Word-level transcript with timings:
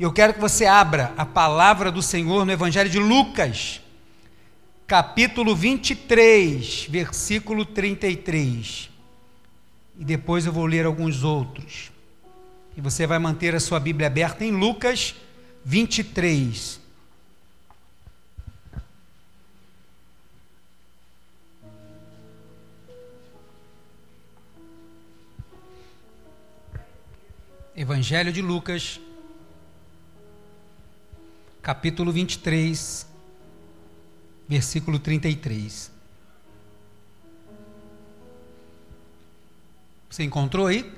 Eu 0.00 0.10
quero 0.10 0.32
que 0.32 0.40
você 0.40 0.64
abra 0.64 1.12
a 1.14 1.26
palavra 1.26 1.92
do 1.92 2.00
Senhor 2.00 2.46
no 2.46 2.50
Evangelho 2.50 2.88
de 2.88 2.98
Lucas, 2.98 3.82
capítulo 4.86 5.54
23, 5.54 6.86
versículo 6.88 7.66
33. 7.66 8.88
E 9.98 10.02
depois 10.02 10.46
eu 10.46 10.54
vou 10.54 10.64
ler 10.64 10.86
alguns 10.86 11.22
outros. 11.22 11.92
E 12.74 12.80
você 12.80 13.06
vai 13.06 13.18
manter 13.18 13.54
a 13.54 13.60
sua 13.60 13.78
Bíblia 13.78 14.06
aberta 14.06 14.42
em 14.42 14.52
Lucas 14.52 15.14
23. 15.66 16.80
Evangelho 27.76 28.32
de 28.32 28.40
Lucas, 28.40 28.98
capítulo 31.62 32.10
23, 32.10 33.06
versículo 34.48 34.98
33. 34.98 35.90
Você 40.08 40.24
encontrou 40.24 40.66
aí? 40.66 40.90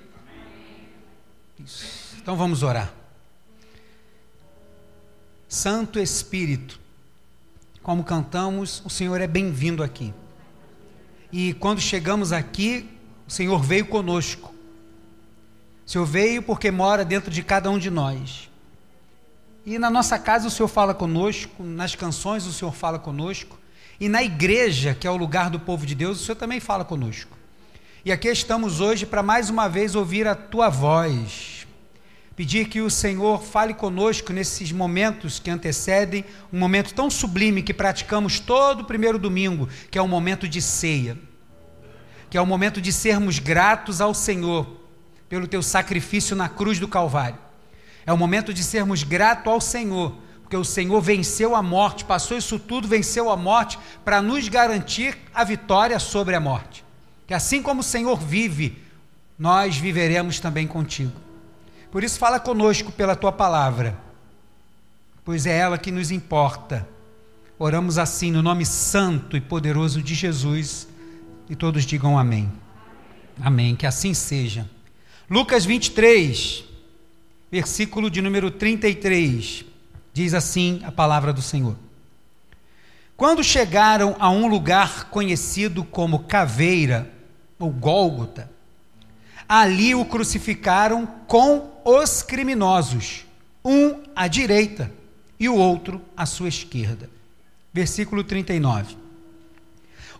Isso. 1.58 2.16
Então 2.20 2.36
vamos 2.36 2.62
orar. 2.62 2.94
Santo 5.48 5.98
Espírito, 5.98 6.80
como 7.82 8.04
cantamos, 8.04 8.82
o 8.84 8.88
Senhor 8.88 9.20
é 9.20 9.26
bem-vindo 9.26 9.82
aqui. 9.82 10.14
E 11.30 11.52
quando 11.54 11.80
chegamos 11.80 12.32
aqui, 12.32 12.88
o 13.26 13.30
Senhor 13.30 13.60
veio 13.60 13.86
conosco. 13.86 14.54
O 15.84 15.90
Senhor 15.90 16.06
veio 16.06 16.42
porque 16.42 16.70
mora 16.70 17.04
dentro 17.04 17.30
de 17.30 17.42
cada 17.42 17.70
um 17.70 17.78
de 17.78 17.90
nós. 17.90 18.51
E 19.64 19.78
na 19.78 19.88
nossa 19.88 20.18
casa 20.18 20.48
o 20.48 20.50
Senhor 20.50 20.66
fala 20.66 20.92
conosco, 20.92 21.62
nas 21.62 21.94
canções 21.94 22.46
o 22.46 22.52
Senhor 22.52 22.74
fala 22.74 22.98
conosco, 22.98 23.56
e 24.00 24.08
na 24.08 24.20
igreja, 24.20 24.92
que 24.92 25.06
é 25.06 25.10
o 25.10 25.16
lugar 25.16 25.50
do 25.50 25.60
povo 25.60 25.86
de 25.86 25.94
Deus, 25.94 26.20
o 26.20 26.24
Senhor 26.24 26.34
também 26.34 26.58
fala 26.58 26.84
conosco. 26.84 27.38
E 28.04 28.10
aqui 28.10 28.26
estamos 28.26 28.80
hoje 28.80 29.06
para 29.06 29.22
mais 29.22 29.48
uma 29.48 29.68
vez 29.68 29.94
ouvir 29.94 30.26
a 30.26 30.34
tua 30.34 30.68
voz. 30.68 31.64
Pedir 32.34 32.66
que 32.66 32.80
o 32.80 32.90
Senhor 32.90 33.40
fale 33.40 33.72
conosco 33.72 34.32
nesses 34.32 34.72
momentos 34.72 35.38
que 35.38 35.50
antecedem 35.50 36.24
um 36.52 36.58
momento 36.58 36.92
tão 36.92 37.08
sublime 37.08 37.62
que 37.62 37.72
praticamos 37.72 38.40
todo 38.40 38.84
primeiro 38.84 39.18
domingo, 39.18 39.68
que 39.88 39.98
é 39.98 40.02
o 40.02 40.08
momento 40.08 40.48
de 40.48 40.60
ceia. 40.60 41.16
Que 42.28 42.36
é 42.36 42.40
o 42.40 42.46
momento 42.46 42.80
de 42.80 42.92
sermos 42.92 43.38
gratos 43.38 44.00
ao 44.00 44.12
Senhor 44.12 44.66
pelo 45.28 45.46
teu 45.46 45.62
sacrifício 45.62 46.34
na 46.34 46.48
cruz 46.48 46.80
do 46.80 46.88
Calvário 46.88 47.51
é 48.04 48.12
o 48.12 48.18
momento 48.18 48.52
de 48.52 48.62
sermos 48.62 49.02
gratos 49.02 49.52
ao 49.52 49.60
Senhor, 49.60 50.14
porque 50.42 50.56
o 50.56 50.64
Senhor 50.64 51.00
venceu 51.00 51.54
a 51.54 51.62
morte, 51.62 52.04
passou 52.04 52.36
isso 52.36 52.58
tudo, 52.58 52.88
venceu 52.88 53.30
a 53.30 53.36
morte, 53.36 53.78
para 54.04 54.20
nos 54.20 54.48
garantir 54.48 55.16
a 55.32 55.44
vitória 55.44 55.98
sobre 55.98 56.34
a 56.34 56.40
morte. 56.40 56.84
Que 57.26 57.34
assim 57.34 57.62
como 57.62 57.80
o 57.80 57.84
Senhor 57.84 58.18
vive, 58.18 58.82
nós 59.38 59.76
viveremos 59.76 60.40
também 60.40 60.66
contigo. 60.66 61.12
Por 61.90 62.02
isso, 62.02 62.18
fala 62.18 62.40
conosco 62.40 62.90
pela 62.92 63.14
tua 63.14 63.32
palavra, 63.32 63.98
pois 65.24 65.46
é 65.46 65.56
ela 65.56 65.78
que 65.78 65.90
nos 65.90 66.10
importa. 66.10 66.88
Oramos 67.58 67.98
assim 67.98 68.30
no 68.30 68.42
nome 68.42 68.66
santo 68.66 69.36
e 69.36 69.40
poderoso 69.40 70.02
de 70.02 70.14
Jesus, 70.14 70.88
e 71.48 71.54
todos 71.54 71.84
digam 71.84 72.18
amém. 72.18 72.50
Amém, 73.40 73.76
que 73.76 73.86
assim 73.86 74.14
seja. 74.14 74.68
Lucas 75.30 75.64
23 75.64 76.71
versículo 77.52 78.10
de 78.10 78.22
número 78.22 78.50
33, 78.50 79.66
diz 80.10 80.32
assim 80.32 80.80
a 80.84 80.90
palavra 80.90 81.34
do 81.34 81.42
Senhor. 81.42 81.76
Quando 83.14 83.44
chegaram 83.44 84.16
a 84.18 84.30
um 84.30 84.46
lugar 84.46 85.10
conhecido 85.10 85.84
como 85.84 86.20
Caveira, 86.20 87.12
ou 87.58 87.70
Gólgota, 87.70 88.50
ali 89.46 89.94
o 89.94 90.02
crucificaram 90.06 91.06
com 91.26 91.70
os 91.84 92.22
criminosos, 92.22 93.26
um 93.62 94.02
à 94.16 94.26
direita 94.28 94.90
e 95.38 95.46
o 95.46 95.54
outro 95.54 96.00
à 96.16 96.24
sua 96.24 96.48
esquerda. 96.48 97.10
Versículo 97.70 98.24
39. 98.24 98.96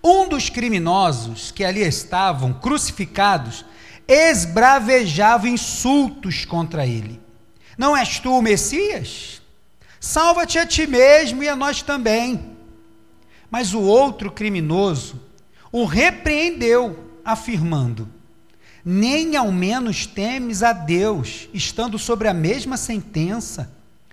Um 0.04 0.28
dos 0.28 0.50
criminosos 0.50 1.50
que 1.50 1.64
ali 1.64 1.80
estavam 1.80 2.52
crucificados 2.52 3.64
esbravejava 4.06 5.48
insultos 5.48 6.44
contra 6.44 6.86
ele. 6.86 7.21
Não 7.76 7.96
és 7.96 8.18
tu 8.18 8.38
o 8.38 8.42
Messias? 8.42 9.40
Salva-te 10.00 10.58
a 10.58 10.66
ti 10.66 10.86
mesmo 10.86 11.42
e 11.42 11.48
a 11.48 11.56
nós 11.56 11.82
também. 11.82 12.56
Mas 13.50 13.74
o 13.74 13.80
outro 13.80 14.30
criminoso 14.30 15.20
o 15.72 15.86
repreendeu, 15.86 17.18
afirmando: 17.24 18.06
Nem 18.84 19.36
ao 19.36 19.50
menos 19.50 20.06
temes 20.06 20.62
a 20.62 20.72
Deus, 20.74 21.48
estando 21.54 21.98
sobre 21.98 22.28
a 22.28 22.34
mesma 22.34 22.76
sentença. 22.76 23.72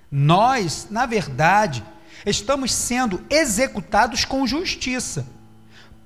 Nós, 0.09 0.87
na 0.89 1.05
verdade, 1.05 1.83
estamos 2.25 2.73
sendo 2.73 3.21
executados 3.29 4.23
com 4.23 4.47
justiça, 4.47 5.27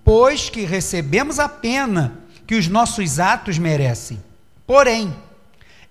pois 0.03 0.49
que 0.49 0.61
recebemos 0.61 1.39
a 1.39 1.47
pena 1.47 2.19
que 2.47 2.55
os 2.55 2.67
nossos 2.67 3.19
atos 3.19 3.57
merecem. 3.57 4.21
Porém, 4.65 5.15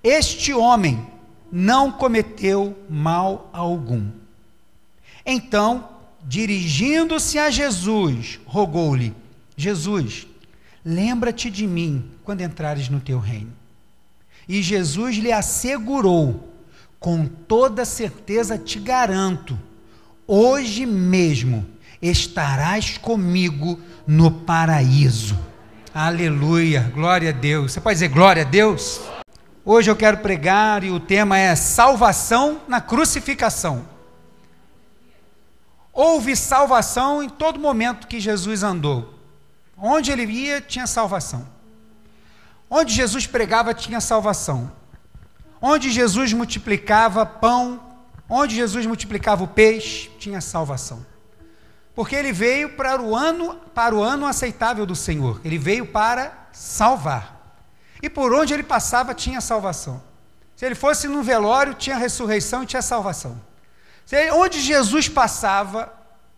este 0.03 0.53
homem 0.53 1.07
não 1.53 1.93
cometeu 1.93 2.77
mal 2.89 3.51
algum. 3.53 4.09
Então, 5.25 5.89
dirigindo-se 6.25 7.39
a 7.39 7.51
Jesus, 7.51 8.41
rogou-lhe: 8.47 9.15
Jesus, 9.57 10.27
lembra-te 10.83 11.51
de 11.51 11.67
mim 11.67 12.11
quando 12.25 12.41
entrares 12.41 12.89
no 12.89 13.01
teu 13.01 13.19
reino. 13.19 13.53
E 14.49 14.63
Jesus 14.63 15.17
lhe 15.17 15.31
assegurou: 15.31 16.53
com 16.99 17.27
toda 17.27 17.85
certeza 17.85 18.57
te 18.57 18.79
garanto, 18.79 19.59
hoje 20.27 20.87
mesmo 20.87 21.67
estarás 22.01 22.97
comigo 22.97 23.79
no 24.07 24.31
paraíso. 24.31 25.39
Aleluia, 25.95 26.91
glória 26.95 27.29
a 27.29 27.33
Deus. 27.33 27.73
Você 27.73 27.81
pode 27.81 27.97
dizer 27.97 28.09
glória 28.09 28.43
a 28.43 28.47
Deus? 28.47 29.01
Hoje 29.65 29.89
eu 29.89 29.95
quero 29.95 30.19
pregar 30.19 30.83
e 30.83 30.91
o 30.91 30.99
tema 30.99 31.39
é 31.39 31.55
salvação 31.55 32.63
na 32.67 32.81
crucificação. 32.81 33.87
Houve 35.93 36.35
salvação 36.35 37.23
em 37.23 37.29
todo 37.29 37.61
momento 37.61 38.09
que 38.09 38.19
Jesus 38.19 38.65
andou. 38.65 39.15
Onde 39.77 40.11
ele 40.11 40.25
ia, 40.25 40.61
tinha 40.61 40.87
salvação. 40.87 41.47
Onde 42.69 42.93
Jesus 42.93 43.25
pregava, 43.27 43.73
tinha 43.73 44.01
salvação. 44.01 44.73
Onde 45.61 45.93
Jesus 45.93 46.33
multiplicava 46.33 47.25
pão, 47.25 47.81
onde 48.29 48.57
Jesus 48.57 48.85
multiplicava 48.85 49.45
o 49.45 49.49
peixe, 49.49 50.11
tinha 50.19 50.41
salvação. 50.41 51.07
Porque 51.95 52.17
ele 52.17 52.33
veio 52.33 52.71
para 52.71 53.01
o 53.01 53.15
ano, 53.15 53.55
para 53.73 53.95
o 53.95 54.03
ano 54.03 54.27
aceitável 54.27 54.85
do 54.85 54.97
Senhor. 54.97 55.41
Ele 55.45 55.59
veio 55.59 55.87
para 55.87 56.49
salvar. 56.51 57.32
E 58.03 58.11
por 58.11 58.35
onde 58.35 58.53
ele 58.53 58.65
passava 58.65 59.15
tinha 59.15 59.41
salvação. 59.41 60.03
Se 60.57 60.67
ele 60.67 60.75
fosse 60.75 61.09
no 61.09 61.23
velório, 61.23 61.75
tinha 61.75 61.97
ressurreição 61.97 62.63
e 62.63 62.67
tinha 62.67 62.83
salvação. 62.83 63.41
Ele, 64.11 64.33
onde 64.33 64.61
Jesus 64.61 65.09
passava, 65.09 65.93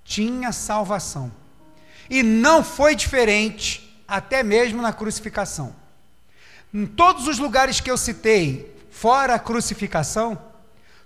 tinha 0.05 0.53
salvação. 0.53 1.33
E 2.09 2.23
não 2.23 2.63
foi 2.63 2.95
diferente, 2.95 4.03
até 4.07 4.43
mesmo 4.43 4.83
na 4.83 4.93
crucificação. 4.93 5.75
Em 6.73 6.87
todos 6.87 7.27
os 7.27 7.39
lugares 7.39 7.81
que 7.81 7.91
eu 7.91 7.97
citei, 7.97 8.77
fora 8.91 9.35
a 9.35 9.39
crucificação, 9.39 10.39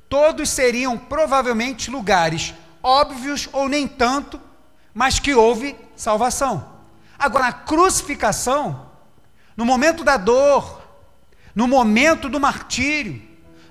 todos 0.08 0.50
seriam 0.50 0.98
provavelmente 0.98 1.90
lugares 1.90 2.54
óbvios 2.82 3.48
ou 3.52 3.68
nem 3.68 3.86
tanto, 3.86 4.40
mas 4.94 5.18
que 5.18 5.34
houve 5.34 5.76
salvação. 5.96 6.76
Agora, 7.18 7.46
na 7.46 7.52
crucificação, 7.52 8.87
no 9.58 9.64
momento 9.64 10.04
da 10.04 10.16
dor, 10.16 10.80
no 11.52 11.66
momento 11.66 12.28
do 12.28 12.38
martírio, 12.38 13.20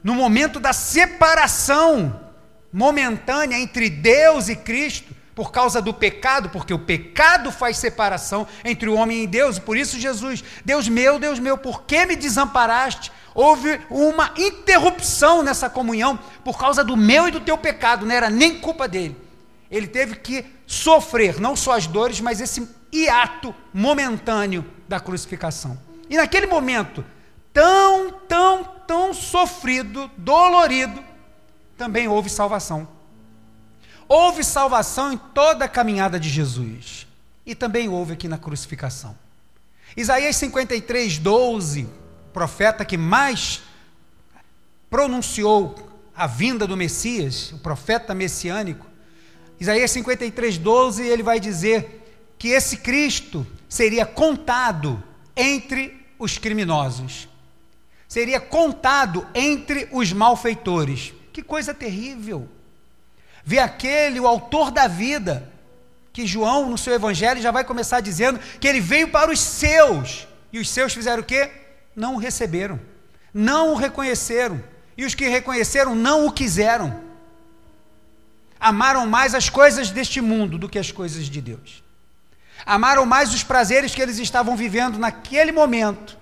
no 0.04 0.14
momento 0.14 0.60
da 0.60 0.74
separação 0.74 2.28
momentânea 2.74 3.58
entre 3.58 3.90
Deus 3.90 4.50
e 4.50 4.56
Cristo, 4.58 5.16
por 5.34 5.50
causa 5.50 5.82
do 5.82 5.94
pecado, 5.94 6.50
porque 6.50 6.74
o 6.74 6.80
pecado 6.80 7.54
faz 7.54 7.78
separação 7.78 8.46
entre 8.66 8.90
o 8.90 8.96
homem 8.96 9.24
e 9.24 9.28
Deus, 9.28 9.56
e 9.56 9.62
por 9.62 9.78
isso 9.78 9.98
Jesus, 9.98 10.44
Deus 10.66 10.90
meu, 10.90 11.18
Deus 11.18 11.40
meu, 11.40 11.58
por 11.58 11.84
que 11.84 12.06
me 12.06 12.18
desamparaste? 12.18 13.10
Houve 13.34 13.80
uma 13.90 14.34
interrupção 14.36 15.42
nessa 15.42 15.70
comunhão 15.70 16.20
por 16.44 16.58
causa 16.58 16.84
do 16.84 16.98
meu 16.98 17.30
e 17.30 17.32
do 17.32 17.40
teu 17.40 17.58
pecado, 17.58 18.06
não 18.06 18.14
era 18.14 18.30
nem 18.30 18.60
culpa 18.60 18.90
dele. 18.90 19.16
Ele 19.72 19.88
teve 19.88 20.16
que 20.16 20.46
sofrer 20.66 21.40
não 21.40 21.56
só 21.56 21.78
as 21.78 21.88
dores, 21.88 22.20
mas 22.20 22.42
esse 22.42 22.68
hiato 22.92 23.56
momentâneo 23.74 24.66
da 24.88 25.00
crucificação. 25.00 25.78
E 26.10 26.18
naquele 26.18 26.48
momento, 26.48 27.04
tão, 27.54 28.12
tão, 28.28 28.64
tão 28.88 29.14
sofrido, 29.14 30.10
dolorido, 30.18 31.04
também 31.78 32.08
houve 32.08 32.30
salvação. 32.30 32.88
Houve 34.08 34.44
salvação 34.44 35.12
em 35.12 35.18
toda 35.18 35.66
a 35.66 35.70
caminhada 35.70 36.20
de 36.20 36.30
Jesus. 36.30 37.06
E 37.46 37.54
também 37.54 37.90
houve 37.90 38.14
aqui 38.14 38.28
na 38.28 38.38
crucificação. 38.38 39.18
Isaías 39.96 40.36
53, 40.36 41.18
12, 41.18 41.88
profeta 42.34 42.86
que 42.86 42.98
mais 42.98 43.62
pronunciou 44.90 45.76
a 46.16 46.26
vinda 46.26 46.66
do 46.66 46.78
Messias, 46.78 47.52
o 47.52 47.60
profeta 47.60 48.14
messiânico. 48.14 48.86
Isaías 49.60 49.92
53, 49.92 50.58
12, 50.58 51.04
ele 51.04 51.24
vai 51.24 51.40
dizer 51.40 52.34
que 52.38 52.50
esse 52.50 52.78
Cristo 52.78 53.46
seria 53.68 54.06
contado 54.06 55.04
entre 55.36 56.06
os 56.18 56.38
criminosos, 56.38 57.28
seria 58.08 58.40
contado 58.40 59.28
entre 59.34 59.88
os 59.92 60.12
malfeitores. 60.14 61.14
Que 61.32 61.44
coisa 61.44 61.74
terrível! 61.74 62.50
Ver 63.44 63.60
aquele, 63.60 64.20
o 64.20 64.28
autor 64.28 64.72
da 64.72 64.88
vida, 64.88 65.52
que 66.12 66.26
João, 66.26 66.70
no 66.70 66.78
seu 66.78 66.94
evangelho, 66.94 67.42
já 67.42 67.52
vai 67.52 67.64
começar 67.64 68.02
dizendo 68.02 68.40
que 68.60 68.68
ele 68.68 68.82
veio 68.82 69.10
para 69.10 69.32
os 69.32 69.40
seus, 69.40 70.28
e 70.52 70.60
os 70.60 70.70
seus 70.70 70.94
fizeram 70.94 71.22
o 71.22 71.26
quê? 71.26 71.52
Não 71.96 72.16
o 72.16 72.18
receberam, 72.18 72.80
não 73.34 73.72
o 73.72 73.76
reconheceram, 73.76 74.62
e 74.98 75.06
os 75.06 75.14
que 75.14 75.28
reconheceram 75.28 75.94
não 75.94 76.26
o 76.26 76.32
quiseram. 76.32 77.02
Amaram 78.60 79.06
mais 79.06 79.36
as 79.36 79.48
coisas 79.48 79.92
deste 79.92 80.20
mundo 80.20 80.58
do 80.58 80.68
que 80.68 80.80
as 80.80 80.92
coisas 80.92 81.26
de 81.26 81.40
Deus. 81.40 81.84
Amaram 82.68 83.06
mais 83.06 83.34
os 83.34 83.46
prazeres 83.46 83.96
que 83.96 84.02
eles 84.02 84.20
estavam 84.20 84.58
vivendo 84.58 85.00
naquele 85.00 85.54
momento 85.54 86.18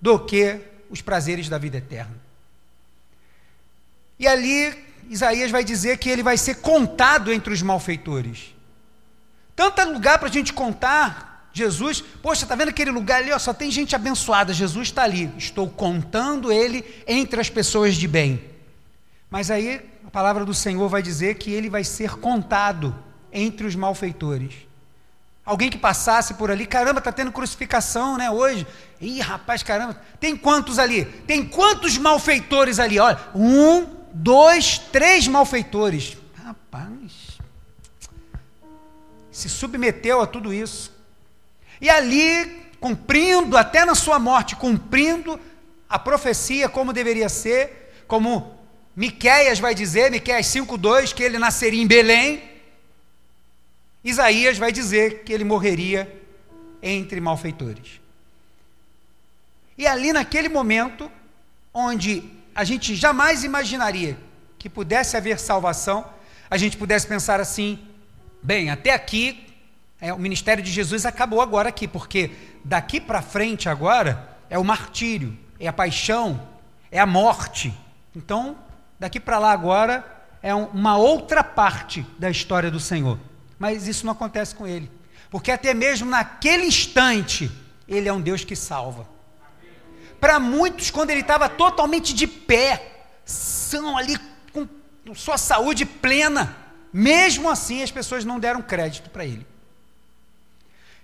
do 0.00 0.16
que 0.16 0.60
os 0.88 1.02
prazeres 1.02 1.48
da 1.48 1.58
vida 1.58 1.78
eterna. 1.78 2.14
E 4.16 4.28
ali 4.28 4.72
Isaías 5.10 5.50
vai 5.50 5.64
dizer 5.64 5.98
que 5.98 6.08
ele 6.08 6.22
vai 6.22 6.36
ser 6.36 6.56
contado 6.60 7.32
entre 7.32 7.52
os 7.52 7.62
malfeitores. 7.62 8.54
Tanto 9.56 9.82
lugar 9.90 10.20
para 10.20 10.28
a 10.28 10.32
gente 10.32 10.52
contar 10.52 11.50
Jesus. 11.52 12.00
Poxa, 12.22 12.44
está 12.44 12.54
vendo 12.54 12.68
aquele 12.68 12.92
lugar 12.92 13.22
ali? 13.22 13.32
Ó, 13.32 13.38
só 13.38 13.52
tem 13.52 13.68
gente 13.68 13.96
abençoada. 13.96 14.52
Jesus 14.52 14.86
está 14.86 15.02
ali. 15.02 15.32
Estou 15.36 15.68
contando 15.68 16.52
ele 16.52 16.84
entre 17.08 17.40
as 17.40 17.50
pessoas 17.50 17.96
de 17.96 18.06
bem. 18.06 18.44
Mas 19.28 19.50
aí 19.50 19.80
a 20.06 20.10
palavra 20.10 20.44
do 20.44 20.54
Senhor 20.54 20.88
vai 20.88 21.02
dizer 21.02 21.38
que 21.38 21.50
ele 21.50 21.68
vai 21.68 21.82
ser 21.82 22.16
contado 22.18 22.94
entre 23.32 23.66
os 23.66 23.74
malfeitores. 23.74 24.65
Alguém 25.46 25.70
que 25.70 25.78
passasse 25.78 26.34
por 26.34 26.50
ali, 26.50 26.66
caramba, 26.66 26.98
está 26.98 27.12
tendo 27.12 27.30
crucificação, 27.30 28.18
né? 28.18 28.28
Hoje. 28.28 28.66
Ih, 29.00 29.20
rapaz, 29.20 29.62
caramba. 29.62 29.96
Tem 30.18 30.36
quantos 30.36 30.76
ali? 30.76 31.04
Tem 31.04 31.46
quantos 31.46 31.96
malfeitores 31.96 32.80
ali? 32.80 32.98
Olha, 32.98 33.16
um, 33.32 33.86
dois, 34.12 34.76
três 34.78 35.28
malfeitores. 35.28 36.16
Rapaz, 36.44 37.38
se 39.30 39.48
submeteu 39.48 40.20
a 40.20 40.26
tudo 40.26 40.52
isso. 40.52 40.92
E 41.80 41.88
ali, 41.88 42.72
cumprindo, 42.80 43.56
até 43.56 43.84
na 43.84 43.94
sua 43.94 44.18
morte, 44.18 44.56
cumprindo 44.56 45.38
a 45.88 45.96
profecia 45.96 46.68
como 46.68 46.92
deveria 46.92 47.28
ser, 47.28 47.94
como 48.08 48.58
Miqueias 48.96 49.60
vai 49.60 49.76
dizer, 49.76 50.10
Miqueias 50.10 50.46
5:2, 50.46 51.12
que 51.12 51.22
ele 51.22 51.38
nasceria 51.38 51.80
em 51.80 51.86
Belém. 51.86 52.55
Isaías 54.06 54.56
vai 54.56 54.70
dizer 54.70 55.24
que 55.24 55.32
ele 55.32 55.42
morreria 55.42 56.22
entre 56.80 57.20
malfeitores. 57.20 58.00
E 59.76 59.84
ali 59.84 60.12
naquele 60.12 60.48
momento, 60.48 61.10
onde 61.74 62.22
a 62.54 62.62
gente 62.62 62.94
jamais 62.94 63.42
imaginaria 63.42 64.16
que 64.60 64.70
pudesse 64.70 65.16
haver 65.16 65.40
salvação, 65.40 66.08
a 66.48 66.56
gente 66.56 66.76
pudesse 66.76 67.04
pensar 67.04 67.40
assim: 67.40 67.80
bem, 68.40 68.70
até 68.70 68.94
aqui, 68.94 69.44
é, 70.00 70.12
o 70.12 70.18
ministério 70.20 70.62
de 70.62 70.70
Jesus 70.70 71.04
acabou 71.04 71.40
agora 71.40 71.70
aqui, 71.70 71.88
porque 71.88 72.30
daqui 72.64 73.00
para 73.00 73.20
frente 73.20 73.68
agora 73.68 74.38
é 74.48 74.56
o 74.56 74.62
martírio, 74.62 75.36
é 75.58 75.66
a 75.66 75.72
paixão, 75.72 76.46
é 76.92 77.00
a 77.00 77.06
morte. 77.06 77.74
Então, 78.14 78.56
daqui 79.00 79.18
para 79.18 79.40
lá 79.40 79.50
agora 79.50 80.06
é 80.40 80.54
um, 80.54 80.66
uma 80.66 80.96
outra 80.96 81.42
parte 81.42 82.06
da 82.20 82.30
história 82.30 82.70
do 82.70 82.78
Senhor. 82.78 83.18
Mas 83.58 83.86
isso 83.86 84.04
não 84.04 84.12
acontece 84.12 84.54
com 84.54 84.66
ele, 84.66 84.90
porque 85.30 85.50
até 85.50 85.72
mesmo 85.72 86.08
naquele 86.08 86.66
instante, 86.66 87.50
ele 87.88 88.08
é 88.08 88.12
um 88.12 88.20
Deus 88.20 88.44
que 88.44 88.54
salva. 88.54 89.08
Para 90.20 90.38
muitos, 90.38 90.90
quando 90.90 91.10
ele 91.10 91.20
estava 91.20 91.48
totalmente 91.48 92.14
de 92.14 92.26
pé, 92.26 93.08
são 93.24 93.96
ali 93.96 94.18
com 94.52 94.66
sua 95.14 95.38
saúde 95.38 95.86
plena, 95.86 96.56
mesmo 96.92 97.48
assim 97.48 97.82
as 97.82 97.90
pessoas 97.90 98.24
não 98.24 98.40
deram 98.40 98.60
crédito 98.62 99.10
para 99.10 99.24
ele. 99.24 99.46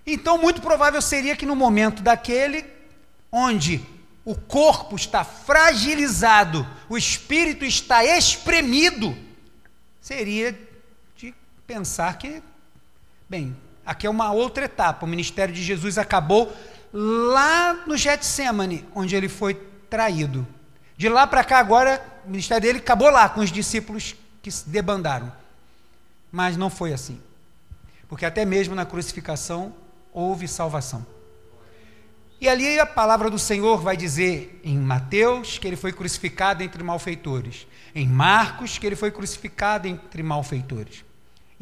Então, 0.07 0.37
muito 0.37 0.61
provável 0.61 1.01
seria 1.01 1.37
que 1.37 1.47
no 1.47 1.55
momento 1.55 2.03
daquele, 2.03 2.65
onde 3.31 3.81
o 4.25 4.35
corpo 4.35 4.97
está 4.97 5.25
fragilizado, 5.25 6.67
o 6.89 6.97
espírito 6.97 7.65
está 7.65 8.05
espremido, 8.05 9.17
seria 10.01 10.59
pensar 11.67 12.19
que, 12.19 12.43
bem, 13.29 13.57
aqui 13.85 14.07
é 14.07 14.11
uma 14.11 14.33
outra 14.33 14.65
etapa. 14.65 15.05
O 15.05 15.09
ministério 15.09 15.55
de 15.55 15.63
Jesus 15.63 15.99
acabou 15.99 16.53
lá 16.93 17.85
no 17.87 17.97
Getsemane, 17.97 18.87
onde 18.95 19.17
ele 19.17 19.29
foi 19.29 19.55
traído. 19.89 20.47
De 20.97 21.09
lá 21.09 21.27
para 21.27 21.43
cá, 21.43 21.59
agora, 21.59 22.05
o 22.25 22.31
ministério 22.31 22.63
dele 22.63 22.79
acabou 22.79 23.11
lá 23.11 23.29
com 23.29 23.41
os 23.41 23.51
discípulos 23.51 24.15
que 24.41 24.51
se 24.51 24.69
debandaram. 24.69 25.33
Mas 26.31 26.57
não 26.57 26.71
foi 26.71 26.93
assim. 26.93 27.21
Porque 28.09 28.27
até 28.27 28.45
mesmo 28.45 28.75
na 28.75 28.85
crucificação 28.85 29.75
houve 30.13 30.47
salvação. 30.47 31.07
E 32.41 32.49
ali 32.49 32.79
a 32.79 32.85
palavra 32.85 33.31
do 33.31 33.39
Senhor 33.39 33.79
vai 33.81 33.97
dizer 33.97 34.61
em 34.65 34.77
Mateus 34.77 35.59
que 35.59 35.67
ele 35.67 35.77
foi 35.77 35.93
crucificado 35.93 36.63
entre 36.63 36.83
malfeitores, 36.83 37.69
em 37.95 38.07
Marcos 38.07 38.79
que 38.79 38.87
ele 38.87 38.97
foi 38.97 39.13
crucificado 39.13 39.87
entre 39.87 40.23
malfeitores. 40.25 41.05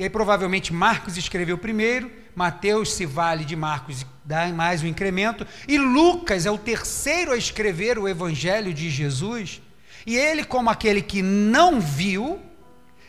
E 0.01 0.03
aí 0.03 0.09
provavelmente 0.09 0.73
Marcos 0.73 1.19
escreveu 1.19 1.59
primeiro, 1.59 2.11
Mateus 2.35 2.95
se 2.95 3.05
vale 3.05 3.45
de 3.45 3.55
Marcos 3.55 4.01
e 4.01 4.07
dá 4.25 4.49
mais 4.49 4.83
um 4.83 4.87
incremento, 4.87 5.47
e 5.69 5.77
Lucas 5.77 6.47
é 6.47 6.51
o 6.51 6.57
terceiro 6.57 7.33
a 7.33 7.37
escrever 7.37 7.99
o 7.99 8.09
evangelho 8.09 8.73
de 8.73 8.89
Jesus. 8.89 9.61
E 10.07 10.17
ele, 10.17 10.43
como 10.43 10.71
aquele 10.71 11.03
que 11.03 11.21
não 11.21 11.83
viu, 11.83 12.41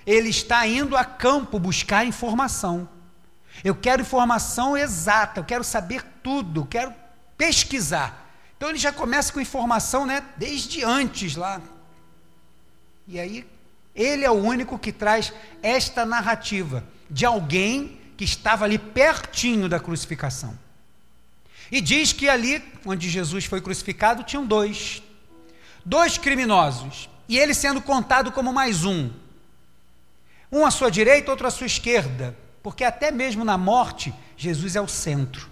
ele 0.05 0.27
está 0.27 0.67
indo 0.67 0.97
a 0.97 1.05
campo 1.05 1.57
buscar 1.57 2.03
informação. 2.03 2.89
Eu 3.63 3.73
quero 3.73 4.01
informação 4.01 4.75
exata, 4.75 5.39
eu 5.39 5.45
quero 5.45 5.63
saber 5.63 6.03
tudo, 6.21 6.65
quero 6.65 6.93
pesquisar. 7.37 8.29
Então 8.57 8.67
ele 8.67 8.77
já 8.77 8.91
começa 8.91 9.31
com 9.31 9.39
informação, 9.39 10.05
né, 10.05 10.25
desde 10.35 10.83
antes 10.83 11.37
lá. 11.37 11.61
E 13.07 13.17
aí 13.17 13.47
ele 13.95 14.23
é 14.23 14.31
o 14.31 14.35
único 14.35 14.79
que 14.79 14.91
traz 14.91 15.33
esta 15.61 16.05
narrativa 16.05 16.83
de 17.09 17.25
alguém 17.25 17.99
que 18.15 18.23
estava 18.23 18.65
ali 18.65 18.77
pertinho 18.77 19.67
da 19.67 19.79
crucificação. 19.79 20.57
E 21.71 21.79
diz 21.79 22.11
que 22.11 22.27
ali, 22.27 22.63
onde 22.85 23.09
Jesus 23.09 23.45
foi 23.45 23.61
crucificado, 23.61 24.23
tinham 24.23 24.45
dois. 24.45 25.01
Dois 25.85 26.17
criminosos. 26.17 27.09
E 27.27 27.37
ele 27.37 27.53
sendo 27.53 27.81
contado 27.81 28.31
como 28.31 28.51
mais 28.51 28.83
um. 28.83 29.09
Um 30.51 30.65
à 30.65 30.71
sua 30.71 30.91
direita, 30.91 31.31
outro 31.31 31.47
à 31.47 31.51
sua 31.51 31.67
esquerda. 31.67 32.37
Porque 32.61 32.83
até 32.83 33.09
mesmo 33.09 33.45
na 33.45 33.57
morte, 33.57 34.13
Jesus 34.35 34.75
é 34.75 34.81
o 34.81 34.87
centro. 34.87 35.49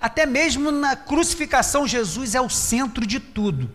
Até 0.00 0.24
mesmo 0.24 0.70
na 0.70 0.94
crucificação, 0.94 1.86
Jesus 1.86 2.34
é 2.34 2.40
o 2.40 2.48
centro 2.48 3.04
de 3.04 3.18
tudo. 3.18 3.70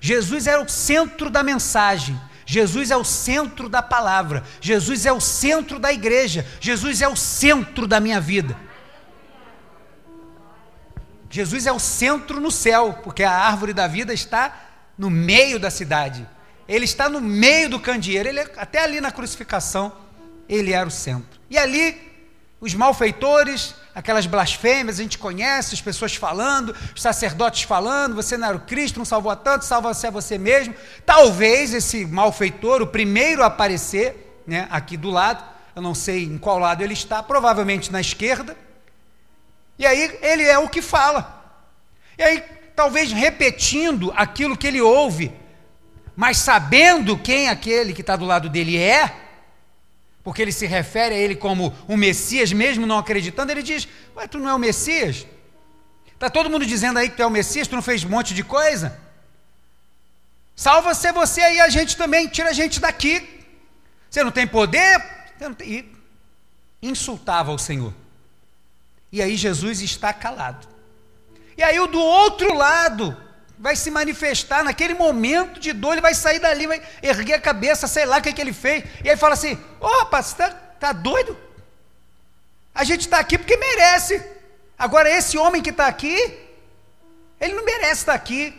Jesus 0.00 0.46
é 0.46 0.58
o 0.58 0.68
centro 0.68 1.30
da 1.30 1.42
mensagem. 1.42 2.20
Jesus 2.50 2.90
é 2.90 2.96
o 2.96 3.04
centro 3.04 3.68
da 3.68 3.80
palavra. 3.80 4.42
Jesus 4.60 5.06
é 5.06 5.12
o 5.12 5.20
centro 5.20 5.78
da 5.78 5.92
igreja. 5.92 6.44
Jesus 6.58 7.00
é 7.00 7.06
o 7.06 7.14
centro 7.14 7.86
da 7.86 8.00
minha 8.00 8.20
vida. 8.20 8.56
Jesus 11.30 11.64
é 11.64 11.70
o 11.70 11.78
centro 11.78 12.40
no 12.40 12.50
céu, 12.50 12.98
porque 13.04 13.22
a 13.22 13.30
árvore 13.30 13.72
da 13.72 13.86
vida 13.86 14.12
está 14.12 14.62
no 14.98 15.08
meio 15.08 15.60
da 15.60 15.70
cidade. 15.70 16.26
Ele 16.66 16.84
está 16.86 17.08
no 17.08 17.20
meio 17.20 17.70
do 17.70 17.78
candeeiro. 17.78 18.28
Ele, 18.28 18.40
até 18.40 18.82
ali 18.82 19.00
na 19.00 19.12
crucificação, 19.12 19.92
ele 20.48 20.72
era 20.72 20.88
o 20.88 20.90
centro. 20.90 21.40
E 21.48 21.56
ali 21.56 22.09
os 22.60 22.74
malfeitores, 22.74 23.74
aquelas 23.94 24.26
blasfêmias, 24.26 25.00
a 25.00 25.02
gente 25.02 25.16
conhece, 25.16 25.74
as 25.74 25.80
pessoas 25.80 26.14
falando, 26.14 26.76
os 26.94 27.00
sacerdotes 27.00 27.62
falando, 27.62 28.14
você 28.14 28.36
não 28.36 28.48
era 28.48 28.56
o 28.56 28.60
Cristo, 28.60 28.98
não 28.98 29.04
salvou 29.04 29.32
a 29.32 29.36
tanto, 29.36 29.64
salva 29.64 29.94
você 29.94 30.08
a 30.08 30.10
você 30.10 30.36
mesmo. 30.36 30.74
Talvez 31.06 31.72
esse 31.72 32.04
malfeitor, 32.04 32.82
o 32.82 32.86
primeiro 32.86 33.42
a 33.42 33.46
aparecer, 33.46 34.42
né, 34.46 34.68
aqui 34.70 34.96
do 34.96 35.08
lado, 35.08 35.42
eu 35.74 35.80
não 35.80 35.94
sei 35.94 36.24
em 36.24 36.36
qual 36.36 36.58
lado 36.58 36.82
ele 36.82 36.92
está, 36.92 37.22
provavelmente 37.22 37.90
na 37.90 38.00
esquerda. 38.00 38.54
E 39.78 39.86
aí 39.86 40.18
ele 40.20 40.42
é 40.42 40.58
o 40.58 40.68
que 40.68 40.82
fala. 40.82 41.42
E 42.18 42.22
aí, 42.22 42.44
talvez 42.76 43.10
repetindo 43.10 44.12
aquilo 44.14 44.56
que 44.56 44.66
ele 44.66 44.82
ouve, 44.82 45.32
mas 46.14 46.36
sabendo 46.36 47.16
quem 47.16 47.48
aquele 47.48 47.94
que 47.94 48.02
está 48.02 48.16
do 48.16 48.26
lado 48.26 48.50
dele 48.50 48.76
é, 48.76 49.29
porque 50.22 50.42
ele 50.42 50.52
se 50.52 50.66
refere 50.66 51.14
a 51.14 51.18
ele 51.18 51.34
como 51.34 51.74
o 51.88 51.96
Messias, 51.96 52.52
mesmo 52.52 52.86
não 52.86 52.98
acreditando, 52.98 53.52
ele 53.52 53.62
diz: 53.62 53.88
Ué, 54.16 54.26
tu 54.26 54.38
não 54.38 54.48
é 54.48 54.54
o 54.54 54.58
Messias? 54.58 55.26
Está 56.12 56.28
todo 56.28 56.50
mundo 56.50 56.66
dizendo 56.66 56.98
aí 56.98 57.08
que 57.08 57.16
tu 57.16 57.22
é 57.22 57.26
o 57.26 57.30
Messias, 57.30 57.66
tu 57.66 57.74
não 57.74 57.82
fez 57.82 58.04
um 58.04 58.10
monte 58.10 58.34
de 58.34 58.44
coisa? 58.44 58.98
Salva-se 60.54 61.10
você 61.12 61.40
aí, 61.40 61.58
a 61.60 61.70
gente 61.70 61.96
também, 61.96 62.28
tira 62.28 62.50
a 62.50 62.52
gente 62.52 62.78
daqui. 62.78 63.46
Você 64.10 64.22
não 64.22 64.30
tem 64.30 64.46
poder? 64.46 65.02
Não 65.40 65.54
tem... 65.54 65.68
E 65.70 66.00
insultava 66.82 67.50
o 67.50 67.58
Senhor. 67.58 67.94
E 69.10 69.22
aí 69.22 69.36
Jesus 69.36 69.80
está 69.80 70.12
calado. 70.12 70.68
E 71.56 71.62
aí 71.62 71.80
o 71.80 71.86
do 71.86 71.98
outro 71.98 72.54
lado 72.54 73.16
vai 73.60 73.76
se 73.76 73.90
manifestar 73.90 74.64
naquele 74.64 74.94
momento 74.94 75.60
de 75.60 75.74
dor, 75.74 75.92
ele 75.92 76.00
vai 76.00 76.14
sair 76.14 76.38
dali, 76.38 76.66
vai 76.66 76.82
erguer 77.02 77.34
a 77.34 77.40
cabeça, 77.40 77.86
sei 77.86 78.06
lá 78.06 78.16
o 78.16 78.22
que, 78.22 78.30
é 78.30 78.32
que 78.32 78.40
ele 78.40 78.54
fez. 78.54 78.84
E 79.04 79.10
aí 79.10 79.16
fala 79.18 79.34
assim: 79.34 79.52
Ô 79.78 79.86
oh, 79.86 79.98
rapaz, 80.00 80.26
você 80.26 80.32
está 80.32 80.48
tá 80.48 80.92
doido? 80.92 81.36
A 82.74 82.84
gente 82.84 83.02
está 83.02 83.18
aqui 83.18 83.36
porque 83.36 83.58
merece. 83.58 84.24
Agora, 84.78 85.10
esse 85.10 85.36
homem 85.36 85.60
que 85.60 85.68
está 85.68 85.86
aqui, 85.86 86.16
ele 87.38 87.52
não 87.52 87.64
merece 87.64 88.00
estar 88.00 88.14
aqui. 88.14 88.56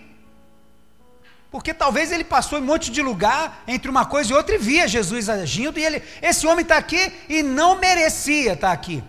Porque 1.50 1.74
talvez 1.74 2.12
ele 2.12 2.24
passou 2.24 2.60
em 2.60 2.62
um 2.62 2.66
monte 2.66 2.92
de 2.92 3.02
lugar, 3.02 3.64
entre 3.68 3.90
uma 3.90 4.06
coisa 4.06 4.32
e 4.32 4.36
outra, 4.36 4.56
e 4.56 4.60
via 4.60 4.88
Jesus 4.88 5.28
agindo, 5.28 5.80
e 5.80 5.84
ele, 5.84 6.02
esse 6.22 6.48
homem 6.48 6.62
está 6.62 6.78
aqui 6.78 7.12
e 7.28 7.42
não 7.44 7.78
merecia 7.80 8.54
estar 8.54 8.72
aqui. 8.72 9.04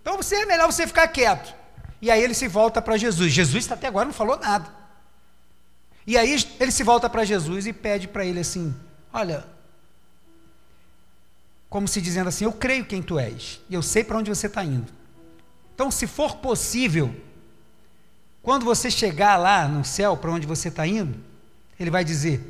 Então 0.00 0.16
você 0.16 0.34
é 0.36 0.46
melhor 0.46 0.66
você 0.66 0.86
ficar 0.86 1.06
quieto. 1.08 1.54
E 2.00 2.10
aí 2.10 2.22
ele 2.22 2.34
se 2.34 2.48
volta 2.48 2.80
para 2.80 2.96
Jesus. 2.96 3.30
Jesus 3.30 3.70
até 3.70 3.86
agora 3.86 4.06
não 4.06 4.14
falou 4.14 4.38
nada. 4.38 4.79
E 6.06 6.16
aí 6.16 6.36
ele 6.58 6.72
se 6.72 6.82
volta 6.82 7.08
para 7.08 7.24
Jesus 7.24 7.66
e 7.66 7.72
pede 7.72 8.08
para 8.08 8.24
ele 8.24 8.40
assim: 8.40 8.74
Olha, 9.12 9.44
como 11.68 11.86
se 11.86 12.00
dizendo 12.00 12.28
assim, 12.28 12.44
eu 12.44 12.52
creio 12.52 12.84
quem 12.84 13.00
tu 13.00 13.18
és, 13.18 13.60
e 13.68 13.74
eu 13.74 13.82
sei 13.82 14.02
para 14.02 14.18
onde 14.18 14.28
você 14.28 14.48
está 14.48 14.64
indo. 14.64 14.92
Então, 15.74 15.90
se 15.90 16.06
for 16.06 16.36
possível, 16.36 17.14
quando 18.42 18.64
você 18.64 18.90
chegar 18.90 19.36
lá 19.36 19.68
no 19.68 19.84
céu, 19.84 20.16
para 20.16 20.30
onde 20.30 20.46
você 20.46 20.68
está 20.68 20.86
indo, 20.86 21.18
ele 21.78 21.90
vai 21.90 22.04
dizer: 22.04 22.40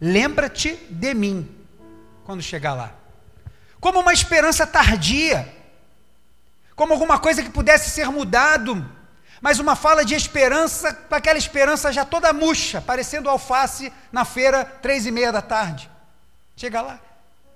lembra-te 0.00 0.74
de 0.90 1.14
mim, 1.14 1.48
quando 2.24 2.42
chegar 2.42 2.74
lá. 2.74 2.94
Como 3.78 4.00
uma 4.00 4.12
esperança 4.12 4.66
tardia, 4.66 5.52
como 6.74 6.92
alguma 6.92 7.18
coisa 7.18 7.42
que 7.42 7.50
pudesse 7.50 7.90
ser 7.90 8.08
mudado, 8.08 8.84
mas 9.42 9.58
uma 9.58 9.74
fala 9.74 10.04
de 10.04 10.14
esperança, 10.14 10.96
aquela 11.10 11.36
esperança 11.36 11.92
já 11.92 12.04
toda 12.04 12.32
murcha, 12.32 12.80
parecendo 12.80 13.28
alface 13.28 13.92
na 14.12 14.24
feira, 14.24 14.64
três 14.64 15.04
e 15.04 15.10
meia 15.10 15.32
da 15.32 15.42
tarde. 15.42 15.90
Chega 16.56 16.80
lá, 16.80 17.00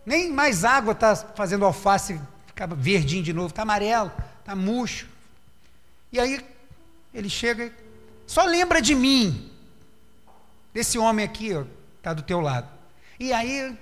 nem 0.05 0.33
mais 0.33 0.65
água 0.65 0.93
está 0.93 1.15
fazendo 1.15 1.65
alface 1.65 2.21
ficar 2.49 2.67
verdinho 2.67 3.23
de 3.23 3.33
novo, 3.33 3.51
está 3.51 3.63
amarelo, 3.63 4.11
está 4.41 4.57
murcho. 4.57 5.07
E 6.11 6.19
aí 6.19 6.45
ele 7.15 7.31
chega, 7.31 7.73
só 8.27 8.45
lembra 8.45 8.83
de 8.83 8.95
mim, 8.95 9.49
desse 10.75 10.99
homem 10.99 11.25
aqui, 11.25 11.53
está 11.99 12.13
do 12.13 12.23
teu 12.23 12.41
lado. 12.41 12.69
E 13.21 13.33
aí 13.33 13.79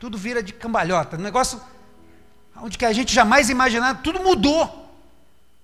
tudo 0.00 0.18
vira 0.18 0.42
de 0.42 0.52
cambalhota, 0.52 1.16
um 1.16 1.20
negócio 1.20 1.62
onde 2.56 2.76
que 2.76 2.84
a 2.84 2.92
gente 2.92 3.14
jamais 3.14 3.48
imaginava, 3.48 4.00
tudo 4.02 4.18
mudou. 4.18 4.87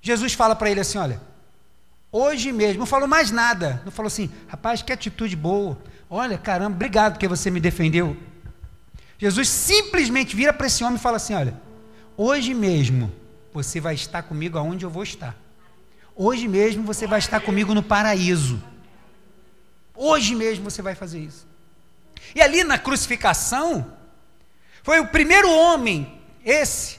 Jesus 0.05 0.35
fala 0.35 0.55
para 0.55 0.71
ele 0.71 0.81
assim, 0.81 0.99
olha, 0.99 1.19
hoje 2.13 2.53
mesmo, 2.53 2.81
não 2.81 2.87
falou 2.87 3.09
mais 3.09 3.31
nada, 3.31 3.81
não 3.87 3.91
falou 3.91 4.09
assim, 4.09 4.31
rapaz, 4.47 4.83
que 4.83 4.93
atitude 4.93 5.35
boa, 5.35 5.79
olha, 6.11 6.37
caramba, 6.37 6.77
obrigado 6.77 7.15
porque 7.15 7.27
você 7.27 7.51
me 7.51 7.59
defendeu. 7.59 8.15
Jesus 9.17 9.49
simplesmente 9.49 10.37
vira 10.37 10.53
para 10.53 10.67
esse 10.67 10.85
homem 10.85 10.97
e 10.97 11.01
fala 11.01 11.17
assim, 11.17 11.33
olha, 11.33 11.59
hoje 12.19 12.53
mesmo 12.53 13.11
você 13.51 13.81
vai 13.81 13.95
estar 13.95 14.23
comigo 14.25 14.59
aonde 14.59 14.85
eu 14.85 14.91
vou 14.91 15.03
estar. 15.03 15.35
Hoje 16.15 16.47
mesmo 16.49 16.85
você 16.85 17.07
vai 17.07 17.19
estar 17.19 17.41
comigo 17.41 17.73
no 17.73 17.83
paraíso. 17.83 18.63
Hoje 19.95 20.35
mesmo 20.35 20.71
você 20.71 20.83
vai 20.83 20.95
fazer 20.95 21.21
isso. 21.21 21.47
E 22.35 22.43
ali 22.43 22.63
na 22.63 22.77
crucificação, 22.77 23.91
foi 24.83 25.01
o 25.01 25.07
primeiro 25.07 25.51
homem, 25.51 26.21
esse, 26.45 26.99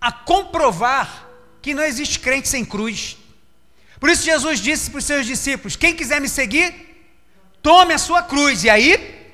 a 0.00 0.10
comprovar 0.10 1.21
que 1.62 1.72
não 1.72 1.84
existe 1.84 2.18
crente 2.18 2.48
sem 2.48 2.64
cruz. 2.64 3.16
Por 3.98 4.10
isso 4.10 4.24
Jesus 4.24 4.60
disse 4.60 4.90
para 4.90 4.98
os 4.98 5.04
seus 5.04 5.24
discípulos: 5.24 5.76
quem 5.76 5.94
quiser 5.94 6.20
me 6.20 6.28
seguir, 6.28 6.74
tome 7.62 7.94
a 7.94 7.98
sua 7.98 8.22
cruz. 8.22 8.64
E 8.64 8.68
aí, 8.68 9.32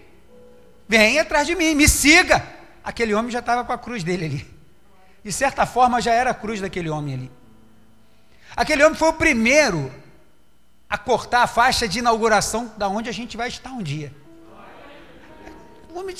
vem 0.86 1.18
atrás 1.18 1.46
de 1.46 1.56
mim, 1.56 1.74
me 1.74 1.88
siga. 1.88 2.46
Aquele 2.84 3.14
homem 3.14 3.30
já 3.30 3.40
estava 3.40 3.64
com 3.64 3.72
a 3.72 3.78
cruz 3.78 4.04
dele 4.04 4.26
ali 4.26 4.58
de 5.28 5.32
certa 5.32 5.66
forma, 5.66 6.00
já 6.00 6.12
era 6.12 6.30
a 6.30 6.34
cruz 6.34 6.58
daquele 6.58 6.88
homem 6.88 7.14
ali. 7.14 7.30
Aquele 8.56 8.82
homem 8.82 8.96
foi 8.96 9.08
o 9.08 9.12
primeiro 9.12 9.92
a 10.88 10.96
cortar 10.96 11.42
a 11.42 11.46
faixa 11.46 11.86
de 11.86 11.98
inauguração 11.98 12.72
da 12.78 12.88
onde 12.88 13.10
a 13.10 13.12
gente 13.12 13.36
vai 13.36 13.48
estar 13.48 13.70
um 13.70 13.82
dia. 13.82 14.10
O 15.92 15.98
homem 15.98 16.16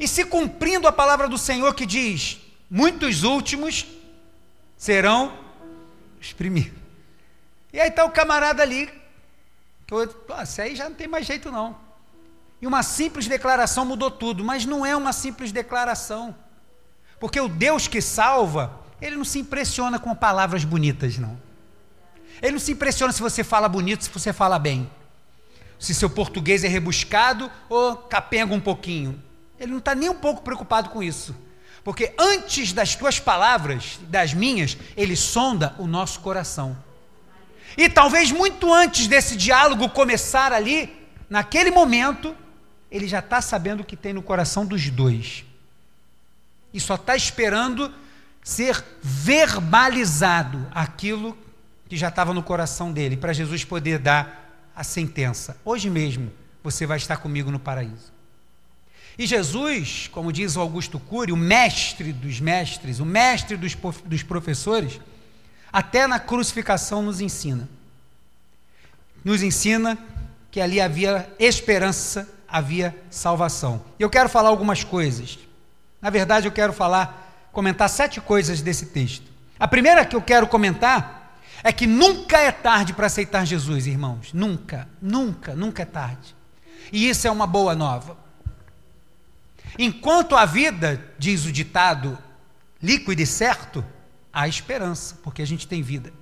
E 0.00 0.08
se 0.08 0.24
cumprindo 0.24 0.88
a 0.88 0.92
palavra 0.92 1.28
do 1.28 1.36
Senhor 1.36 1.74
que 1.74 1.84
diz: 1.84 2.40
muitos 2.70 3.22
últimos 3.22 3.86
serão 4.74 5.38
os 6.18 6.32
primeiros. 6.32 6.80
E 7.70 7.78
aí 7.78 7.90
está 7.90 8.06
o 8.06 8.10
camarada 8.10 8.62
ali, 8.62 8.90
que 9.86 9.92
eu, 9.92 10.10
esse 10.42 10.62
aí 10.62 10.74
já 10.74 10.88
não 10.88 10.96
tem 10.96 11.06
mais 11.06 11.26
jeito 11.26 11.52
não. 11.52 11.76
E 12.62 12.66
uma 12.66 12.82
simples 12.82 13.26
declaração 13.26 13.84
mudou 13.84 14.10
tudo, 14.10 14.42
mas 14.42 14.64
não 14.64 14.84
é 14.84 14.96
uma 14.96 15.12
simples 15.12 15.52
declaração. 15.52 16.34
Porque 17.18 17.38
o 17.38 17.48
Deus 17.48 17.86
que 17.86 18.00
salva, 18.00 18.80
ele 19.02 19.16
não 19.16 19.24
se 19.24 19.38
impressiona 19.38 19.98
com 19.98 20.14
palavras 20.14 20.64
bonitas, 20.64 21.18
não. 21.18 21.38
Ele 22.40 22.52
não 22.52 22.58
se 22.58 22.72
impressiona 22.72 23.12
se 23.12 23.20
você 23.20 23.44
fala 23.44 23.68
bonito, 23.68 24.04
se 24.04 24.10
você 24.10 24.32
fala 24.32 24.58
bem. 24.58 24.90
Se 25.78 25.94
seu 25.94 26.08
português 26.08 26.64
é 26.64 26.68
rebuscado 26.68 27.50
ou 27.68 27.96
capenga 27.96 28.54
um 28.54 28.60
pouquinho. 28.60 29.22
Ele 29.60 29.72
não 29.72 29.78
está 29.78 29.94
nem 29.94 30.08
um 30.08 30.14
pouco 30.14 30.42
preocupado 30.42 30.88
com 30.88 31.02
isso. 31.02 31.36
Porque 31.84 32.14
antes 32.18 32.72
das 32.72 32.96
tuas 32.96 33.20
palavras, 33.20 34.00
das 34.08 34.32
minhas, 34.32 34.76
ele 34.96 35.14
sonda 35.14 35.74
o 35.78 35.86
nosso 35.86 36.20
coração. 36.20 36.76
E 37.76 37.88
talvez 37.88 38.32
muito 38.32 38.72
antes 38.72 39.06
desse 39.06 39.36
diálogo 39.36 39.88
começar 39.90 40.52
ali, 40.52 40.90
naquele 41.28 41.70
momento, 41.70 42.34
ele 42.90 43.06
já 43.06 43.20
está 43.20 43.40
sabendo 43.40 43.80
o 43.80 43.84
que 43.84 43.96
tem 43.96 44.14
no 44.14 44.22
coração 44.22 44.64
dos 44.64 44.88
dois. 44.88 45.44
E 46.72 46.80
só 46.80 46.94
está 46.94 47.14
esperando 47.14 47.92
ser 48.42 48.82
verbalizado 49.02 50.66
aquilo 50.74 51.36
que 51.88 51.96
já 51.96 52.08
estava 52.08 52.32
no 52.32 52.42
coração 52.42 52.92
dele, 52.92 53.16
para 53.16 53.32
Jesus 53.32 53.64
poder 53.64 53.98
dar 53.98 54.70
a 54.74 54.82
sentença. 54.84 55.56
Hoje 55.64 55.90
mesmo 55.90 56.32
você 56.62 56.86
vai 56.86 56.96
estar 56.96 57.18
comigo 57.18 57.50
no 57.50 57.58
paraíso. 57.58 58.19
E 59.20 59.26
Jesus, 59.26 60.08
como 60.10 60.32
diz 60.32 60.56
o 60.56 60.62
Augusto 60.62 60.98
Cury, 60.98 61.30
o 61.30 61.36
mestre 61.36 62.10
dos 62.10 62.40
mestres, 62.40 63.00
o 63.00 63.04
mestre 63.04 63.54
dos, 63.54 63.76
dos 64.06 64.22
professores, 64.22 64.98
até 65.70 66.06
na 66.06 66.18
crucificação 66.18 67.02
nos 67.02 67.20
ensina. 67.20 67.68
Nos 69.22 69.42
ensina 69.42 69.98
que 70.50 70.58
ali 70.58 70.80
havia 70.80 71.30
esperança 71.38 72.26
havia 72.48 72.96
salvação. 73.10 73.84
E 73.98 74.02
eu 74.02 74.08
quero 74.08 74.30
falar 74.30 74.48
algumas 74.48 74.84
coisas. 74.84 75.38
Na 76.00 76.08
verdade, 76.08 76.48
eu 76.48 76.52
quero 76.52 76.72
falar, 76.72 77.46
comentar 77.52 77.90
sete 77.90 78.22
coisas 78.22 78.62
desse 78.62 78.86
texto. 78.86 79.30
A 79.58 79.68
primeira 79.68 80.02
que 80.02 80.16
eu 80.16 80.22
quero 80.22 80.46
comentar 80.46 81.38
é 81.62 81.70
que 81.70 81.86
nunca 81.86 82.38
é 82.38 82.50
tarde 82.50 82.94
para 82.94 83.04
aceitar 83.04 83.44
Jesus, 83.44 83.86
irmãos. 83.86 84.32
Nunca, 84.32 84.88
nunca, 84.98 85.54
nunca 85.54 85.82
é 85.82 85.84
tarde. 85.84 86.34
E 86.90 87.06
isso 87.06 87.28
é 87.28 87.30
uma 87.30 87.46
boa 87.46 87.74
nova. 87.74 88.29
Enquanto 89.78 90.36
a 90.36 90.44
vida, 90.44 91.12
diz 91.18 91.44
o 91.44 91.52
ditado, 91.52 92.18
líquido 92.82 93.20
e 93.20 93.26
certo, 93.26 93.84
há 94.32 94.48
esperança, 94.48 95.18
porque 95.22 95.42
a 95.42 95.46
gente 95.46 95.66
tem 95.66 95.82
vida. 95.82 96.12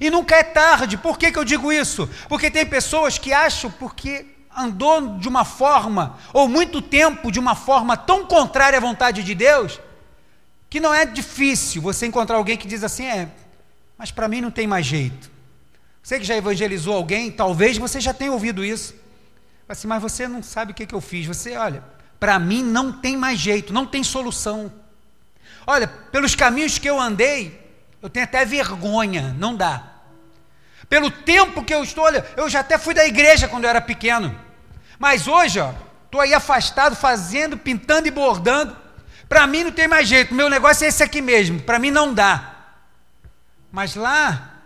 E 0.00 0.10
nunca 0.10 0.36
é 0.36 0.42
tarde. 0.42 0.96
Por 0.96 1.18
que, 1.18 1.30
que 1.30 1.38
eu 1.38 1.44
digo 1.44 1.72
isso? 1.72 2.08
Porque 2.28 2.50
tem 2.50 2.64
pessoas 2.64 3.18
que 3.18 3.32
acham 3.32 3.70
porque 3.70 4.26
andou 4.56 5.18
de 5.18 5.28
uma 5.28 5.44
forma, 5.44 6.18
ou 6.32 6.48
muito 6.48 6.82
tempo 6.82 7.30
de 7.30 7.38
uma 7.38 7.54
forma 7.54 7.96
tão 7.96 8.26
contrária 8.26 8.78
à 8.78 8.80
vontade 8.80 9.22
de 9.22 9.34
Deus, 9.34 9.80
que 10.68 10.80
não 10.80 10.92
é 10.92 11.04
difícil 11.04 11.82
você 11.82 12.06
encontrar 12.06 12.36
alguém 12.36 12.56
que 12.56 12.66
diz 12.66 12.82
assim: 12.82 13.04
é, 13.04 13.28
mas 13.96 14.10
para 14.10 14.28
mim 14.28 14.40
não 14.40 14.50
tem 14.50 14.66
mais 14.66 14.86
jeito. 14.86 15.30
Você 16.02 16.18
que 16.18 16.24
já 16.24 16.36
evangelizou 16.36 16.94
alguém, 16.94 17.30
talvez 17.30 17.76
você 17.76 18.00
já 18.00 18.14
tenha 18.14 18.32
ouvido 18.32 18.64
isso. 18.64 18.94
Assim, 19.68 19.86
mas 19.86 20.02
você 20.02 20.26
não 20.26 20.42
sabe 20.42 20.72
o 20.72 20.74
que, 20.74 20.86
que 20.86 20.94
eu 20.94 21.00
fiz. 21.00 21.26
Você, 21.26 21.56
olha, 21.56 21.84
para 22.20 22.38
mim 22.38 22.62
não 22.62 22.92
tem 22.92 23.16
mais 23.16 23.40
jeito, 23.40 23.72
não 23.72 23.86
tem 23.86 24.04
solução. 24.04 24.70
Olha, 25.66 25.88
pelos 25.88 26.34
caminhos 26.34 26.78
que 26.78 26.88
eu 26.88 27.00
andei, 27.00 27.58
eu 28.02 28.10
tenho 28.10 28.24
até 28.24 28.44
vergonha, 28.44 29.34
não 29.38 29.56
dá. 29.56 29.84
Pelo 30.88 31.10
tempo 31.10 31.64
que 31.64 31.72
eu 31.72 31.82
estou, 31.82 32.04
olha, 32.04 32.26
eu 32.36 32.48
já 32.50 32.60
até 32.60 32.76
fui 32.76 32.92
da 32.92 33.06
igreja 33.06 33.48
quando 33.48 33.64
eu 33.64 33.70
era 33.70 33.80
pequeno. 33.80 34.38
Mas 34.98 35.26
hoje, 35.26 35.58
ó, 35.58 35.72
estou 36.04 36.20
aí 36.20 36.34
afastado, 36.34 36.94
fazendo, 36.94 37.56
pintando 37.56 38.06
e 38.06 38.10
bordando. 38.10 38.76
Para 39.28 39.46
mim 39.46 39.64
não 39.64 39.72
tem 39.72 39.88
mais 39.88 40.06
jeito, 40.06 40.34
meu 40.34 40.50
negócio 40.50 40.84
é 40.84 40.88
esse 40.88 41.02
aqui 41.02 41.22
mesmo, 41.22 41.62
para 41.62 41.78
mim 41.78 41.90
não 41.90 42.12
dá. 42.12 42.54
Mas 43.72 43.94
lá, 43.94 44.56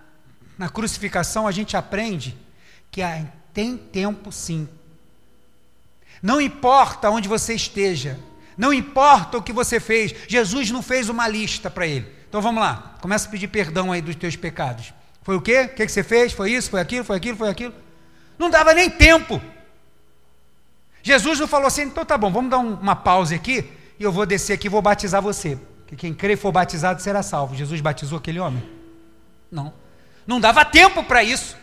na 0.59 0.69
crucificação, 0.69 1.47
a 1.47 1.53
gente 1.53 1.77
aprende 1.77 2.37
que 2.91 3.03
tem 3.53 3.77
tempo 3.77 4.33
sim. 4.33 4.69
Não 6.25 6.41
importa 6.41 7.11
onde 7.11 7.29
você 7.29 7.53
esteja, 7.53 8.19
não 8.57 8.73
importa 8.73 9.37
o 9.37 9.43
que 9.43 9.53
você 9.53 9.79
fez, 9.79 10.15
Jesus 10.27 10.71
não 10.71 10.81
fez 10.81 11.11
uma 11.11 11.29
lista 11.29 11.69
para 11.69 11.87
ele. 11.87 12.11
Então 12.27 12.41
vamos 12.41 12.63
lá, 12.63 12.95
começa 13.03 13.29
a 13.29 13.31
pedir 13.31 13.49
perdão 13.49 13.93
aí 13.93 14.01
dos 14.01 14.17
teus 14.17 14.35
pecados. 14.35 14.95
Foi 15.23 15.37
o 15.37 15.41
quê? 15.43 15.69
O 15.71 15.75
que, 15.75 15.87
você 15.87 16.03
fez? 16.03 16.33
Foi 16.33 16.51
isso? 16.51 16.71
Foi 16.71 16.81
aquilo? 16.81 17.05
Foi 17.05 17.19
aquilo? 17.19 17.37
Foi 17.37 17.51
aquilo? 17.51 17.75
Não 18.39 18.49
dava 18.49 18.73
nem 18.73 18.89
tempo. 18.89 19.39
Jesus 21.03 21.39
não 21.39 21.47
falou 21.47 21.67
assim, 21.67 21.83
então 21.83 22.07
tá 22.07 22.17
bom, 22.17 22.33
vamos 22.33 22.51
dar 22.51 22.59
um, 22.59 22.73
uma 22.73 22.97
pausa 22.97 23.35
aqui 23.35 23.71
e 24.01 24.03
eu 24.03 24.11
vou 24.11 24.25
descer 24.25 24.55
aqui 24.55 24.67
e 24.67 24.71
vou 24.71 24.81
batizar 24.81 25.21
você. 25.21 25.59
Que 25.87 25.95
quem 25.95 26.15
crê 26.15 26.33
e 26.33 26.37
for 26.37 26.51
batizado 26.51 27.03
será 27.03 27.23
salvo. 27.23 27.55
Jesus 27.55 27.83
batizou 27.83 28.17
aquele 28.17 28.41
homem? 28.41 28.67
Não. 29.53 29.75
Não 30.27 30.41
dava 30.41 30.65
tempo 30.65 31.05
para 31.05 31.23
isso. 31.23 31.55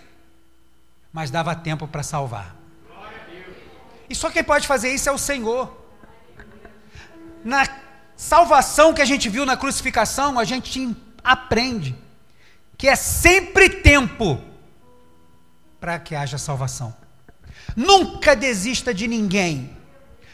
Mas 1.11 1.31
dava 1.31 1.55
tempo 1.55 1.87
para 1.87 2.03
salvar. 2.03 2.60
E 4.11 4.15
só 4.15 4.29
quem 4.29 4.43
pode 4.43 4.67
fazer 4.67 4.93
isso 4.93 5.07
é 5.07 5.11
o 5.11 5.17
Senhor. 5.17 5.71
Na 7.45 7.65
salvação 8.15 8.93
que 8.93 9.01
a 9.01 9.05
gente 9.05 9.29
viu 9.29 9.45
na 9.45 9.55
crucificação, 9.55 10.37
a 10.37 10.43
gente 10.43 10.95
aprende 11.23 11.95
que 12.77 12.89
é 12.89 12.95
sempre 12.95 13.69
tempo 13.69 14.41
para 15.79 15.97
que 15.97 16.13
haja 16.13 16.37
salvação. 16.37 16.93
Nunca 17.73 18.35
desista 18.35 18.93
de 18.93 19.07
ninguém. 19.07 19.77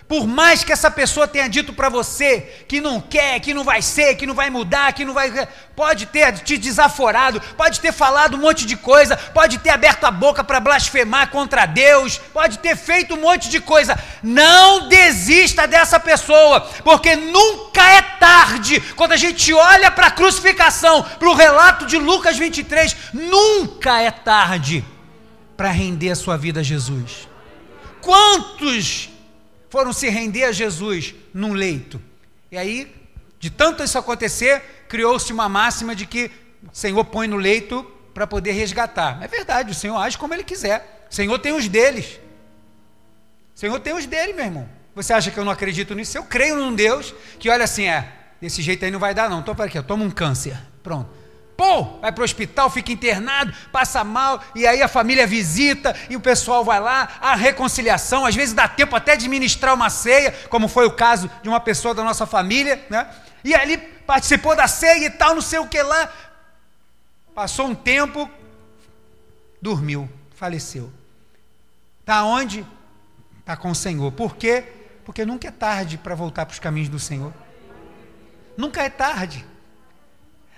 Por 0.07 0.25
mais 0.25 0.63
que 0.63 0.71
essa 0.71 0.89
pessoa 0.89 1.27
tenha 1.27 1.49
dito 1.49 1.73
para 1.73 1.89
você 1.89 2.63
que 2.65 2.79
não 2.79 3.01
quer, 3.01 3.41
que 3.41 3.53
não 3.53 3.65
vai 3.65 3.81
ser, 3.81 4.15
que 4.15 4.25
não 4.25 4.33
vai 4.33 4.49
mudar, 4.49 4.93
que 4.93 5.03
não 5.03 5.13
vai. 5.13 5.29
Pode 5.75 6.05
ter 6.05 6.31
te 6.39 6.57
desaforado, 6.57 7.41
pode 7.57 7.81
ter 7.81 7.91
falado 7.91 8.37
um 8.37 8.39
monte 8.39 8.65
de 8.65 8.77
coisa, 8.77 9.17
pode 9.17 9.57
ter 9.57 9.69
aberto 9.69 10.05
a 10.05 10.11
boca 10.11 10.45
para 10.45 10.61
blasfemar 10.61 11.29
contra 11.29 11.65
Deus, 11.65 12.21
pode 12.33 12.59
ter 12.59 12.77
feito 12.77 13.15
um 13.15 13.21
monte 13.21 13.49
de 13.49 13.59
coisa. 13.59 13.99
Não 14.23 14.87
desista 14.87 15.67
dessa 15.67 15.99
pessoa, 15.99 16.61
porque 16.85 17.17
nunca 17.17 17.83
é 17.91 18.01
tarde. 18.01 18.79
Quando 18.95 19.11
a 19.11 19.17
gente 19.17 19.53
olha 19.53 19.91
para 19.91 20.07
a 20.07 20.11
crucificação, 20.11 21.03
para 21.03 21.29
o 21.29 21.35
relato 21.35 21.85
de 21.85 21.97
Lucas 21.97 22.37
23, 22.37 22.95
nunca 23.11 24.01
é 24.01 24.09
tarde 24.09 24.85
para 25.57 25.69
render 25.69 26.11
a 26.11 26.15
sua 26.15 26.37
vida 26.37 26.61
a 26.61 26.63
Jesus. 26.63 27.27
Quantos 27.99 29.09
foram 29.69 29.93
se 29.93 30.09
render 30.09 30.43
a 30.43 30.51
Jesus 30.51 31.15
num 31.33 31.53
leito. 31.53 32.01
E 32.51 32.57
aí, 32.57 32.93
de 33.39 33.49
tanto 33.49 33.83
isso 33.83 33.97
acontecer, 33.97 34.85
criou-se 34.87 35.31
uma 35.31 35.49
máxima 35.49 35.95
de 35.95 36.05
que 36.05 36.31
o 36.63 36.69
Senhor 36.75 37.03
põe 37.05 37.27
no 37.27 37.37
leito 37.37 37.83
para 38.13 38.25
poder 38.25 38.51
resgatar. 38.51 39.21
É 39.21 39.27
verdade, 39.27 39.71
o 39.71 39.75
Senhor 39.75 39.97
age 39.97 40.17
como 40.17 40.33
Ele 40.33 40.43
quiser. 40.43 41.07
O 41.09 41.13
Senhor 41.13 41.37
tem 41.39 41.53
os 41.53 41.67
deles. 41.67 42.19
O 43.55 43.59
Senhor 43.59 43.79
tem 43.79 43.93
os 43.93 44.05
dele, 44.05 44.33
meu 44.33 44.45
irmão. 44.45 44.69
Você 44.95 45.13
acha 45.13 45.29
que 45.29 45.39
eu 45.39 45.45
não 45.45 45.51
acredito 45.51 45.93
nisso? 45.93 46.17
Eu 46.17 46.23
creio 46.23 46.55
num 46.55 46.73
Deus 46.73 47.13
que 47.37 47.49
olha 47.49 47.63
assim, 47.63 47.87
é, 47.87 48.11
desse 48.41 48.61
jeito 48.61 48.83
aí 48.83 48.91
não 48.91 48.99
vai 48.99 49.13
dar 49.13 49.29
não. 49.29 49.39
Então, 49.39 49.55
para 49.55 49.65
aqui, 49.65 49.81
toma 49.83 50.03
um 50.03 50.09
câncer. 50.09 50.57
Pronto. 50.81 51.09
Pô, 51.57 51.99
vai 51.99 52.11
para 52.11 52.21
o 52.21 52.23
hospital, 52.23 52.69
fica 52.69 52.91
internado, 52.91 53.51
passa 53.71 54.03
mal, 54.03 54.39
e 54.53 54.67
aí 54.67 54.79
a 54.83 54.87
família 54.87 55.25
visita, 55.25 55.95
e 56.07 56.15
o 56.15 56.19
pessoal 56.19 56.63
vai 56.63 56.79
lá, 56.79 57.17
a 57.19 57.35
reconciliação, 57.35 58.27
às 58.27 58.35
vezes 58.35 58.53
dá 58.53 58.67
tempo 58.67 58.95
até 58.95 59.15
de 59.15 59.27
ministrar 59.27 59.73
uma 59.73 59.89
ceia, 59.89 60.31
como 60.49 60.67
foi 60.67 60.85
o 60.85 60.91
caso 60.91 61.27
de 61.41 61.49
uma 61.49 61.59
pessoa 61.59 61.95
da 61.95 62.03
nossa 62.03 62.27
família, 62.27 62.85
né? 62.91 63.09
E 63.43 63.55
ali 63.55 63.75
participou 63.75 64.55
da 64.55 64.67
ceia 64.67 65.07
e 65.07 65.09
tal, 65.09 65.33
não 65.33 65.41
sei 65.41 65.57
o 65.57 65.67
que 65.67 65.81
lá. 65.81 66.13
Passou 67.33 67.65
um 67.65 67.73
tempo, 67.73 68.29
dormiu, 69.59 70.07
faleceu. 70.35 70.93
Está 72.01 72.23
onde? 72.23 72.63
Está 73.39 73.57
com 73.57 73.71
o 73.71 73.75
Senhor. 73.75 74.11
Por 74.11 74.35
quê? 74.35 74.63
Porque 75.03 75.25
nunca 75.25 75.47
é 75.47 75.51
tarde 75.51 75.97
para 75.97 76.13
voltar 76.13 76.45
para 76.45 76.53
os 76.53 76.59
caminhos 76.59 76.89
do 76.89 76.99
Senhor. 76.99 77.33
Nunca 78.55 78.83
é 78.83 78.89
tarde. 78.89 79.43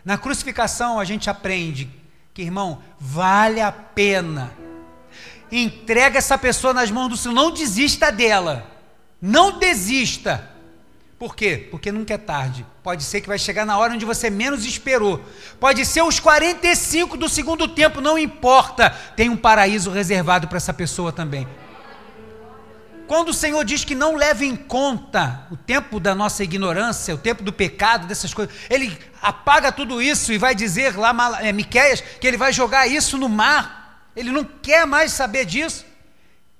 Na 0.09 0.17
crucificação 0.17 0.99
a 0.99 1.05
gente 1.05 1.29
aprende 1.29 1.87
que, 2.33 2.41
irmão, 2.41 2.81
vale 2.99 3.61
a 3.61 3.71
pena. 3.71 4.51
Entrega 5.51 6.17
essa 6.17 6.35
pessoa 6.35 6.73
nas 6.73 6.89
mãos 6.89 7.09
do 7.09 7.15
Senhor, 7.15 7.35
não 7.35 7.51
desista 7.51 8.11
dela. 8.11 8.65
Não 9.21 9.59
desista. 9.59 10.49
Por 11.19 11.35
quê? 11.35 11.67
Porque 11.69 11.91
nunca 11.91 12.15
é 12.15 12.17
tarde. 12.17 12.65
Pode 12.81 13.03
ser 13.03 13.21
que 13.21 13.27
vai 13.27 13.37
chegar 13.37 13.67
na 13.67 13.77
hora 13.77 13.93
onde 13.93 14.03
você 14.03 14.31
menos 14.31 14.65
esperou. 14.65 15.23
Pode 15.59 15.85
ser 15.85 16.01
os 16.01 16.19
45 16.19 17.15
do 17.15 17.29
segundo 17.29 17.67
tempo, 17.67 18.01
não 18.01 18.17
importa. 18.17 18.89
Tem 19.15 19.29
um 19.29 19.37
paraíso 19.37 19.91
reservado 19.91 20.47
para 20.47 20.57
essa 20.57 20.73
pessoa 20.73 21.11
também. 21.11 21.47
Quando 23.09 23.29
o 23.29 23.33
Senhor 23.33 23.65
diz 23.65 23.83
que 23.83 23.95
não 23.95 24.15
leva 24.15 24.45
em 24.45 24.55
conta 24.55 25.47
o 25.49 25.57
tempo 25.57 25.99
da 25.99 26.13
nossa 26.13 26.43
ignorância, 26.43 27.15
o 27.15 27.17
tempo 27.17 27.41
do 27.41 27.51
pecado, 27.51 28.05
dessas 28.05 28.35
coisas, 28.35 28.53
Ele 28.69 28.95
apaga 29.19 29.71
tudo 29.71 29.99
isso 29.99 30.31
e 30.31 30.37
vai 30.37 30.53
dizer 30.53 30.95
lá, 30.95 31.11
é, 31.41 31.51
Miquéias, 31.51 32.01
que 32.01 32.27
Ele 32.27 32.37
vai 32.37 32.53
jogar 32.53 32.85
isso 32.85 33.17
no 33.17 33.27
mar. 33.27 34.11
Ele 34.15 34.29
não 34.29 34.43
quer 34.43 34.85
mais 34.85 35.11
saber 35.11 35.43
disso. 35.43 35.87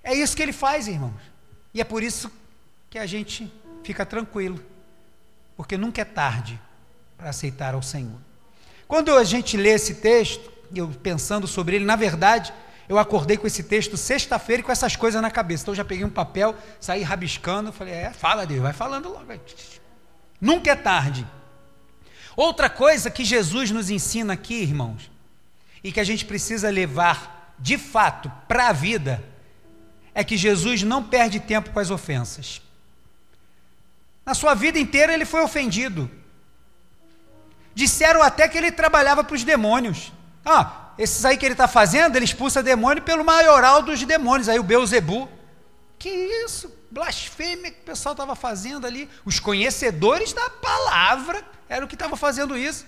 É 0.04 0.16
isso 0.16 0.36
que 0.36 0.42
Ele 0.42 0.52
faz, 0.52 0.88
irmãos. 0.88 1.22
E 1.72 1.82
é 1.82 1.84
por 1.84 2.02
isso 2.02 2.32
que 2.90 2.98
a 2.98 3.06
gente 3.06 3.54
fica 3.84 4.04
tranquilo, 4.04 4.60
porque 5.56 5.78
nunca 5.78 6.02
é 6.02 6.06
tarde 6.06 6.60
para 7.16 7.30
aceitar 7.30 7.76
ao 7.76 7.84
Senhor. 7.84 8.20
Quando 8.88 9.16
a 9.16 9.24
gente 9.24 9.56
lê 9.56 9.70
esse 9.70 9.94
texto, 9.94 10.52
eu 10.74 10.88
pensando 10.88 11.46
sobre 11.46 11.76
ele, 11.76 11.86
na 11.86 11.96
verdade, 11.96 12.52
eu 12.90 12.98
acordei 12.98 13.38
com 13.38 13.46
esse 13.46 13.62
texto 13.62 13.96
sexta-feira 13.96 14.62
e 14.62 14.64
com 14.66 14.72
essas 14.72 14.96
coisas 14.96 15.22
na 15.22 15.30
cabeça. 15.30 15.62
Então 15.62 15.74
eu 15.74 15.78
já 15.78 15.86
peguei 15.86 16.04
um 16.04 16.10
papel, 16.10 16.56
saí 16.80 17.04
rabiscando, 17.04 17.72
falei, 17.72 17.94
é, 17.94 18.12
fala 18.12 18.48
Deus, 18.48 18.64
vai 18.64 18.74
falando 18.74 19.10
logo. 19.10 19.32
Nunca 20.42 20.72
é 20.72 20.76
tarde. 20.76 21.26
Outra 22.36 22.68
coisa 22.68 23.12
que 23.12 23.24
Jesus 23.24 23.70
nos 23.70 23.92
ensina 23.92 24.34
aqui, 24.34 24.56
irmãos, 24.56 25.12
e 25.84 25.92
que 25.92 26.00
a 26.00 26.04
gente 26.04 26.26
precisa 26.26 26.72
levar 26.72 27.54
de 27.60 27.78
fato 27.78 28.32
para 28.48 28.70
a 28.70 28.74
vida, 28.74 29.24
é 30.12 30.24
que 30.24 30.36
Jesus 30.36 30.82
não 30.82 31.04
perde 31.04 31.40
tempo 31.40 31.70
com 31.70 31.80
as 31.80 31.92
ofensas. 31.92 32.60
Na 34.26 34.34
sua 34.34 34.56
vida 34.56 34.80
inteira 34.80 35.14
ele 35.14 35.26
foi 35.26 35.44
ofendido. 35.44 36.10
Disseram 37.76 38.24
até 38.24 38.48
que 38.48 38.58
ele 38.58 38.72
trabalhava 38.72 39.24
para 39.24 39.36
os 39.36 39.44
demônios. 39.44 40.12
Ah, 40.44 40.89
esses 41.00 41.24
aí 41.24 41.38
que 41.38 41.46
ele 41.46 41.54
está 41.54 41.66
fazendo, 41.66 42.18
ele 42.18 42.26
expulsa 42.26 42.62
demônio 42.62 43.02
pelo 43.02 43.24
maioral 43.24 43.82
dos 43.82 44.04
demônios, 44.04 44.50
aí 44.50 44.60
o 44.60 44.64
Beuzebu. 44.64 45.30
Que 45.98 46.10
isso? 46.10 46.70
Blasfêmia 46.92 47.72
que 47.72 47.80
o 47.80 47.86
pessoal 47.86 48.12
estava 48.12 48.36
fazendo 48.36 48.86
ali. 48.86 49.10
Os 49.24 49.40
conhecedores 49.40 50.34
da 50.34 50.50
palavra 50.50 51.42
eram 51.70 51.86
o 51.86 51.88
que 51.88 51.96
estavam 51.96 52.18
fazendo 52.18 52.58
isso. 52.58 52.86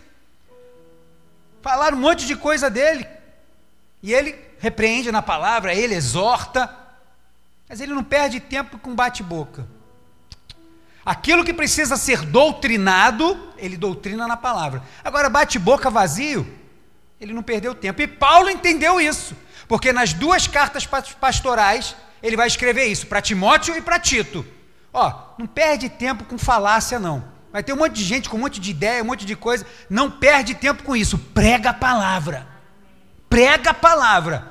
Falaram 1.62 1.97
um 1.97 2.02
monte 2.02 2.26
de 2.26 2.36
coisa 2.36 2.69
dele. 2.69 3.08
E 4.04 4.13
ele 4.13 4.36
repreende 4.60 5.10
na 5.10 5.21
palavra, 5.21 5.74
ele 5.74 5.95
exorta. 5.95 6.69
Mas 7.69 7.80
ele 7.80 7.93
não 7.93 8.04
perde 8.04 8.41
tempo 8.41 8.78
com 8.78 8.93
bate-boca. 8.93 9.65
Aquilo 11.06 11.45
que 11.45 11.54
precisa 11.54 11.95
ser 11.95 12.24
doutrinado, 12.24 13.54
ele 13.58 13.78
doutrina 13.78 14.28
na 14.28 14.36
palavra. 14.36 14.84
Agora, 15.02 15.30
bate-boca 15.30 15.89
vazio, 15.89 16.60
ele 17.22 17.34
não 17.34 17.44
perdeu 17.44 17.76
tempo. 17.76 18.02
E 18.02 18.08
Paulo 18.08 18.50
entendeu 18.50 19.00
isso, 19.00 19.38
porque 19.68 19.94
nas 19.94 20.12
duas 20.12 20.48
cartas 20.48 20.88
pastorais 21.20 21.96
ele 22.22 22.36
vai 22.36 22.48
escrever 22.48 22.86
isso 22.86 23.06
para 23.06 23.22
Timóteo 23.22 23.78
e 23.78 23.82
para 23.82 24.00
Tito. 24.00 24.44
Ó, 24.92 25.14
não 25.38 25.46
perde 25.46 25.88
tempo 25.88 26.24
com 26.24 26.38
falácia 26.38 26.98
não. 27.00 27.24
Vai 27.54 27.62
ter 27.62 27.74
um 27.74 27.78
monte 27.78 27.94
de 27.94 28.04
gente 28.04 28.28
com 28.28 28.38
um 28.38 28.40
monte 28.40 28.60
de 28.60 28.72
ideia, 28.72 29.04
um 29.04 29.06
monte 29.06 29.26
de 29.26 29.36
coisa. 29.36 29.68
Não 29.90 30.10
perde 30.10 30.56
tempo 30.56 30.84
com 30.84 30.96
isso. 30.96 31.18
Prega 31.18 31.70
a 31.70 31.74
palavra. 31.74 32.48
Prega 33.30 33.70
a 33.70 33.74
palavra. 33.74 34.50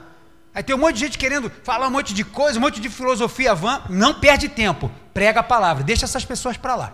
Aí 0.55 0.63
tem 0.63 0.75
um 0.75 0.79
monte 0.79 0.95
de 0.95 1.01
gente 1.01 1.19
querendo 1.19 1.51
falar 1.65 1.89
um 1.89 1.91
monte 1.91 2.15
de 2.15 2.25
coisa, 2.25 2.59
um 2.59 2.63
monte 2.63 2.81
de 2.81 2.89
filosofia 2.89 3.55
vã. 3.55 3.83
Não 3.89 4.15
perde 4.15 4.49
tempo. 4.49 4.91
Prega 5.13 5.41
a 5.41 5.43
palavra. 5.43 5.83
Deixa 5.83 6.05
essas 6.05 6.25
pessoas 6.25 6.57
para 6.57 6.77
lá. 6.77 6.93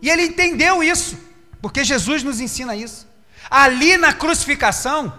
E 0.00 0.10
ele 0.10 0.22
entendeu 0.24 0.82
isso, 0.82 1.18
porque 1.60 1.84
Jesus 1.84 2.22
nos 2.22 2.40
ensina 2.40 2.74
isso. 2.74 3.11
Ali 3.54 3.98
na 3.98 4.14
crucificação, 4.14 5.12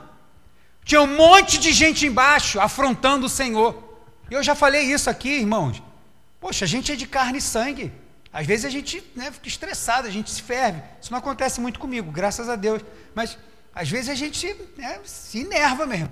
tinha 0.84 1.00
um 1.00 1.16
monte 1.16 1.60
de 1.60 1.72
gente 1.72 2.08
embaixo 2.08 2.60
afrontando 2.60 3.28
o 3.28 3.30
Senhor. 3.30 3.72
Eu 4.32 4.42
já 4.42 4.56
falei 4.56 4.92
isso 4.92 5.08
aqui, 5.08 5.30
irmãos. 5.30 5.84
Poxa, 6.42 6.66
a 6.66 6.68
gente 6.68 6.92
é 6.92 6.96
de 6.96 7.06
carne 7.06 7.38
e 7.38 7.42
sangue. 7.42 7.94
Às 8.34 8.48
vezes 8.48 8.66
a 8.66 8.72
gente 8.72 9.04
né, 9.16 9.32
fica 9.32 9.48
estressado, 9.48 10.08
a 10.08 10.12
gente 10.12 10.32
se 10.32 10.42
ferve. 10.42 10.82
Isso 11.00 11.12
não 11.12 11.20
acontece 11.20 11.62
muito 11.62 11.80
comigo, 11.80 12.12
graças 12.12 12.50
a 12.50 12.56
Deus. 12.56 12.82
Mas 13.14 13.38
Às 13.76 13.88
vezes 13.88 14.10
a 14.10 14.16
gente 14.16 14.56
né, 14.78 15.00
se 15.06 15.42
enerva 15.42 15.86
mesmo. 15.86 16.12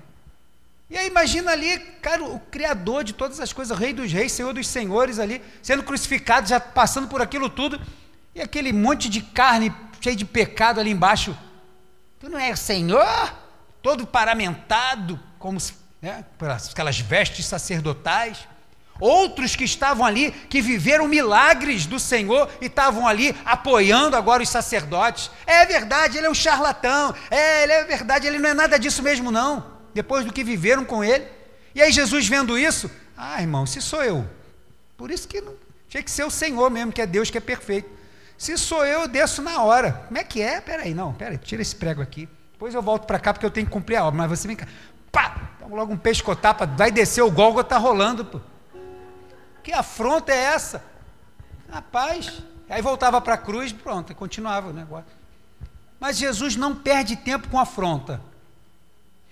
E 0.88 0.96
aí 0.96 1.08
imagina 1.08 1.50
ali, 1.50 1.76
cara, 2.00 2.22
o 2.22 2.38
Criador 2.38 3.02
de 3.02 3.14
todas 3.14 3.40
as 3.40 3.52
coisas, 3.52 3.76
o 3.76 3.80
Rei 3.80 3.92
dos 3.92 4.12
Reis, 4.12 4.30
Senhor 4.30 4.54
dos 4.54 4.68
Senhores 4.68 5.18
ali, 5.18 5.42
sendo 5.60 5.82
crucificado, 5.82 6.48
já 6.48 6.60
passando 6.60 7.08
por 7.08 7.20
aquilo 7.20 7.50
tudo, 7.50 7.80
e 8.32 8.40
aquele 8.40 8.72
monte 8.72 9.08
de 9.08 9.22
carne 9.22 9.74
cheio 10.00 10.14
de 10.14 10.24
pecado 10.24 10.78
ali 10.78 10.92
embaixo. 10.92 11.36
Tu 12.22 12.30
não 12.30 12.38
é 12.38 12.54
Senhor? 12.54 13.34
Todo 13.82 14.06
paramentado, 14.06 15.18
como 15.40 15.58
né, 16.00 16.24
pelas 16.38 16.68
aquelas 16.68 17.00
vestes 17.00 17.44
sacerdotais. 17.44 18.46
Outros 19.00 19.56
que 19.56 19.64
estavam 19.64 20.06
ali, 20.06 20.30
que 20.30 20.62
viveram 20.62 21.08
milagres 21.08 21.84
do 21.84 21.98
Senhor 21.98 22.48
e 22.60 22.66
estavam 22.66 23.08
ali 23.08 23.36
apoiando 23.44 24.14
agora 24.14 24.40
os 24.40 24.48
sacerdotes. 24.48 25.32
É 25.44 25.66
verdade, 25.66 26.16
ele 26.16 26.28
é 26.28 26.30
um 26.30 26.34
charlatão. 26.34 27.12
É, 27.28 27.64
ele 27.64 27.72
é 27.72 27.84
verdade, 27.86 28.28
ele 28.28 28.38
não 28.38 28.50
é 28.50 28.54
nada 28.54 28.78
disso 28.78 29.02
mesmo, 29.02 29.32
não. 29.32 29.72
Depois 29.92 30.24
do 30.24 30.32
que 30.32 30.44
viveram 30.44 30.84
com 30.84 31.02
ele. 31.02 31.26
E 31.74 31.82
aí 31.82 31.90
Jesus 31.90 32.28
vendo 32.28 32.56
isso, 32.56 32.88
ah, 33.16 33.40
irmão, 33.40 33.66
se 33.66 33.82
sou 33.82 34.04
eu. 34.04 34.30
Por 34.96 35.10
isso 35.10 35.26
que 35.26 35.40
não, 35.40 35.54
tinha 35.88 36.04
que 36.04 36.10
ser 36.10 36.22
o 36.22 36.30
Senhor 36.30 36.70
mesmo, 36.70 36.92
que 36.92 37.02
é 37.02 37.06
Deus 37.06 37.30
que 37.30 37.38
é 37.38 37.40
perfeito. 37.40 37.90
Se 38.42 38.58
sou 38.58 38.84
eu, 38.84 39.02
eu 39.02 39.08
desço 39.08 39.40
na 39.40 39.62
hora. 39.62 39.92
Como 40.08 40.18
é 40.18 40.24
que 40.24 40.42
é? 40.42 40.60
Peraí, 40.60 40.92
não, 40.92 41.14
peraí, 41.14 41.38
tira 41.38 41.62
esse 41.62 41.76
prego 41.76 42.02
aqui. 42.02 42.28
Depois 42.50 42.74
eu 42.74 42.82
volto 42.82 43.06
para 43.06 43.20
cá 43.20 43.32
porque 43.32 43.46
eu 43.46 43.52
tenho 43.52 43.68
que 43.68 43.72
cumprir 43.72 43.94
a 43.94 44.04
obra. 44.04 44.18
Mas 44.18 44.40
você 44.40 44.48
vem 44.48 44.56
cá, 44.56 44.66
pá, 45.12 45.52
logo 45.70 45.92
um 45.92 45.96
pescotapa, 45.96 46.66
vai 46.66 46.90
descer 46.90 47.22
o 47.22 47.30
Gólgota 47.30 47.68
tá 47.68 47.78
rolando. 47.78 48.24
Pô. 48.24 48.40
Que 49.62 49.72
afronta 49.72 50.32
é 50.32 50.38
essa? 50.38 50.84
Rapaz, 51.70 52.42
aí 52.68 52.82
voltava 52.82 53.20
para 53.20 53.34
a 53.34 53.38
cruz, 53.38 53.72
pronto, 53.72 54.12
continuava 54.12 54.70
o 54.70 54.72
negócio. 54.72 55.12
Mas 56.00 56.18
Jesus 56.18 56.56
não 56.56 56.74
perde 56.74 57.14
tempo 57.14 57.48
com 57.48 57.60
afronta. 57.60 58.20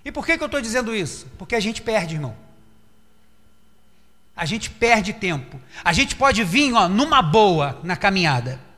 E 0.05 0.13
por 0.13 0.25
que, 0.25 0.39
que 0.39 0.45
eu 0.45 0.47
estou 0.47 0.61
dizendo 0.61 0.95
isso? 0.95 1.27
Porque 1.37 1.57
a 1.57 1.61
gente 1.61 1.83
perde, 1.83 2.15
irmão. 2.15 2.37
A 4.37 4.45
gente 4.45 4.71
perde 4.71 5.13
tempo. 5.13 5.61
A 5.85 5.93
gente 5.93 6.15
pode 6.15 6.45
vir 6.45 6.73
ó, 6.75 6.89
numa 6.89 7.21
boa 7.21 7.81
na 7.83 7.97
caminhada. 7.97 8.70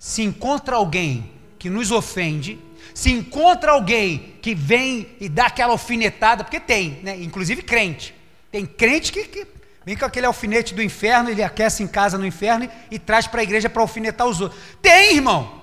Se 0.00 0.22
encontra 0.22 0.74
alguém 0.74 1.30
que 1.58 1.70
nos 1.70 1.92
ofende, 1.92 2.58
se 2.92 3.12
encontra 3.12 3.70
alguém 3.70 4.34
que 4.42 4.54
vem 4.54 5.14
e 5.20 5.28
dá 5.28 5.46
aquela 5.46 5.72
alfinetada, 5.72 6.42
porque 6.42 6.58
tem, 6.58 6.98
né? 7.02 7.16
inclusive 7.22 7.62
crente. 7.62 8.12
Tem 8.50 8.66
crente 8.66 9.12
que, 9.12 9.24
que 9.24 9.46
Vem 9.84 9.96
com 9.96 10.04
aquele 10.04 10.26
alfinete 10.26 10.74
do 10.74 10.82
inferno, 10.82 11.30
ele 11.30 11.42
aquece 11.42 11.82
em 11.82 11.86
casa 11.86 12.18
no 12.18 12.26
inferno 12.26 12.64
e, 12.64 12.94
e 12.94 12.98
traz 12.98 13.26
para 13.26 13.40
a 13.40 13.42
igreja 13.42 13.70
para 13.70 13.80
alfinetar 13.80 14.26
os 14.26 14.40
outros. 14.40 14.60
Tem, 14.82 15.16
irmão! 15.16 15.62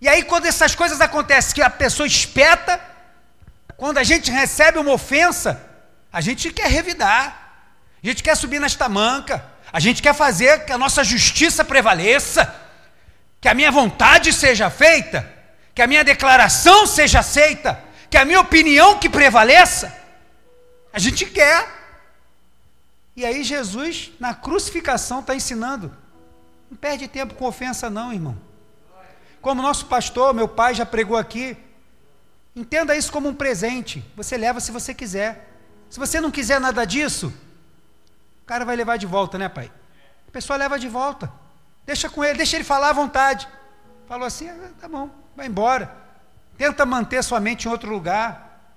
E 0.00 0.08
aí, 0.08 0.24
quando 0.24 0.46
essas 0.46 0.74
coisas 0.74 1.00
acontecem, 1.00 1.54
que 1.54 1.62
a 1.62 1.70
pessoa 1.70 2.06
espeta, 2.06 2.80
quando 3.76 3.98
a 3.98 4.02
gente 4.02 4.30
recebe 4.30 4.78
uma 4.78 4.92
ofensa, 4.92 5.60
a 6.12 6.20
gente 6.20 6.52
quer 6.52 6.68
revidar, 6.68 7.70
a 8.02 8.06
gente 8.06 8.22
quer 8.22 8.36
subir 8.36 8.60
nas 8.60 8.74
tamancas, 8.74 9.40
a 9.72 9.80
gente 9.80 10.02
quer 10.02 10.14
fazer 10.14 10.64
que 10.64 10.72
a 10.72 10.78
nossa 10.78 11.02
justiça 11.04 11.64
prevaleça, 11.64 12.52
que 13.44 13.48
a 13.50 13.52
minha 13.52 13.70
vontade 13.70 14.32
seja 14.32 14.70
feita, 14.70 15.30
que 15.74 15.82
a 15.82 15.86
minha 15.86 16.02
declaração 16.02 16.86
seja 16.86 17.18
aceita, 17.18 17.78
que 18.08 18.16
a 18.16 18.24
minha 18.24 18.40
opinião 18.40 18.98
que 18.98 19.06
prevaleça. 19.06 19.94
A 20.90 20.98
gente 20.98 21.26
quer. 21.26 21.68
E 23.14 23.22
aí 23.22 23.44
Jesus, 23.44 24.12
na 24.18 24.32
crucificação, 24.32 25.20
está 25.20 25.34
ensinando. 25.34 25.94
Não 26.70 26.78
perde 26.78 27.06
tempo 27.06 27.34
com 27.34 27.44
ofensa, 27.44 27.90
não, 27.90 28.14
irmão. 28.14 28.34
Como 29.42 29.60
nosso 29.60 29.84
pastor, 29.84 30.32
meu 30.32 30.48
pai 30.48 30.74
já 30.74 30.86
pregou 30.86 31.18
aqui, 31.18 31.54
entenda 32.56 32.96
isso 32.96 33.12
como 33.12 33.28
um 33.28 33.34
presente. 33.34 34.02
Você 34.16 34.38
leva 34.38 34.58
se 34.58 34.72
você 34.72 34.94
quiser. 34.94 35.50
Se 35.90 35.98
você 35.98 36.18
não 36.18 36.30
quiser 36.30 36.58
nada 36.58 36.86
disso, 36.86 37.30
o 38.42 38.46
cara 38.46 38.64
vai 38.64 38.74
levar 38.74 38.96
de 38.96 39.04
volta, 39.04 39.36
né, 39.36 39.50
pai? 39.50 39.70
A 40.26 40.30
pessoa 40.30 40.56
leva 40.56 40.78
de 40.78 40.88
volta. 40.88 41.43
Deixa 41.86 42.08
com 42.08 42.24
ele, 42.24 42.38
deixa 42.38 42.56
ele 42.56 42.64
falar 42.64 42.90
à 42.90 42.92
vontade. 42.92 43.48
Falou 44.06 44.26
assim, 44.26 44.48
ah, 44.48 44.70
tá 44.80 44.88
bom, 44.88 45.10
vai 45.36 45.46
embora. 45.46 45.94
Tenta 46.56 46.86
manter 46.86 47.22
sua 47.22 47.40
mente 47.40 47.66
em 47.66 47.70
outro 47.70 47.90
lugar. 47.90 48.74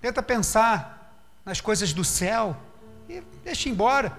Tenta 0.00 0.22
pensar 0.22 1.14
nas 1.44 1.60
coisas 1.60 1.92
do 1.92 2.04
céu 2.04 2.56
e 3.08 3.22
deixa 3.44 3.68
embora. 3.68 4.16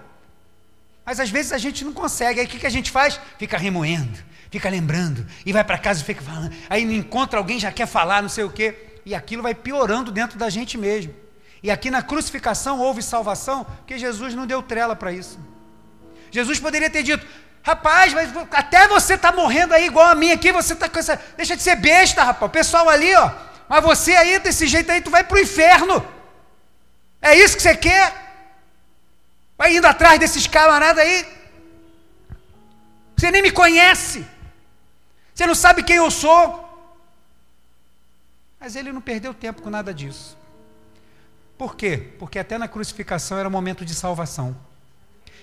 Mas 1.06 1.20
às 1.20 1.30
vezes 1.30 1.52
a 1.52 1.58
gente 1.58 1.84
não 1.84 1.94
consegue. 1.94 2.40
Aí 2.40 2.46
o 2.46 2.50
que, 2.50 2.60
que 2.60 2.68
a 2.68 2.72
gente 2.72 2.92
faz? 2.92 3.20
Fica 3.38 3.58
remoendo, 3.58 4.18
fica 4.50 4.70
lembrando, 4.70 5.26
e 5.46 5.52
vai 5.52 5.64
para 5.64 5.78
casa 5.78 6.02
e 6.02 6.04
fica 6.04 6.22
falando. 6.22 6.54
Aí 6.70 6.84
encontra 6.84 7.40
alguém, 7.40 7.60
já 7.60 7.72
quer 7.72 7.88
falar, 7.88 8.22
não 8.22 8.30
sei 8.30 8.44
o 8.44 8.50
quê. 8.50 9.02
E 9.06 9.14
aquilo 9.14 9.44
vai 9.44 9.54
piorando 9.54 10.12
dentro 10.12 10.38
da 10.38 10.50
gente 10.50 10.78
mesmo. 10.78 11.14
E 11.62 11.70
aqui 11.72 11.90
na 11.90 12.02
crucificação 12.02 12.80
houve 12.80 13.02
salvação, 13.02 13.64
porque 13.64 13.98
Jesus 13.98 14.34
não 14.34 14.46
deu 14.46 14.62
trela 14.62 14.96
para 14.96 15.12
isso. 15.12 15.40
Jesus 16.32 16.60
poderia 16.60 16.90
ter 16.90 17.04
dito: 17.04 17.26
rapaz, 17.64 18.14
mas 18.14 18.30
até 18.52 18.88
você 18.88 19.14
está 19.16 19.32
morrendo 19.32 19.74
aí 19.74 19.86
igual 19.86 20.06
a 20.08 20.16
mim 20.16 20.32
aqui, 20.32 20.52
você 20.52 20.74
está 20.74 20.90
com 20.90 21.00
essa. 21.00 21.16
Deixa 21.38 21.56
de 21.56 21.64
ser 21.64 21.78
besta, 21.78 22.24
rapaz. 22.24 22.50
O 22.50 22.54
pessoal 22.54 22.90
ali, 22.90 23.16
ó. 23.16 23.32
Mas 23.70 23.84
você 23.84 24.14
aí, 24.16 24.38
desse 24.40 24.68
jeito 24.68 24.92
aí, 24.92 25.02
tu 25.02 25.10
vai 25.10 25.24
para 25.24 25.38
o 25.38 25.40
inferno. 25.40 26.06
É 27.22 27.36
isso 27.36 27.56
que 27.56 27.64
você 27.64 27.76
quer? 27.76 28.14
Vai 29.58 29.78
indo 29.78 29.88
atrás 29.88 30.20
desses 30.20 30.46
camaradas 30.46 31.04
aí. 31.04 31.26
Você 33.16 33.32
nem 33.32 33.42
me 33.42 33.52
conhece. 33.52 34.28
Você 35.34 35.48
não 35.48 35.56
sabe 35.56 35.84
quem 35.84 35.96
eu 35.96 36.12
sou. 36.12 36.62
Mas 38.60 38.76
ele 38.76 38.92
não 38.92 39.02
perdeu 39.02 39.34
tempo 39.34 39.62
com 39.62 39.70
nada 39.70 39.94
disso. 39.94 40.38
Por 41.58 41.76
quê? 41.78 42.12
Porque 42.20 42.38
até 42.38 42.58
na 42.58 42.68
crucificação 42.68 43.38
era 43.38 43.50
momento 43.50 43.86
de 43.86 43.96
salvação. 43.96 44.56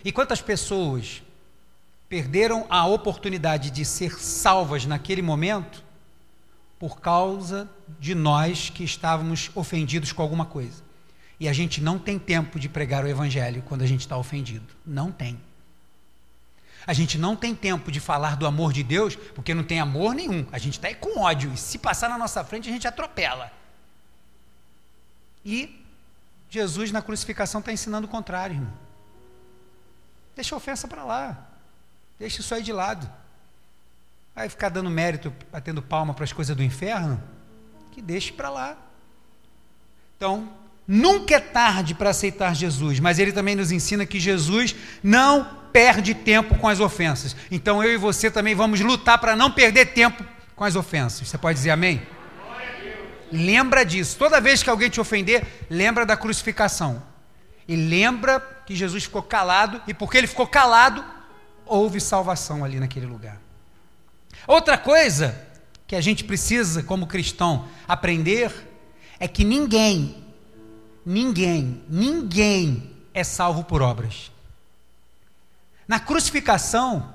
E 0.04 0.12
quantas 0.12 0.42
pessoas 0.42 1.22
perderam 2.11 2.66
a 2.68 2.85
oportunidade 2.87 3.70
de 3.70 3.85
ser 3.85 4.18
salvas 4.18 4.85
naquele 4.85 5.23
momento 5.23 5.85
por 6.77 7.01
causa 7.01 7.70
de 8.01 8.16
nós 8.16 8.68
que 8.68 8.83
estávamos 8.83 9.51
ofendidos 9.55 10.11
com 10.11 10.20
alguma 10.20 10.44
coisa? 10.44 10.83
E 11.38 11.49
a 11.49 11.53
gente 11.53 11.81
não 11.81 11.99
tem 11.99 12.18
tempo 12.18 12.59
de 12.59 12.68
pregar 12.68 13.05
o 13.05 13.09
Evangelho 13.09 13.62
quando 13.62 13.83
a 13.83 13.87
gente 13.87 14.01
está 14.01 14.16
ofendido. 14.16 14.66
Não 14.85 15.12
tem. 15.12 15.40
A 16.85 16.92
gente 16.92 17.16
não 17.16 17.37
tem 17.37 17.55
tempo 17.55 17.92
de 17.92 18.01
falar 18.01 18.37
do 18.37 18.46
amor 18.46 18.73
de 18.73 18.83
Deus, 18.83 19.14
porque 19.14 19.55
não 19.55 19.62
tem 19.62 19.79
amor 19.79 20.12
nenhum. 20.12 20.46
A 20.51 20.59
gente 20.59 20.75
está 20.75 20.92
com 20.94 21.20
ódio. 21.20 21.53
E 21.55 21.57
se 21.57 21.79
passar 21.79 22.11
na 22.11 22.18
nossa 22.18 22.42
frente, 22.42 22.68
a 22.68 22.73
gente 22.73 22.88
atropela. 22.88 23.53
E 25.44 25.81
Jesus 26.49 26.90
na 26.90 27.01
crucificação 27.01 27.61
está 27.61 27.73
ensinando 27.73 28.07
o 28.07 28.11
contrário, 28.11 28.57
irmão. 28.57 28.73
Deixa 30.35 30.55
a 30.55 30.59
ofensa 30.59 30.88
para 30.88 31.05
lá. 31.05 31.46
Deixa 32.20 32.40
isso 32.40 32.54
aí 32.54 32.62
de 32.62 32.72
lado. 32.72 33.11
Vai 34.33 34.48
ficar 34.48 34.68
dando 34.68 34.88
mérito, 34.88 35.33
batendo 35.50 35.83
palma 35.83 36.14
para 36.14 36.22
as 36.22 36.33
coisas 36.33 36.54
do 36.54 36.62
inferno? 36.62 37.20
Que 37.90 38.00
deixe 38.00 38.33
para 38.33 38.48
lá. 38.48 38.76
Então, 40.16 40.48
Nunca 40.92 41.37
é 41.37 41.38
tarde 41.38 41.94
para 41.94 42.11
aceitar 42.11 42.52
Jesus, 42.52 42.98
mas 42.98 43.20
ele 43.20 43.30
também 43.30 43.54
nos 43.54 43.70
ensina 43.70 44.04
que 44.04 44.18
Jesus 44.18 44.74
não 45.04 45.44
perde 45.72 46.14
tempo 46.14 46.59
com 46.59 46.66
as 46.66 46.80
ofensas. 46.80 47.37
Então 47.48 47.80
eu 47.80 47.94
e 47.94 47.96
você 47.96 48.28
também 48.28 48.56
vamos 48.56 48.80
lutar 48.80 49.16
para 49.18 49.37
não 49.37 49.52
perder 49.52 49.92
tempo 49.92 50.24
com 50.56 50.64
as 50.64 50.74
ofensas. 50.74 51.28
Você 51.28 51.38
pode 51.38 51.59
dizer 51.59 51.70
amém? 51.70 52.02
Lembra 53.30 53.85
disso. 53.85 54.16
Toda 54.18 54.40
vez 54.40 54.64
que 54.64 54.68
alguém 54.68 54.90
te 54.90 55.00
ofender, 55.00 55.46
lembra 55.70 56.04
da 56.04 56.16
crucificação. 56.16 57.00
E 57.68 57.76
lembra 57.76 58.40
que 58.66 58.74
Jesus 58.74 59.04
ficou 59.04 59.22
calado, 59.22 59.80
e 59.87 59.94
porque 59.94 60.18
ele 60.18 60.26
ficou 60.26 60.48
calado, 60.48 61.04
houve 61.70 62.00
salvação 62.00 62.64
ali 62.64 62.78
naquele 62.78 63.06
lugar. 63.06 63.40
Outra 64.46 64.76
coisa 64.76 65.40
que 65.87 65.96
a 65.96 66.00
gente 66.00 66.24
precisa, 66.24 66.83
como 66.83 67.06
cristão, 67.06 67.66
aprender 67.88 68.68
é 69.18 69.26
que 69.26 69.44
ninguém 69.44 70.20
Ninguém, 71.04 71.83
ninguém 71.88 72.94
é 73.14 73.24
salvo 73.24 73.64
por 73.64 73.80
obras. 73.80 74.30
Na 75.88 75.98
crucificação, 75.98 77.14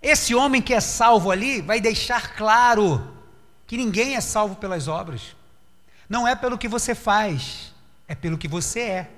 esse 0.00 0.34
homem 0.34 0.62
que 0.62 0.74
é 0.74 0.80
salvo 0.80 1.30
ali 1.30 1.60
vai 1.60 1.80
deixar 1.80 2.34
claro 2.34 3.16
que 3.66 3.76
ninguém 3.76 4.16
é 4.16 4.20
salvo 4.20 4.56
pelas 4.56 4.88
obras. 4.88 5.36
Não 6.08 6.26
é 6.26 6.34
pelo 6.34 6.56
que 6.56 6.66
você 6.66 6.94
faz, 6.94 7.74
é 8.08 8.14
pelo 8.14 8.38
que 8.38 8.48
você 8.48 8.80
é. 8.80 9.10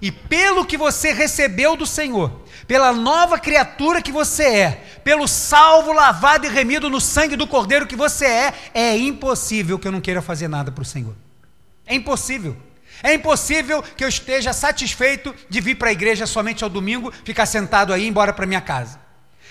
E 0.00 0.12
pelo 0.12 0.64
que 0.64 0.76
você 0.76 1.12
recebeu 1.12 1.76
do 1.76 1.86
Senhor, 1.86 2.42
pela 2.66 2.92
nova 2.92 3.38
criatura 3.38 4.02
que 4.02 4.12
você 4.12 4.44
é, 4.44 4.70
pelo 5.02 5.26
salvo, 5.26 5.92
lavado 5.92 6.46
e 6.46 6.50
remido 6.50 6.90
no 6.90 7.00
sangue 7.00 7.36
do 7.36 7.46
Cordeiro 7.46 7.86
que 7.86 7.96
você 7.96 8.26
é, 8.26 8.54
é 8.74 8.96
impossível 8.98 9.78
que 9.78 9.88
eu 9.88 9.92
não 9.92 10.00
queira 10.00 10.20
fazer 10.20 10.48
nada 10.48 10.70
para 10.70 10.82
o 10.82 10.84
Senhor. 10.84 11.14
É 11.86 11.94
impossível. 11.94 12.56
É 13.02 13.14
impossível 13.14 13.82
que 13.82 14.04
eu 14.04 14.08
esteja 14.08 14.52
satisfeito 14.52 15.34
de 15.48 15.60
vir 15.60 15.76
para 15.76 15.90
a 15.90 15.92
igreja 15.92 16.26
somente 16.26 16.64
ao 16.64 16.70
domingo, 16.70 17.12
ficar 17.24 17.46
sentado 17.46 17.92
aí 17.92 18.02
e 18.02 18.04
ir 18.06 18.08
embora 18.08 18.32
para 18.32 18.46
minha 18.46 18.60
casa. 18.60 18.98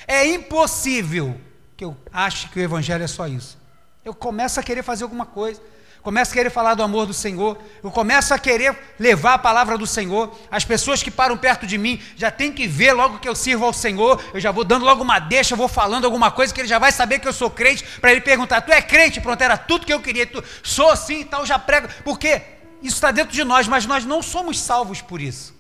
É 0.08 0.28
impossível 0.28 1.40
que 1.78 1.86
eu 1.86 1.96
ache 2.12 2.50
que 2.50 2.60
o 2.60 2.62
evangelho 2.62 3.04
é 3.04 3.08
só 3.08 3.28
isso. 3.28 3.58
Eu 4.04 4.14
começo 4.14 4.60
a 4.60 4.64
querer 4.64 4.84
fazer 4.84 5.04
alguma 5.04 5.26
coisa. 5.26 5.62
Começo 6.06 6.34
a 6.34 6.36
querer 6.36 6.52
falar 6.52 6.76
do 6.76 6.84
amor 6.84 7.08
do 7.08 7.16
Senhor, 7.16 7.58
eu 7.82 7.90
começo 7.90 8.32
a 8.32 8.38
querer 8.38 8.78
levar 9.00 9.34
a 9.34 9.38
palavra 9.40 9.76
do 9.76 9.88
Senhor. 9.88 10.38
As 10.52 10.64
pessoas 10.64 11.02
que 11.02 11.10
param 11.10 11.36
perto 11.36 11.66
de 11.66 11.80
mim 11.80 12.00
já 12.16 12.30
tem 12.30 12.52
que 12.52 12.68
ver 12.68 12.94
logo 12.94 13.18
que 13.18 13.28
eu 13.28 13.34
sirvo 13.34 13.66
ao 13.66 13.74
Senhor, 13.74 14.24
eu 14.32 14.40
já 14.40 14.52
vou 14.52 14.64
dando 14.64 14.86
logo 14.86 15.02
uma 15.02 15.18
deixa, 15.18 15.56
vou 15.56 15.68
falando 15.68 16.06
alguma 16.06 16.30
coisa 16.30 16.54
que 16.54 16.62
ele 16.62 16.68
já 16.68 16.78
vai 16.78 16.92
saber 16.92 17.18
que 17.18 17.28
eu 17.28 17.34
sou 17.34 17.50
crente, 17.50 17.84
para 18.00 18.12
ele 18.12 18.22
perguntar: 18.22 18.62
Tu 18.62 18.72
é 18.72 18.84
crente? 18.84 19.20
Pronto, 19.20 19.42
era 19.42 19.58
tudo 19.58 19.84
que 19.84 19.92
eu 19.92 20.00
queria, 20.00 20.28
tu 20.28 20.44
sou 20.62 20.92
assim 20.92 21.22
e 21.22 21.26
tal, 21.26 21.44
já 21.44 21.58
prego. 21.58 21.88
Porque 22.04 22.40
isso 22.84 22.98
está 22.98 23.10
dentro 23.10 23.34
de 23.34 23.44
nós, 23.44 23.68
mas 23.68 23.88
nós 23.88 24.06
não 24.06 24.22
somos 24.22 24.60
salvos 24.60 25.02
por 25.02 25.20
isso. 25.20 25.56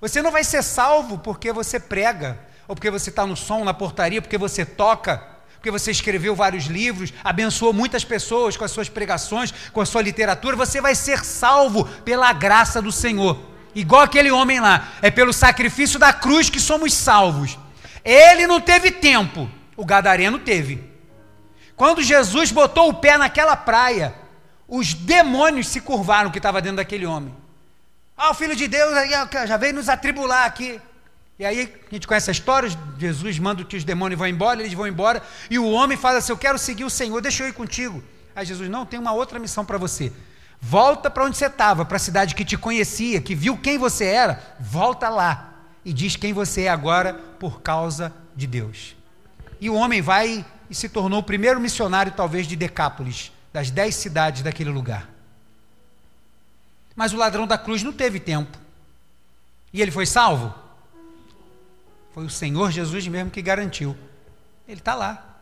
Você 0.00 0.22
não 0.22 0.30
vai 0.30 0.44
ser 0.44 0.62
salvo 0.62 1.18
porque 1.18 1.52
você 1.52 1.80
prega, 1.80 2.38
ou 2.68 2.76
porque 2.76 2.88
você 2.88 3.10
está 3.10 3.26
no 3.26 3.36
som, 3.36 3.64
na 3.64 3.74
portaria, 3.74 4.22
porque 4.22 4.38
você 4.38 4.64
toca 4.64 5.26
porque 5.60 5.70
você 5.70 5.90
escreveu 5.90 6.34
vários 6.34 6.64
livros, 6.64 7.12
abençoou 7.22 7.70
muitas 7.70 8.02
pessoas 8.02 8.56
com 8.56 8.64
as 8.64 8.70
suas 8.70 8.88
pregações, 8.88 9.52
com 9.74 9.82
a 9.82 9.84
sua 9.84 10.00
literatura, 10.00 10.56
você 10.56 10.80
vai 10.80 10.94
ser 10.94 11.22
salvo 11.22 11.84
pela 11.84 12.32
graça 12.32 12.80
do 12.80 12.90
Senhor. 12.90 13.38
Igual 13.74 14.00
aquele 14.00 14.30
homem 14.30 14.58
lá, 14.58 14.88
é 15.02 15.10
pelo 15.10 15.34
sacrifício 15.34 15.98
da 15.98 16.14
cruz 16.14 16.48
que 16.48 16.58
somos 16.58 16.94
salvos. 16.94 17.58
Ele 18.02 18.46
não 18.46 18.58
teve 18.58 18.90
tempo, 18.90 19.50
o 19.76 19.84
gadareno 19.84 20.38
teve. 20.38 20.82
Quando 21.76 22.02
Jesus 22.02 22.50
botou 22.50 22.88
o 22.88 22.94
pé 22.94 23.18
naquela 23.18 23.54
praia, 23.54 24.14
os 24.66 24.94
demônios 24.94 25.68
se 25.68 25.82
curvaram 25.82 26.30
que 26.30 26.38
estava 26.38 26.62
dentro 26.62 26.78
daquele 26.78 27.04
homem. 27.04 27.36
Ah, 28.16 28.30
o 28.30 28.34
filho 28.34 28.56
de 28.56 28.66
Deus 28.66 28.94
já 29.46 29.58
veio 29.58 29.74
nos 29.74 29.90
atribular 29.90 30.46
aqui. 30.46 30.80
E 31.40 31.44
aí 31.46 31.74
a 31.90 31.94
gente 31.94 32.06
conhece 32.06 32.28
a 32.28 32.32
história, 32.32 32.68
Jesus 32.98 33.38
manda 33.38 33.64
que 33.64 33.74
os 33.74 33.82
demônios 33.82 34.18
vão 34.18 34.28
embora, 34.28 34.60
eles 34.60 34.74
vão 34.74 34.86
embora, 34.86 35.22
e 35.48 35.58
o 35.58 35.70
homem 35.70 35.96
fala 35.96 36.18
assim: 36.18 36.32
Eu 36.32 36.36
quero 36.36 36.58
seguir 36.58 36.84
o 36.84 36.90
Senhor, 36.90 37.18
deixa 37.22 37.42
eu 37.42 37.48
ir 37.48 37.54
contigo. 37.54 38.04
Aí 38.36 38.44
Jesus, 38.44 38.68
não, 38.68 38.84
tem 38.84 39.00
uma 39.00 39.12
outra 39.12 39.38
missão 39.38 39.64
para 39.64 39.78
você. 39.78 40.12
Volta 40.60 41.08
para 41.08 41.24
onde 41.24 41.38
você 41.38 41.46
estava, 41.46 41.86
para 41.86 41.96
a 41.96 41.98
cidade 41.98 42.34
que 42.34 42.44
te 42.44 42.58
conhecia, 42.58 43.22
que 43.22 43.34
viu 43.34 43.56
quem 43.56 43.78
você 43.78 44.04
era, 44.04 44.54
volta 44.60 45.08
lá 45.08 45.54
e 45.82 45.94
diz 45.94 46.14
quem 46.14 46.34
você 46.34 46.64
é 46.64 46.68
agora 46.68 47.14
por 47.14 47.62
causa 47.62 48.12
de 48.36 48.46
Deus. 48.46 48.94
E 49.58 49.70
o 49.70 49.74
homem 49.74 50.02
vai 50.02 50.44
e 50.68 50.74
se 50.74 50.90
tornou 50.90 51.20
o 51.20 51.22
primeiro 51.22 51.58
missionário, 51.58 52.12
talvez, 52.12 52.46
de 52.46 52.54
Decápolis, 52.54 53.32
das 53.50 53.70
dez 53.70 53.94
cidades 53.94 54.42
daquele 54.42 54.68
lugar. 54.68 55.08
Mas 56.94 57.14
o 57.14 57.16
ladrão 57.16 57.46
da 57.46 57.56
cruz 57.56 57.82
não 57.82 57.94
teve 57.94 58.20
tempo. 58.20 58.58
E 59.72 59.80
ele 59.80 59.90
foi 59.90 60.04
salvo? 60.04 60.68
Foi 62.12 62.24
o 62.24 62.30
Senhor 62.30 62.70
Jesus 62.70 63.06
mesmo 63.06 63.30
que 63.30 63.42
garantiu. 63.42 63.96
Ele 64.66 64.80
está 64.80 64.94
lá. 64.94 65.38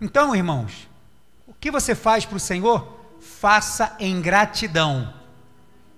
Então, 0.00 0.34
irmãos, 0.34 0.88
o 1.46 1.54
que 1.54 1.70
você 1.70 1.94
faz 1.94 2.24
para 2.24 2.36
o 2.36 2.40
Senhor? 2.40 3.00
Faça 3.20 3.96
em 3.98 4.20
gratidão 4.20 5.14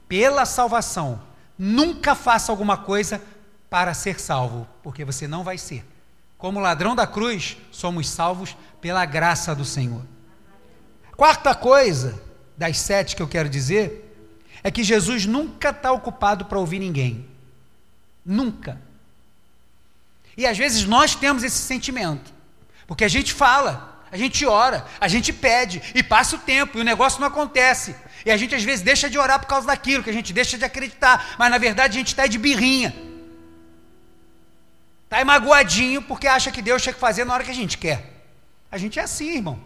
pela 0.08 0.44
salvação. 0.44 1.20
Nunca 1.58 2.14
faça 2.14 2.52
alguma 2.52 2.76
coisa 2.76 3.20
para 3.68 3.94
ser 3.94 4.20
salvo, 4.20 4.66
porque 4.82 5.04
você 5.04 5.26
não 5.26 5.42
vai 5.42 5.58
ser. 5.58 5.84
Como 6.38 6.60
ladrão 6.60 6.94
da 6.94 7.06
cruz, 7.06 7.56
somos 7.72 8.08
salvos 8.08 8.56
pela 8.80 9.04
graça 9.04 9.54
do 9.54 9.64
Senhor. 9.64 10.02
Quarta 11.16 11.54
coisa 11.54 12.22
das 12.56 12.78
sete 12.78 13.16
que 13.16 13.22
eu 13.22 13.28
quero 13.28 13.48
dizer 13.48 14.02
é 14.62 14.70
que 14.70 14.84
Jesus 14.84 15.26
nunca 15.26 15.70
está 15.70 15.92
ocupado 15.92 16.44
para 16.44 16.58
ouvir 16.58 16.78
ninguém. 16.78 17.26
Nunca. 18.24 18.80
E 20.36 20.46
às 20.46 20.56
vezes 20.56 20.84
nós 20.84 21.14
temos 21.14 21.42
esse 21.42 21.58
sentimento, 21.58 22.32
porque 22.86 23.04
a 23.04 23.08
gente 23.08 23.32
fala, 23.32 24.04
a 24.10 24.16
gente 24.16 24.44
ora, 24.46 24.84
a 25.00 25.08
gente 25.08 25.32
pede 25.32 25.82
e 25.94 26.02
passa 26.02 26.36
o 26.36 26.38
tempo 26.38 26.78
e 26.78 26.80
o 26.80 26.84
negócio 26.84 27.20
não 27.20 27.28
acontece. 27.28 27.96
E 28.24 28.30
a 28.30 28.36
gente 28.36 28.54
às 28.54 28.62
vezes 28.62 28.84
deixa 28.84 29.08
de 29.08 29.18
orar 29.18 29.40
por 29.40 29.46
causa 29.46 29.66
daquilo, 29.66 30.02
que 30.02 30.10
a 30.10 30.12
gente 30.12 30.32
deixa 30.32 30.58
de 30.58 30.64
acreditar, 30.64 31.36
mas 31.38 31.50
na 31.50 31.58
verdade 31.58 31.96
a 31.96 31.98
gente 31.98 32.08
está 32.08 32.26
de 32.26 32.38
birrinha. 32.38 32.94
Está 35.04 35.24
magoadinho 35.24 36.02
porque 36.02 36.26
acha 36.26 36.50
que 36.50 36.60
Deus 36.60 36.82
tinha 36.82 36.92
que 36.92 37.00
fazer 37.00 37.24
na 37.24 37.32
hora 37.32 37.44
que 37.44 37.50
a 37.50 37.54
gente 37.54 37.78
quer. 37.78 38.12
A 38.70 38.76
gente 38.76 38.98
é 38.98 39.02
assim, 39.02 39.36
irmão. 39.36 39.58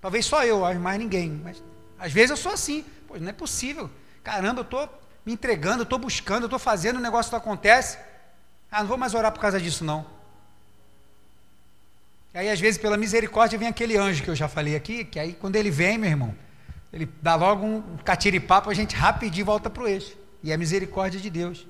Talvez 0.00 0.26
só 0.26 0.44
eu, 0.44 0.60
mais 0.78 0.98
ninguém. 0.98 1.40
Mas 1.42 1.62
às 1.98 2.12
vezes 2.12 2.30
eu 2.30 2.36
sou 2.36 2.52
assim. 2.52 2.84
Pois 3.08 3.20
não 3.20 3.30
é 3.30 3.32
possível. 3.32 3.90
Caramba, 4.22 4.60
eu 4.60 4.64
estou 4.64 5.02
me 5.24 5.32
entregando, 5.32 5.78
eu 5.78 5.84
estou 5.84 5.98
buscando, 5.98 6.42
eu 6.42 6.46
estou 6.46 6.58
fazendo, 6.58 6.96
o 6.96 7.00
negócio 7.00 7.32
não 7.32 7.38
acontece. 7.38 7.98
Ah, 8.76 8.80
não 8.80 8.88
vou 8.88 8.98
mais 8.98 9.14
orar 9.14 9.32
por 9.32 9.40
causa 9.40 9.58
disso, 9.58 9.82
não. 9.82 10.04
E 12.34 12.36
aí, 12.36 12.50
às 12.50 12.60
vezes, 12.60 12.78
pela 12.78 12.98
misericórdia, 12.98 13.58
vem 13.58 13.68
aquele 13.68 13.96
anjo 13.96 14.22
que 14.22 14.28
eu 14.28 14.36
já 14.36 14.48
falei 14.48 14.76
aqui, 14.76 15.02
que 15.02 15.18
aí, 15.18 15.32
quando 15.32 15.56
ele 15.56 15.70
vem, 15.70 15.96
meu 15.96 16.10
irmão, 16.10 16.34
ele 16.92 17.08
dá 17.22 17.36
logo 17.36 17.64
um 17.64 17.96
catiripapo, 18.04 18.68
a 18.68 18.74
gente 18.74 18.94
rapidinho 18.94 19.46
volta 19.46 19.70
para 19.70 19.82
o 19.82 19.88
eixo. 19.88 20.14
E 20.42 20.50
é 20.50 20.54
a 20.54 20.58
misericórdia 20.58 21.18
de 21.18 21.30
Deus. 21.30 21.66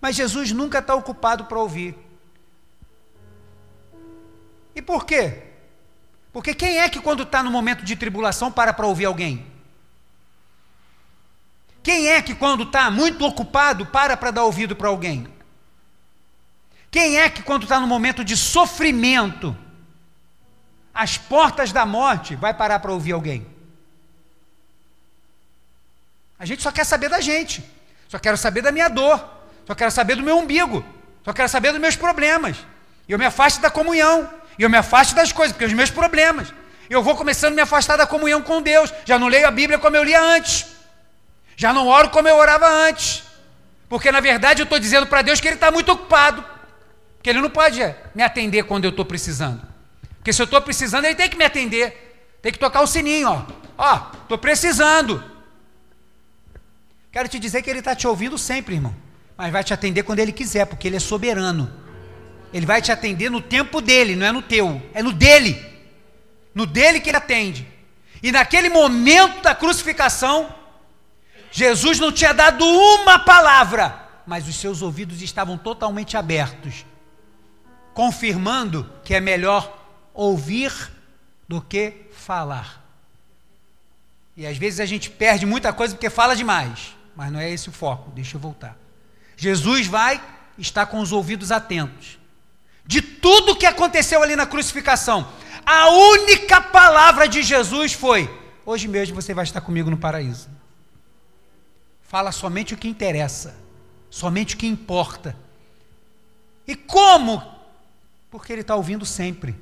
Mas 0.00 0.16
Jesus 0.16 0.50
nunca 0.50 0.80
está 0.80 0.96
ocupado 0.96 1.44
para 1.44 1.60
ouvir. 1.60 1.94
E 4.74 4.82
por 4.82 5.06
quê? 5.06 5.44
Porque 6.32 6.54
quem 6.54 6.80
é 6.80 6.88
que, 6.88 7.00
quando 7.00 7.22
está 7.22 7.40
no 7.40 7.52
momento 7.52 7.84
de 7.84 7.94
tribulação, 7.94 8.50
para 8.50 8.72
para 8.72 8.88
ouvir 8.88 9.04
alguém? 9.04 9.46
Quem 11.84 12.08
é 12.08 12.20
que, 12.20 12.34
quando 12.34 12.64
está 12.64 12.90
muito 12.90 13.24
ocupado, 13.24 13.86
para 13.86 14.16
para 14.16 14.32
dar 14.32 14.42
ouvido 14.42 14.74
para 14.74 14.88
alguém? 14.88 15.31
Quem 16.92 17.18
é 17.18 17.30
que, 17.30 17.42
quando 17.42 17.62
está 17.62 17.80
no 17.80 17.86
momento 17.86 18.22
de 18.22 18.36
sofrimento, 18.36 19.56
às 20.92 21.16
portas 21.16 21.72
da 21.72 21.86
morte, 21.86 22.36
vai 22.36 22.52
parar 22.52 22.80
para 22.80 22.92
ouvir 22.92 23.12
alguém? 23.12 23.46
A 26.38 26.44
gente 26.44 26.62
só 26.62 26.70
quer 26.70 26.84
saber 26.84 27.08
da 27.08 27.18
gente, 27.18 27.64
só 28.08 28.18
quero 28.18 28.36
saber 28.36 28.60
da 28.60 28.70
minha 28.70 28.90
dor, 28.90 29.26
só 29.66 29.74
quero 29.74 29.90
saber 29.90 30.16
do 30.16 30.22
meu 30.22 30.36
umbigo, 30.36 30.84
só 31.24 31.32
quero 31.32 31.48
saber 31.48 31.72
dos 31.72 31.80
meus 31.80 31.96
problemas. 31.96 32.58
Eu 33.08 33.18
me 33.18 33.24
afasto 33.24 33.62
da 33.62 33.70
comunhão, 33.70 34.28
e 34.58 34.62
eu 34.62 34.68
me 34.68 34.76
afasto 34.76 35.14
das 35.14 35.32
coisas, 35.32 35.52
porque 35.52 35.64
os 35.64 35.72
meus 35.72 35.90
problemas. 35.90 36.52
Eu 36.90 37.02
vou 37.02 37.16
começando 37.16 37.54
a 37.54 37.56
me 37.56 37.62
afastar 37.62 37.96
da 37.96 38.06
comunhão 38.06 38.42
com 38.42 38.60
Deus, 38.60 38.92
já 39.06 39.18
não 39.18 39.28
leio 39.28 39.48
a 39.48 39.50
Bíblia 39.50 39.78
como 39.78 39.96
eu 39.96 40.04
lia 40.04 40.20
antes, 40.20 40.66
já 41.56 41.72
não 41.72 41.88
oro 41.88 42.10
como 42.10 42.28
eu 42.28 42.36
orava 42.36 42.68
antes, 42.68 43.22
porque 43.88 44.12
na 44.12 44.20
verdade 44.20 44.60
eu 44.60 44.64
estou 44.64 44.78
dizendo 44.78 45.06
para 45.06 45.22
Deus 45.22 45.40
que 45.40 45.48
Ele 45.48 45.54
está 45.54 45.70
muito 45.70 45.90
ocupado. 45.90 46.51
Porque 47.22 47.30
ele 47.30 47.40
não 47.40 47.50
pode 47.50 47.78
me 48.16 48.22
atender 48.24 48.64
quando 48.64 48.84
eu 48.84 48.90
estou 48.90 49.04
precisando. 49.04 49.62
Porque 50.16 50.32
se 50.32 50.42
eu 50.42 50.44
estou 50.44 50.60
precisando, 50.60 51.04
ele 51.04 51.14
tem 51.14 51.28
que 51.28 51.36
me 51.36 51.44
atender. 51.44 52.34
Tem 52.42 52.50
que 52.50 52.58
tocar 52.58 52.80
o 52.82 52.86
sininho, 52.86 53.28
ó. 53.28 53.46
Ó, 53.78 54.10
estou 54.22 54.36
precisando. 54.36 55.22
Quero 57.12 57.28
te 57.28 57.38
dizer 57.38 57.62
que 57.62 57.70
ele 57.70 57.78
está 57.78 57.94
te 57.94 58.08
ouvindo 58.08 58.36
sempre, 58.36 58.74
irmão. 58.74 58.92
Mas 59.36 59.52
vai 59.52 59.62
te 59.62 59.72
atender 59.72 60.02
quando 60.02 60.18
ele 60.18 60.32
quiser, 60.32 60.66
porque 60.66 60.88
ele 60.88 60.96
é 60.96 60.98
soberano. 60.98 61.72
Ele 62.52 62.66
vai 62.66 62.82
te 62.82 62.90
atender 62.90 63.30
no 63.30 63.40
tempo 63.40 63.80
dele, 63.80 64.16
não 64.16 64.26
é 64.26 64.32
no 64.32 64.42
teu, 64.42 64.82
é 64.92 65.00
no 65.00 65.12
dele. 65.12 65.64
No 66.52 66.66
dele 66.66 66.98
que 66.98 67.08
ele 67.08 67.18
atende. 67.18 67.68
E 68.20 68.32
naquele 68.32 68.68
momento 68.68 69.42
da 69.42 69.54
crucificação, 69.54 70.52
Jesus 71.52 72.00
não 72.00 72.10
tinha 72.10 72.34
dado 72.34 72.64
uma 72.66 73.20
palavra, 73.20 74.08
mas 74.26 74.48
os 74.48 74.56
seus 74.56 74.82
ouvidos 74.82 75.22
estavam 75.22 75.56
totalmente 75.56 76.16
abertos 76.16 76.84
confirmando 77.94 78.90
que 79.04 79.14
é 79.14 79.20
melhor 79.20 79.78
ouvir 80.14 80.72
do 81.48 81.60
que 81.60 82.08
falar. 82.12 82.82
E 84.36 84.46
às 84.46 84.56
vezes 84.56 84.80
a 84.80 84.86
gente 84.86 85.10
perde 85.10 85.44
muita 85.44 85.72
coisa 85.72 85.94
porque 85.94 86.08
fala 86.08 86.34
demais, 86.34 86.96
mas 87.14 87.30
não 87.30 87.38
é 87.38 87.50
esse 87.50 87.68
o 87.68 87.72
foco. 87.72 88.10
Deixa 88.12 88.36
eu 88.36 88.40
voltar. 88.40 88.76
Jesus 89.36 89.86
vai 89.86 90.22
estar 90.56 90.86
com 90.86 91.00
os 91.00 91.12
ouvidos 91.12 91.52
atentos. 91.52 92.18
De 92.84 93.00
tudo 93.00 93.56
que 93.56 93.66
aconteceu 93.66 94.22
ali 94.22 94.34
na 94.34 94.46
crucificação, 94.46 95.28
a 95.64 95.88
única 95.90 96.60
palavra 96.60 97.28
de 97.28 97.42
Jesus 97.42 97.92
foi: 97.92 98.28
Hoje 98.64 98.88
mesmo 98.88 99.14
você 99.14 99.34
vai 99.34 99.44
estar 99.44 99.60
comigo 99.60 99.90
no 99.90 99.96
paraíso. 99.96 100.48
Fala 102.00 102.32
somente 102.32 102.74
o 102.74 102.76
que 102.76 102.88
interessa, 102.88 103.56
somente 104.10 104.54
o 104.54 104.58
que 104.58 104.66
importa. 104.66 105.36
E 106.66 106.74
como 106.76 107.42
porque 108.32 108.50
ele 108.50 108.62
está 108.62 108.74
ouvindo 108.74 109.04
sempre. 109.04 109.54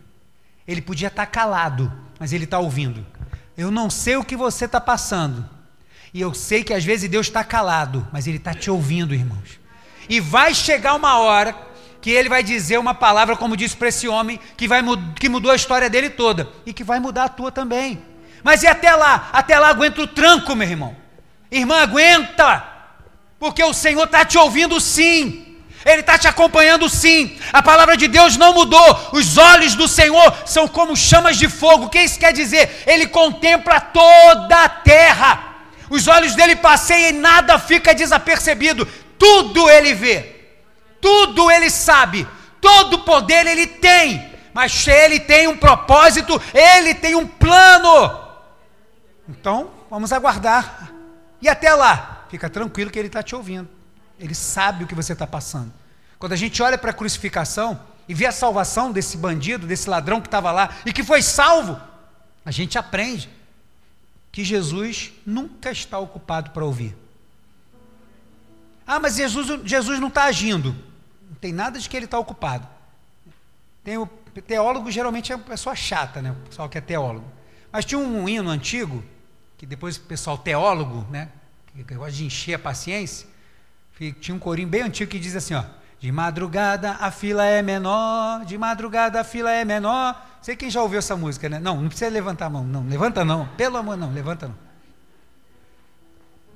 Ele 0.66 0.80
podia 0.80 1.08
estar 1.08 1.26
tá 1.26 1.30
calado, 1.30 1.92
mas 2.20 2.32
ele 2.32 2.44
está 2.44 2.60
ouvindo. 2.60 3.04
Eu 3.58 3.68
não 3.68 3.90
sei 3.90 4.16
o 4.16 4.24
que 4.24 4.36
você 4.36 4.66
está 4.66 4.80
passando. 4.80 5.44
E 6.14 6.20
eu 6.20 6.32
sei 6.32 6.62
que 6.62 6.72
às 6.72 6.84
vezes 6.84 7.10
Deus 7.10 7.26
está 7.26 7.42
calado, 7.42 8.06
mas 8.12 8.26
Ele 8.28 8.36
está 8.36 8.54
te 8.54 8.70
ouvindo, 8.70 9.14
irmãos. 9.14 9.60
E 10.08 10.20
vai 10.20 10.54
chegar 10.54 10.94
uma 10.94 11.18
hora 11.18 11.54
que 12.00 12.10
Ele 12.10 12.28
vai 12.28 12.42
dizer 12.42 12.78
uma 12.78 12.94
palavra, 12.94 13.36
como 13.36 13.56
disse 13.56 13.76
para 13.76 13.88
esse 13.88 14.08
homem, 14.08 14.40
que, 14.56 14.66
vai, 14.66 14.82
que 15.16 15.28
mudou 15.28 15.50
a 15.50 15.56
história 15.56 15.90
dele 15.90 16.08
toda. 16.08 16.48
E 16.64 16.72
que 16.72 16.84
vai 16.84 17.00
mudar 17.00 17.24
a 17.24 17.28
tua 17.28 17.52
também. 17.52 18.00
Mas 18.42 18.62
e 18.62 18.68
até 18.68 18.94
lá? 18.94 19.30
Até 19.32 19.58
lá 19.58 19.68
aguenta 19.68 20.00
o 20.00 20.06
tranco, 20.06 20.54
meu 20.54 20.68
irmão. 20.68 20.96
Irmã, 21.50 21.82
aguenta. 21.82 22.66
Porque 23.38 23.62
o 23.62 23.74
Senhor 23.74 24.04
está 24.04 24.24
te 24.24 24.38
ouvindo 24.38 24.80
sim. 24.80 25.49
Ele 25.84 26.00
está 26.00 26.18
te 26.18 26.28
acompanhando 26.28 26.88
sim. 26.88 27.38
A 27.52 27.62
palavra 27.62 27.96
de 27.96 28.06
Deus 28.06 28.36
não 28.36 28.52
mudou. 28.52 29.10
Os 29.12 29.38
olhos 29.38 29.74
do 29.74 29.88
Senhor 29.88 30.34
são 30.44 30.68
como 30.68 30.96
chamas 30.96 31.36
de 31.36 31.48
fogo. 31.48 31.86
O 31.86 31.88
que 31.88 32.00
isso 32.00 32.18
quer 32.18 32.32
dizer? 32.32 32.82
Ele 32.86 33.06
contempla 33.06 33.80
toda 33.80 34.64
a 34.64 34.68
terra. 34.68 35.50
Os 35.88 36.06
olhos 36.06 36.34
dele 36.34 36.56
passeiam 36.56 37.10
e 37.10 37.12
nada 37.12 37.58
fica 37.58 37.94
desapercebido. 37.94 38.86
Tudo 39.18 39.68
ele 39.70 39.94
vê. 39.94 40.36
Tudo 41.00 41.50
ele 41.50 41.70
sabe. 41.70 42.26
Todo 42.60 43.00
poder 43.00 43.46
ele 43.46 43.66
tem. 43.66 44.30
Mas 44.52 44.86
ele 44.86 45.18
tem 45.18 45.48
um 45.48 45.56
propósito, 45.56 46.40
ele 46.52 46.94
tem 46.94 47.14
um 47.14 47.26
plano. 47.26 48.28
Então, 49.28 49.70
vamos 49.88 50.12
aguardar. 50.12 50.92
E 51.40 51.48
até 51.48 51.72
lá, 51.72 52.26
fica 52.28 52.50
tranquilo 52.50 52.90
que 52.90 52.98
ele 52.98 53.08
está 53.08 53.22
te 53.22 53.34
ouvindo. 53.34 53.79
Ele 54.20 54.34
sabe 54.34 54.84
o 54.84 54.86
que 54.86 54.94
você 54.94 55.14
está 55.14 55.26
passando. 55.26 55.72
Quando 56.18 56.32
a 56.32 56.36
gente 56.36 56.62
olha 56.62 56.76
para 56.76 56.90
a 56.90 56.94
crucificação 56.94 57.80
e 58.06 58.14
vê 58.14 58.26
a 58.26 58.32
salvação 58.32 58.92
desse 58.92 59.16
bandido, 59.16 59.66
desse 59.66 59.88
ladrão 59.88 60.20
que 60.20 60.28
estava 60.28 60.52
lá 60.52 60.76
e 60.84 60.92
que 60.92 61.02
foi 61.02 61.22
salvo, 61.22 61.80
a 62.44 62.50
gente 62.50 62.78
aprende 62.78 63.30
que 64.30 64.44
Jesus 64.44 65.12
nunca 65.26 65.70
está 65.70 65.98
ocupado 65.98 66.50
para 66.50 66.64
ouvir. 66.64 66.96
Ah, 68.86 69.00
mas 69.00 69.16
Jesus, 69.16 69.60
Jesus 69.64 69.98
não 69.98 70.08
está 70.08 70.24
agindo. 70.24 70.76
Não 71.28 71.36
tem 71.36 71.52
nada 71.52 71.78
de 71.78 71.88
que 71.88 71.96
ele 71.96 72.04
está 72.04 72.18
ocupado. 72.18 72.68
Tem 73.82 73.96
o 73.96 74.06
teólogo 74.46 74.90
geralmente 74.90 75.32
é 75.32 75.36
uma 75.36 75.44
pessoa 75.44 75.74
chata, 75.74 76.20
né? 76.20 76.32
O 76.32 76.48
pessoal 76.48 76.68
que 76.68 76.78
é 76.78 76.80
teólogo. 76.80 77.26
Mas 77.72 77.84
tinha 77.84 77.98
um 77.98 78.28
hino 78.28 78.50
antigo, 78.50 79.02
que 79.56 79.64
depois 79.64 79.96
o 79.96 80.00
pessoal 80.02 80.36
teólogo, 80.36 81.06
né? 81.10 81.30
Que 81.74 81.94
gosta 81.94 82.12
de 82.12 82.24
encher 82.24 82.54
a 82.54 82.58
paciência, 82.58 83.26
tinha 84.18 84.34
um 84.34 84.38
corinho 84.38 84.66
bem 84.66 84.80
antigo 84.80 85.10
que 85.10 85.18
diz 85.18 85.36
assim, 85.36 85.52
ó. 85.52 85.62
De 85.98 86.10
madrugada 86.10 86.92
a 86.92 87.10
fila 87.10 87.44
é 87.44 87.60
menor, 87.60 88.46
de 88.46 88.56
madrugada 88.56 89.20
a 89.20 89.24
fila 89.24 89.52
é 89.52 89.62
menor. 89.66 90.18
Sei 90.40 90.56
quem 90.56 90.70
já 90.70 90.80
ouviu 90.80 90.98
essa 90.98 91.14
música, 91.14 91.46
né? 91.50 91.58
Não, 91.58 91.82
não 91.82 91.88
precisa 91.88 92.10
levantar 92.10 92.46
a 92.46 92.50
mão, 92.50 92.64
não, 92.64 92.82
levanta 92.88 93.22
não, 93.22 93.46
pelo 93.58 93.76
amor 93.76 93.98
não, 93.98 94.10
levanta 94.10 94.48
não. 94.48 94.54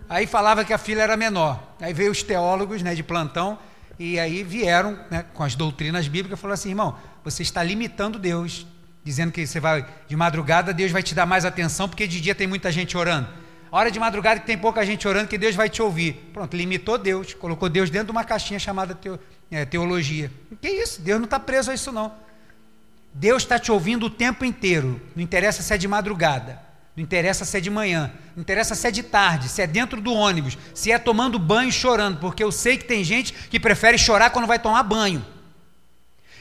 Aí 0.09 0.27
falava 0.27 0.65
que 0.65 0.73
a 0.73 0.79
fila 0.79 1.03
era 1.03 1.15
menor. 1.15 1.63
Aí 1.79 1.93
veio 1.93 2.11
os 2.11 2.23
teólogos, 2.23 2.83
né, 2.83 2.95
de 2.95 3.03
plantão, 3.03 3.59
e 3.99 4.19
aí 4.19 4.43
vieram, 4.43 4.99
né, 5.11 5.27
com 5.35 5.43
as 5.43 5.55
doutrinas 5.55 6.09
bíblicas, 6.09 6.41
falou 6.41 6.55
assim, 6.55 6.71
irmão, 6.71 6.97
você 7.23 7.43
está 7.43 7.63
limitando 7.63 8.19
Deus, 8.19 8.67
dizendo 9.03 9.31
que 9.31 9.47
você 9.47 9.61
vai 9.61 9.87
de 10.09 10.17
madrugada, 10.17 10.73
Deus 10.73 10.91
vai 10.91 11.03
te 11.03 11.15
dar 11.15 11.27
mais 11.27 11.45
atenção, 11.45 11.87
porque 11.87 12.07
de 12.07 12.23
dia 12.23 12.35
tem 12.35 12.47
muita 12.47 12.73
gente 12.73 12.97
orando 12.97 13.44
hora 13.77 13.91
de 13.91 13.99
madrugada 13.99 14.39
que 14.39 14.47
tem 14.47 14.57
pouca 14.57 14.87
gente 14.87 15.07
orando, 15.09 15.29
que 15.29 15.37
Deus 15.37 15.57
vai 15.57 15.69
te 15.69 15.83
ouvir. 15.83 16.31
Pronto, 16.33 16.57
limitou 16.57 16.97
Deus, 16.97 17.35
colocou 17.35 17.69
Deus 17.69 17.91
dentro 17.91 18.07
de 18.07 18.13
uma 18.13 18.23
caixinha 18.23 18.59
chamada 18.59 18.97
é, 19.51 19.65
teologia. 19.65 20.31
Que 20.61 20.69
isso? 20.69 21.03
Deus 21.03 21.19
não 21.19 21.25
está 21.25 21.41
preso 21.41 21.73
a 21.73 21.75
isso 21.75 21.91
não. 21.91 22.13
Deus 23.13 23.43
está 23.43 23.59
te 23.59 23.73
ouvindo 23.73 24.07
o 24.07 24.11
tempo 24.11 24.45
inteiro. 24.45 25.01
Não 25.17 25.23
interessa 25.23 25.61
se 25.61 25.75
é 25.75 25.77
de 25.77 25.89
madrugada, 25.89 26.61
não 26.97 27.03
interessa 27.03 27.45
se 27.45 27.57
é 27.57 27.61
de 27.61 27.69
manhã, 27.69 28.13
não 28.37 28.43
interessa 28.43 28.77
se 28.77 28.87
é 28.87 28.91
de 28.93 29.03
tarde, 29.03 29.49
se 29.49 29.61
é 29.61 29.67
dentro 29.67 30.01
do 30.01 30.13
ônibus, 30.13 30.57
se 30.73 30.93
é 30.93 30.99
tomando 30.99 31.37
banho 31.37 31.69
e 31.69 31.73
chorando, 31.73 32.19
porque 32.21 32.45
eu 32.45 32.53
sei 32.53 32.77
que 32.77 32.85
tem 32.85 33.03
gente 33.03 33.33
que 33.33 33.59
prefere 33.59 33.99
chorar 33.99 34.31
quando 34.31 34.47
vai 34.47 34.59
tomar 34.59 34.85
banho. 34.85 35.25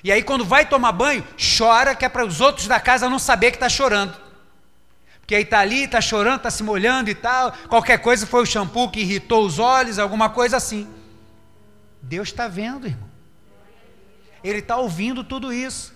E 0.04 0.12
aí, 0.12 0.22
quando 0.22 0.44
vai 0.44 0.66
tomar 0.68 0.92
banho, 0.92 1.26
chora, 1.58 1.96
que 1.96 2.04
é 2.04 2.10
para 2.10 2.26
os 2.26 2.42
outros 2.42 2.68
da 2.68 2.80
casa 2.80 3.10
não 3.10 3.18
saber 3.18 3.52
que 3.52 3.58
está 3.58 3.70
chorando. 3.70 4.23
Porque 5.34 5.38
aí 5.38 5.44
está 5.46 5.60
ali, 5.62 5.86
está 5.86 6.00
chorando, 6.00 6.38
está 6.38 6.52
se 6.52 6.62
molhando 6.62 7.10
e 7.10 7.16
tal. 7.16 7.52
Qualquer 7.68 7.98
coisa 7.98 8.28
foi 8.28 8.44
o 8.44 8.46
shampoo 8.46 8.92
que 8.92 9.00
irritou 9.00 9.44
os 9.44 9.58
olhos, 9.58 9.98
alguma 9.98 10.30
coisa 10.30 10.58
assim. 10.58 10.88
Deus 12.00 12.28
está 12.28 12.48
vendo, 12.48 12.86
irmão. 12.86 13.10
Ele 14.44 14.60
está 14.60 14.78
ouvindo 14.78 15.24
tudo 15.24 15.52
isso. 15.52 15.92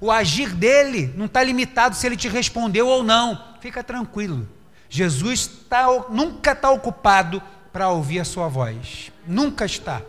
O 0.00 0.08
agir 0.08 0.50
dele 0.54 1.12
não 1.16 1.26
está 1.26 1.42
limitado 1.42 1.96
se 1.96 2.06
ele 2.06 2.16
te 2.16 2.28
respondeu 2.28 2.86
ou 2.86 3.02
não. 3.02 3.56
Fica 3.60 3.82
tranquilo. 3.82 4.48
Jesus 4.88 5.48
tá, 5.68 5.86
nunca 6.08 6.52
está 6.52 6.70
ocupado 6.70 7.42
para 7.72 7.88
ouvir 7.88 8.20
a 8.20 8.24
sua 8.24 8.46
voz. 8.46 9.10
Nunca 9.26 9.64
está. 9.64 10.00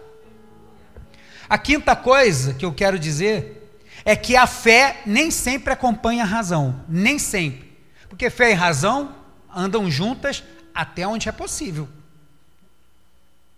A 1.49 1.57
quinta 1.57 1.95
coisa 1.95 2.53
que 2.53 2.63
eu 2.63 2.71
quero 2.71 2.99
dizer 2.99 3.75
é 4.05 4.15
que 4.15 4.35
a 4.35 4.45
fé 4.45 5.01
nem 5.03 5.31
sempre 5.31 5.73
acompanha 5.73 6.21
a 6.21 6.27
razão. 6.27 6.79
Nem 6.87 7.17
sempre. 7.17 7.70
Porque 8.11 8.29
fé 8.29 8.51
e 8.51 8.53
razão 8.53 9.15
andam 9.55 9.89
juntas 9.89 10.43
até 10.75 11.07
onde 11.07 11.29
é 11.29 11.31
possível. 11.31 11.87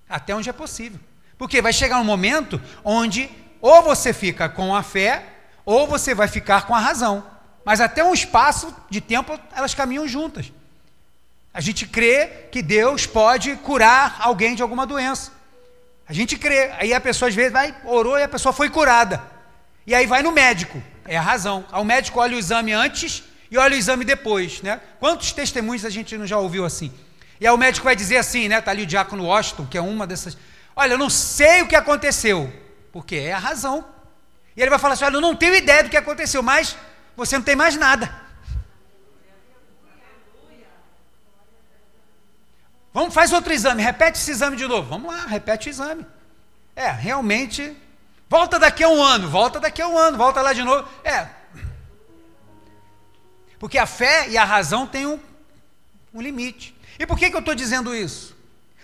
Até 0.07 0.35
onde 0.35 0.47
é 0.47 0.53
possível. 0.53 0.99
Porque 1.39 1.59
vai 1.59 1.73
chegar 1.73 1.99
um 1.99 2.03
momento 2.03 2.61
onde 2.83 3.31
ou 3.59 3.81
você 3.81 4.13
fica 4.13 4.47
com 4.47 4.75
a 4.75 4.83
fé, 4.83 5.25
ou 5.65 5.87
você 5.87 6.13
vai 6.13 6.27
ficar 6.27 6.67
com 6.67 6.75
a 6.75 6.79
razão. 6.79 7.25
Mas 7.65 7.81
até 7.81 8.03
um 8.03 8.13
espaço 8.13 8.71
de 8.91 9.01
tempo 9.01 9.39
elas 9.55 9.73
caminham 9.73 10.07
juntas. 10.07 10.53
A 11.51 11.59
gente 11.59 11.87
crê 11.87 12.27
que 12.51 12.61
Deus 12.61 13.07
pode 13.07 13.55
curar 13.55 14.17
alguém 14.19 14.53
de 14.53 14.61
alguma 14.61 14.85
doença. 14.85 15.31
A 16.07 16.13
gente 16.13 16.37
crê. 16.37 16.69
Aí 16.77 16.93
a 16.93 17.01
pessoa 17.01 17.27
às 17.27 17.33
vezes 17.33 17.51
vai, 17.51 17.75
orou 17.85 18.19
e 18.19 18.23
a 18.23 18.29
pessoa 18.29 18.53
foi 18.53 18.69
curada. 18.69 19.19
E 19.87 19.95
aí 19.95 20.05
vai 20.05 20.21
no 20.21 20.31
médico. 20.31 20.79
É 21.05 21.17
a 21.17 21.21
razão. 21.21 21.65
O 21.71 21.83
médico 21.83 22.19
olha 22.19 22.35
o 22.35 22.39
exame 22.39 22.71
antes 22.71 23.32
e 23.53 23.57
olha 23.59 23.75
o 23.75 23.77
exame 23.77 24.03
depois, 24.03 24.63
né? 24.63 24.81
Quantos 24.99 25.31
testemunhos 25.31 25.85
a 25.85 25.89
gente 25.91 26.17
não 26.17 26.25
já 26.25 26.39
ouviu 26.39 26.65
assim? 26.65 26.91
E 27.39 27.45
aí 27.45 27.53
o 27.53 27.57
médico 27.57 27.83
vai 27.83 27.95
dizer 27.95 28.17
assim, 28.17 28.47
né? 28.47 28.57
Está 28.57 28.71
ali 28.71 28.81
o 28.81 28.87
diácono 28.87 29.25
Washington, 29.25 29.67
que 29.67 29.77
é 29.77 29.81
uma 29.81 30.07
dessas. 30.07 30.35
Olha, 30.75 30.93
eu 30.93 30.97
não 30.97 31.07
sei 31.07 31.61
o 31.61 31.67
que 31.67 31.75
aconteceu, 31.75 32.51
porque 32.91 33.15
é 33.15 33.31
a 33.31 33.37
razão. 33.37 33.85
E 34.57 34.61
ele 34.61 34.71
vai 34.71 34.79
falar 34.79 34.95
assim: 34.95 35.03
olha, 35.03 35.17
eu 35.17 35.21
não 35.21 35.35
tenho 35.35 35.53
ideia 35.53 35.83
do 35.83 35.89
que 35.91 35.95
aconteceu, 35.95 36.41
mas 36.41 36.75
você 37.15 37.37
não 37.37 37.43
tem 37.43 37.55
mais 37.55 37.77
nada. 37.77 38.23
Vamos, 42.91 43.13
faz 43.13 43.31
outro 43.31 43.53
exame, 43.53 43.83
repete 43.83 44.17
esse 44.17 44.31
exame 44.31 44.57
de 44.57 44.65
novo. 44.65 44.89
Vamos 44.89 45.13
lá, 45.13 45.27
repete 45.27 45.67
o 45.67 45.69
exame. 45.69 46.03
É, 46.75 46.89
realmente. 46.89 47.77
Volta 48.27 48.57
daqui 48.57 48.83
a 48.83 48.89
um 48.89 49.03
ano, 49.03 49.29
volta 49.29 49.59
daqui 49.59 49.79
a 49.79 49.87
um 49.87 49.95
ano, 49.95 50.17
volta 50.17 50.41
lá 50.41 50.53
de 50.53 50.63
novo. 50.63 50.89
É, 51.03 51.27
porque 53.63 53.77
a 53.77 53.85
fé 53.85 54.27
e 54.29 54.37
a 54.37 54.43
razão 54.43 54.85
têm 54.85 55.05
um, 55.05 55.17
um 56.13 56.21
limite. 56.21 56.75
E 56.99 57.07
por 57.07 57.17
que, 57.17 57.29
que 57.29 57.35
eu 57.37 57.39
estou 57.39 57.55
dizendo 57.55 57.95
isso? 57.95 58.35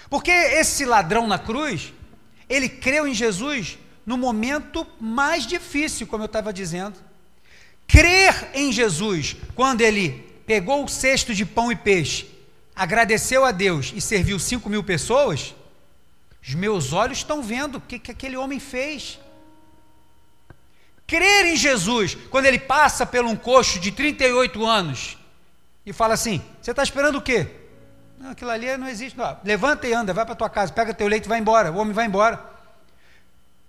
Porque 0.10 0.32
esse 0.32 0.86
ladrão 0.86 1.28
na 1.28 1.38
cruz, 1.38 1.94
ele 2.48 2.70
creu 2.70 3.06
em 3.06 3.14
Jesus 3.14 3.78
no 4.06 4.18
momento 4.18 4.88
mais 4.98 5.46
difícil, 5.46 6.08
como 6.08 6.24
eu 6.24 6.28
estava 6.28 6.54
dizendo. 6.54 6.96
Crer 7.90 8.52
em 8.54 8.72
Jesus, 8.72 9.36
quando 9.54 9.82
ele 9.82 10.12
pegou 10.48 10.86
o 10.86 10.88
cesto 10.88 11.36
de 11.36 11.46
pão 11.46 11.70
e 11.70 11.76
peixe, 11.76 12.30
agradeceu 12.74 13.44
a 13.44 13.52
Deus 13.52 13.92
e 13.94 14.00
serviu 14.00 14.40
cinco 14.40 14.70
mil 14.70 14.82
pessoas, 14.82 15.54
os 16.42 16.54
meus 16.54 16.94
olhos 16.94 17.18
estão 17.18 17.44
vendo 17.44 17.80
o 17.80 17.82
que, 17.82 18.00
que 18.00 18.12
aquele 18.12 18.38
homem 18.38 18.62
fez 18.62 19.20
crer 21.10 21.48
em 21.48 21.56
Jesus, 21.56 22.16
quando 22.30 22.46
ele 22.46 22.60
passa 22.60 23.04
por 23.04 23.26
um 23.26 23.36
coxo 23.36 23.80
de 23.80 23.92
38 23.92 24.64
anos 24.64 25.18
e 25.84 25.92
fala 25.92 26.14
assim: 26.14 26.42
Você 26.62 26.70
está 26.70 26.84
esperando 26.84 27.18
o 27.18 27.22
quê? 27.22 27.48
Não, 28.20 28.30
aquilo 28.30 28.52
ali 28.52 28.78
não 28.78 28.88
existe. 28.88 29.18
Não. 29.18 29.36
Levanta 29.44 29.88
e 29.88 29.94
anda, 29.94 30.14
vai 30.14 30.24
para 30.24 30.36
tua 30.36 30.50
casa, 30.50 30.72
pega 30.72 30.94
teu 30.94 31.08
leite 31.08 31.26
e 31.26 31.30
vai 31.30 31.40
embora. 31.40 31.72
O 31.72 31.78
homem 31.78 31.94
vai 31.94 32.06
embora. 32.06 32.40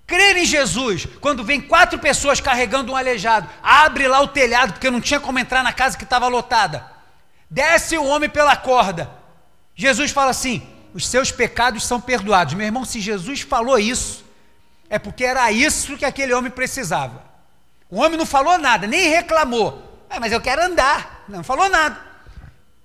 Crer 0.07 0.37
em 0.37 0.45
Jesus, 0.45 1.07
quando 1.21 1.43
vem 1.43 1.61
quatro 1.61 1.99
pessoas 1.99 2.41
carregando 2.41 2.93
um 2.93 2.97
aleijado, 2.97 3.49
abre 3.63 4.07
lá 4.07 4.21
o 4.21 4.29
telhado, 4.29 4.73
porque 4.75 4.91
não 4.91 5.01
tinha 5.01 5.21
como 5.21 5.39
entrar 5.39 5.63
na 5.63 5.73
casa 5.73 5.97
que 5.97 6.05
estava 6.05 6.29
lotada. 6.29 6.85
Desce 7.49 7.97
o 7.97 8.05
homem 8.05 8.29
pela 8.29 8.55
corda. 8.57 9.11
Jesus 9.75 10.11
fala 10.11 10.31
assim: 10.31 10.63
os 10.93 11.09
seus 11.09 11.33
pecados 11.33 11.87
são 11.87 12.01
perdoados. 12.01 12.53
Meu 12.53 12.67
irmão, 12.67 12.85
se 12.85 13.01
Jesus 13.01 13.41
falou 13.41 13.79
isso, 13.79 14.25
é 14.91 14.99
porque 14.99 15.25
era 15.25 15.51
isso 15.51 15.97
que 15.97 16.05
aquele 16.05 16.35
homem 16.35 16.51
precisava. 16.51 17.30
O 17.91 18.01
homem 18.01 18.17
não 18.17 18.27
falou 18.27 18.57
nada, 18.57 18.87
nem 18.87 19.09
reclamou. 19.09 20.07
Ah, 20.09 20.21
mas 20.21 20.33
eu 20.33 20.41
quero 20.41 20.63
andar. 20.63 21.25
Não 21.29 21.43
falou 21.43 21.69
nada. 21.69 21.99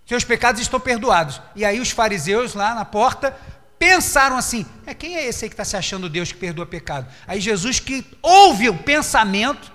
Seus 0.06 0.24
pecados 0.24 0.62
estão 0.62 0.80
perdoados. 0.80 1.42
E 1.56 1.66
aí 1.66 1.80
os 1.80 1.90
fariseus 1.90 2.54
lá 2.54 2.76
na 2.76 2.86
porta 2.86 3.36
pensaram 3.80 4.38
assim: 4.38 4.66
é, 4.86 4.94
quem 4.94 5.16
é 5.16 5.26
esse 5.26 5.46
aí 5.46 5.50
que 5.50 5.54
está 5.54 5.66
se 5.66 5.76
achando 5.76 6.10
Deus 6.10 6.32
que 6.32 6.38
perdoa 6.38 6.66
pecado? 6.66 7.08
Aí 7.28 7.40
Jesus 7.40 7.80
que 7.80 8.06
ouve 8.22 8.70
o 8.70 8.78
pensamento, 8.78 9.72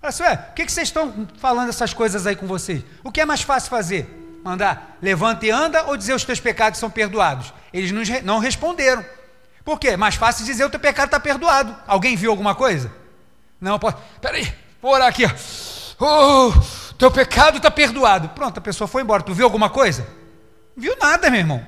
fala 0.00 0.08
assim: 0.08 0.22
ué, 0.22 0.36
por 0.36 0.54
que, 0.54 0.66
que 0.66 0.72
vocês 0.72 0.88
estão 0.88 1.28
falando 1.38 1.70
essas 1.70 1.94
coisas 1.94 2.26
aí 2.26 2.36
com 2.36 2.46
vocês? 2.46 2.82
O 3.02 3.10
que 3.10 3.20
é 3.20 3.26
mais 3.26 3.42
fácil 3.42 3.70
fazer? 3.70 4.16
Mandar 4.42 4.96
levanta 5.02 5.44
e 5.44 5.50
anda 5.50 5.84
ou 5.84 5.96
dizer 5.96 6.14
os 6.14 6.24
teus 6.24 6.40
pecados 6.40 6.78
são 6.78 6.90
perdoados? 6.90 7.52
Eles 7.72 7.90
não, 7.92 8.02
não 8.22 8.38
responderam. 8.38 9.04
Por 9.64 9.78
quê? 9.78 9.96
Mais 9.96 10.14
fácil 10.14 10.44
dizer 10.44 10.64
o 10.64 10.70
teu 10.70 10.80
pecado 10.80 11.06
está 11.06 11.20
perdoado. 11.20 11.76
Alguém 11.86 12.16
viu 12.16 12.30
alguma 12.30 12.54
coisa? 12.54 12.90
Não, 13.60 13.78
pode. 13.78 13.96
Peraí, 14.20 14.50
Vou 14.80 14.92
orar 14.92 15.08
aqui, 15.08 15.24
ó. 15.24 15.30
Oh, 16.02 16.52
teu 16.96 17.10
pecado 17.10 17.58
está 17.58 17.70
perdoado. 17.70 18.30
Pronto, 18.30 18.58
a 18.58 18.60
pessoa 18.62 18.88
foi 18.88 19.02
embora. 19.02 19.22
Tu 19.22 19.34
viu 19.34 19.44
alguma 19.44 19.68
coisa? 19.68 20.06
Não 20.74 20.82
viu 20.82 20.96
nada, 21.00 21.28
meu 21.30 21.40
irmão. 21.40 21.66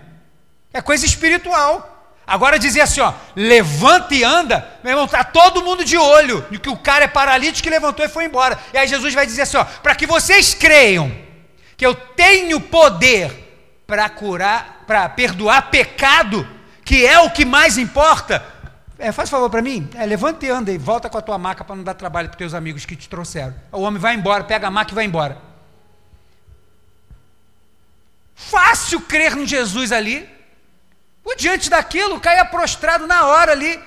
É 0.72 0.80
coisa 0.80 1.04
espiritual. 1.04 1.88
Agora 2.26 2.58
dizia 2.58 2.84
assim, 2.84 3.00
ó, 3.00 3.12
levanta 3.34 4.14
e 4.14 4.22
anda, 4.22 4.66
meu 4.82 4.92
irmão, 4.92 5.08
tá 5.08 5.24
todo 5.24 5.62
mundo 5.62 5.84
de 5.84 5.98
olho 5.98 6.46
de 6.50 6.58
que 6.58 6.68
o 6.68 6.76
cara 6.76 7.04
é 7.04 7.08
paralítico 7.08 7.64
que 7.64 7.70
levantou 7.70 8.04
e 8.04 8.08
foi 8.08 8.24
embora. 8.24 8.58
E 8.72 8.78
aí 8.78 8.86
Jesus 8.86 9.12
vai 9.12 9.26
dizer 9.26 9.42
assim, 9.42 9.56
ó, 9.56 9.64
para 9.64 9.94
que 9.94 10.06
vocês 10.06 10.54
creiam 10.54 11.12
que 11.76 11.84
eu 11.84 11.94
tenho 11.94 12.60
poder 12.60 13.82
para 13.86 14.08
curar, 14.08 14.84
para 14.86 15.08
perdoar 15.08 15.70
pecado, 15.70 16.48
que 16.84 17.04
é 17.04 17.18
o 17.18 17.30
que 17.30 17.44
mais 17.44 17.76
importa. 17.76 18.42
É, 19.02 19.10
faz 19.10 19.28
favor 19.28 19.50
para 19.50 19.60
mim, 19.60 19.90
é, 19.96 20.06
levanta 20.06 20.46
e 20.46 20.48
anda 20.48 20.70
e 20.70 20.78
volta 20.78 21.10
com 21.10 21.18
a 21.18 21.20
tua 21.20 21.36
maca 21.36 21.64
para 21.64 21.74
não 21.74 21.82
dar 21.82 21.94
trabalho 21.94 22.28
para 22.28 22.38
teus 22.38 22.54
amigos 22.54 22.86
que 22.86 22.94
te 22.94 23.08
trouxeram. 23.08 23.52
O 23.72 23.80
homem 23.80 24.00
vai 24.00 24.14
embora, 24.14 24.44
pega 24.44 24.68
a 24.68 24.70
maca 24.70 24.92
e 24.92 24.94
vai 24.94 25.04
embora. 25.04 25.42
Fácil 28.32 29.00
crer 29.00 29.36
em 29.36 29.44
Jesus 29.44 29.90
ali. 29.90 30.30
O 31.24 31.34
diante 31.34 31.68
daquilo, 31.68 32.20
caia 32.20 32.44
prostrado 32.44 33.08
na 33.08 33.26
hora 33.26 33.50
ali, 33.50 33.82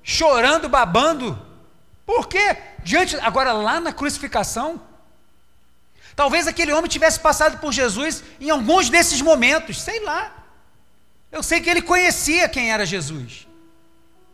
chorando, 0.00 0.68
babando. 0.68 1.36
Por 2.06 2.28
quê? 2.28 2.56
Diante, 2.84 3.16
agora 3.16 3.52
lá 3.52 3.80
na 3.80 3.92
crucificação, 3.92 4.80
talvez 6.14 6.46
aquele 6.46 6.72
homem 6.72 6.88
tivesse 6.88 7.18
passado 7.18 7.58
por 7.58 7.72
Jesus 7.72 8.22
em 8.40 8.48
alguns 8.48 8.90
desses 8.90 9.20
momentos, 9.20 9.82
sei 9.82 10.04
lá. 10.04 10.32
Eu 11.32 11.42
sei 11.42 11.60
que 11.60 11.68
ele 11.68 11.82
conhecia 11.82 12.48
quem 12.48 12.70
era 12.70 12.86
Jesus. 12.86 13.48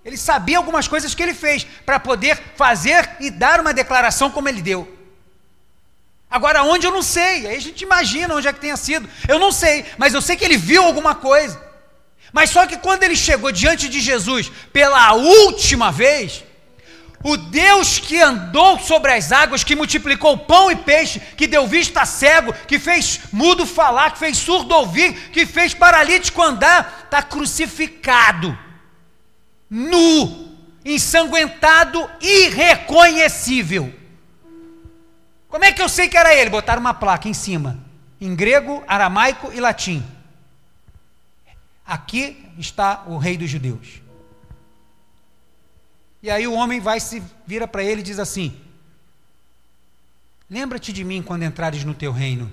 Ele 0.04 0.16
sabia 0.16 0.58
algumas 0.58 0.88
coisas 0.88 1.14
que 1.14 1.22
ele 1.22 1.34
fez 1.34 1.64
para 1.86 2.00
poder 2.00 2.40
fazer 2.56 3.08
e 3.20 3.30
dar 3.30 3.60
uma 3.60 3.72
declaração 3.72 4.30
como 4.30 4.48
ele 4.48 4.60
deu. 4.60 4.98
Agora, 6.28 6.62
onde 6.62 6.86
eu 6.86 6.90
não 6.90 7.02
sei, 7.02 7.46
aí 7.46 7.56
a 7.56 7.60
gente 7.60 7.82
imagina 7.82 8.34
onde 8.34 8.48
é 8.48 8.52
que 8.52 8.60
tenha 8.60 8.76
sido. 8.76 9.08
Eu 9.28 9.38
não 9.38 9.52
sei, 9.52 9.84
mas 9.98 10.14
eu 10.14 10.22
sei 10.22 10.34
que 10.34 10.44
ele 10.44 10.56
viu 10.56 10.82
alguma 10.82 11.14
coisa. 11.14 11.60
Mas 12.32 12.50
só 12.50 12.66
que 12.66 12.78
quando 12.78 13.02
ele 13.02 13.14
chegou 13.14 13.52
diante 13.52 13.88
de 13.88 14.00
Jesus 14.00 14.50
pela 14.72 15.12
última 15.12 15.92
vez, 15.92 16.42
o 17.22 17.36
Deus 17.36 17.98
que 17.98 18.18
andou 18.18 18.78
sobre 18.78 19.12
as 19.12 19.30
águas, 19.30 19.62
que 19.62 19.76
multiplicou 19.76 20.38
pão 20.38 20.70
e 20.70 20.76
peixe, 20.76 21.20
que 21.36 21.46
deu 21.46 21.66
vista 21.66 22.04
cego, 22.04 22.52
que 22.66 22.78
fez 22.78 23.20
mudo 23.30 23.64
falar, 23.64 24.12
que 24.12 24.18
fez 24.18 24.38
surdo 24.38 24.74
ouvir, 24.74 25.12
que 25.30 25.46
fez 25.46 25.74
paralítico 25.74 26.42
andar, 26.42 27.02
está 27.04 27.22
crucificado, 27.22 28.58
nu, 29.74 30.54
ensanguentado, 30.84 32.06
irreconhecível. 32.20 33.90
Como 35.48 35.64
é 35.64 35.72
que 35.72 35.80
eu 35.80 35.88
sei 35.88 36.10
que 36.10 36.16
era 36.18 36.34
ele? 36.34 36.50
Botaram 36.50 36.80
uma 36.80 36.92
placa 36.92 37.26
em 37.26 37.32
cima, 37.32 37.82
em 38.20 38.36
grego, 38.36 38.84
aramaico 38.86 39.50
e 39.50 39.60
latim. 39.60 40.04
Aqui 41.86 42.46
está 42.58 43.04
o 43.06 43.16
rei 43.16 43.38
dos 43.38 43.48
judeus. 43.48 44.02
E 46.22 46.30
aí 46.30 46.46
o 46.46 46.52
homem 46.52 46.78
vai 46.78 47.00
se 47.00 47.22
vira 47.46 47.66
para 47.66 47.82
ele 47.82 48.02
e 48.02 48.04
diz 48.04 48.18
assim: 48.18 48.54
Lembra-te 50.50 50.92
de 50.92 51.02
mim 51.02 51.22
quando 51.22 51.44
entrares 51.44 51.82
no 51.82 51.94
teu 51.94 52.12
reino. 52.12 52.52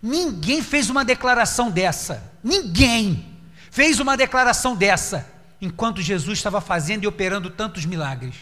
Ninguém 0.00 0.62
fez 0.62 0.88
uma 0.90 1.04
declaração 1.04 1.72
dessa. 1.72 2.32
Ninguém 2.42 3.36
fez 3.68 3.98
uma 3.98 4.16
declaração 4.16 4.76
dessa 4.76 5.35
enquanto 5.60 6.02
Jesus 6.02 6.38
estava 6.38 6.60
fazendo 6.60 7.04
e 7.04 7.06
operando 7.06 7.50
tantos 7.50 7.84
milagres. 7.84 8.34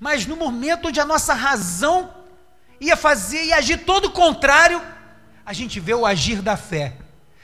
Mas 0.00 0.26
no 0.26 0.36
momento 0.36 0.88
onde 0.88 1.00
a 1.00 1.04
nossa 1.04 1.34
razão 1.34 2.14
ia 2.80 2.96
fazer 2.96 3.44
e 3.44 3.52
agir 3.52 3.78
todo 3.78 4.06
o 4.06 4.12
contrário, 4.12 4.80
a 5.44 5.52
gente 5.52 5.80
vê 5.80 5.94
o 5.94 6.06
agir 6.06 6.40
da 6.40 6.56
fé. 6.56 6.94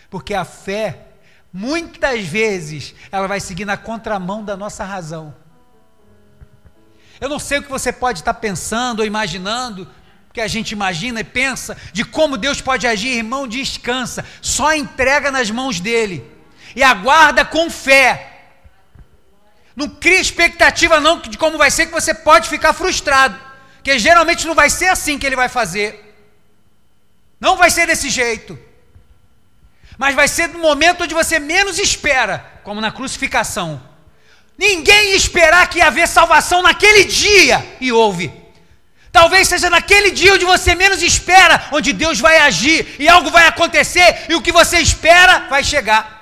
Porque 0.08 0.34
a 0.34 0.44
fé, 0.44 1.08
muitas 1.52 2.24
vezes, 2.24 2.94
ela 3.10 3.26
vai 3.26 3.40
seguir 3.40 3.64
na 3.64 3.76
contramão 3.76 4.44
da 4.44 4.56
nossa 4.56 4.84
razão. 4.84 5.34
Eu 7.20 7.28
não 7.28 7.38
sei 7.38 7.58
o 7.58 7.62
que 7.62 7.70
você 7.70 7.92
pode 7.92 8.20
estar 8.20 8.34
pensando 8.34 9.00
ou 9.00 9.06
imaginando, 9.06 9.88
que 10.32 10.40
a 10.40 10.48
gente 10.48 10.72
imagina 10.72 11.20
e 11.20 11.24
pensa 11.24 11.76
de 11.92 12.04
como 12.04 12.36
Deus 12.36 12.60
pode 12.60 12.88
agir, 12.88 13.16
irmão, 13.16 13.46
descansa, 13.46 14.24
só 14.42 14.74
entrega 14.74 15.30
nas 15.30 15.48
mãos 15.48 15.78
dele 15.78 16.28
e 16.74 16.82
aguarda 16.82 17.44
com 17.44 17.70
fé. 17.70 18.34
Não 19.74 19.88
cria 19.88 20.20
expectativa 20.20 21.00
não 21.00 21.20
de 21.20 21.36
como 21.36 21.58
vai 21.58 21.70
ser 21.70 21.86
que 21.86 21.92
você 21.92 22.14
pode 22.14 22.48
ficar 22.48 22.72
frustrado, 22.72 23.38
que 23.82 23.98
geralmente 23.98 24.46
não 24.46 24.54
vai 24.54 24.70
ser 24.70 24.86
assim 24.86 25.18
que 25.18 25.26
ele 25.26 25.36
vai 25.36 25.48
fazer. 25.48 26.00
Não 27.40 27.56
vai 27.56 27.70
ser 27.70 27.86
desse 27.86 28.08
jeito. 28.08 28.58
Mas 29.98 30.14
vai 30.14 30.28
ser 30.28 30.48
no 30.48 30.58
momento 30.58 31.04
onde 31.04 31.14
você 31.14 31.38
menos 31.38 31.78
espera, 31.78 32.44
como 32.62 32.80
na 32.80 32.90
crucificação. 32.90 33.80
Ninguém 34.56 35.14
esperar 35.14 35.68
que 35.68 35.78
ia 35.78 35.88
haver 35.88 36.06
salvação 36.06 36.62
naquele 36.62 37.04
dia 37.04 37.64
e 37.80 37.90
houve. 37.90 38.32
Talvez 39.10 39.48
seja 39.48 39.70
naquele 39.70 40.10
dia 40.10 40.34
onde 40.34 40.44
você 40.44 40.74
menos 40.74 41.02
espera, 41.02 41.68
onde 41.72 41.92
Deus 41.92 42.18
vai 42.18 42.38
agir 42.38 42.96
e 42.98 43.08
algo 43.08 43.30
vai 43.30 43.46
acontecer 43.46 44.26
e 44.28 44.34
o 44.34 44.42
que 44.42 44.50
você 44.50 44.78
espera 44.78 45.46
vai 45.48 45.62
chegar. 45.62 46.13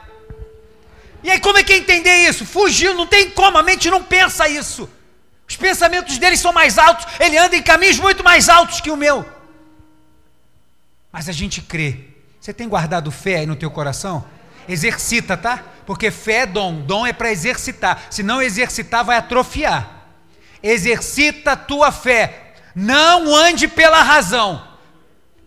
E 1.23 1.31
aí, 1.31 1.41
como 1.41 1.59
é 1.59 1.63
que 1.63 1.73
é 1.73 1.77
entender 1.77 2.29
isso? 2.29 2.45
Fugiu, 2.45 2.95
não 2.95 3.07
tem 3.07 3.31
como, 3.31 3.59
a 3.59 3.63
mente 3.63 3.91
não 3.91 4.03
pensa 4.03 4.49
isso. 4.49 4.89
Os 5.49 5.57
pensamentos 5.57 6.19
dele 6.19 6.37
são 6.37 6.53
mais 6.53 6.79
altos, 6.79 7.07
ele 7.21 7.37
anda 7.37 7.57
em 7.57 7.63
caminhos 7.63 7.99
muito 7.99 8.25
mais 8.25 8.49
altos 8.49 8.81
que 8.81 8.91
o 8.91 8.97
meu. 8.97 9.25
Mas 11.13 11.29
a 11.29 11.33
gente 11.33 11.61
crê 11.61 12.13
você 12.43 12.53
tem 12.53 12.69
guardado 12.69 13.09
fé 13.13 13.37
aí 13.37 13.47
no 13.47 13.55
teu 13.55 13.71
coração? 13.71 14.25
Exercita, 14.69 15.37
tá? 15.37 15.63
Porque 15.87 16.11
fé 16.11 16.39
é 16.39 16.47
dom, 16.47 16.81
dom 16.81 17.07
é 17.07 17.13
para 17.13 17.31
exercitar. 17.31 18.03
Se 18.11 18.21
não 18.21 18.43
exercitar, 18.43 19.05
vai 19.05 19.17
atrofiar. 19.17 20.09
Exercita 20.61 21.53
a 21.53 21.57
tua 21.57 21.93
fé. 21.93 22.55
Não 22.75 23.33
ande 23.33 23.69
pela 23.69 24.03
razão. 24.03 24.61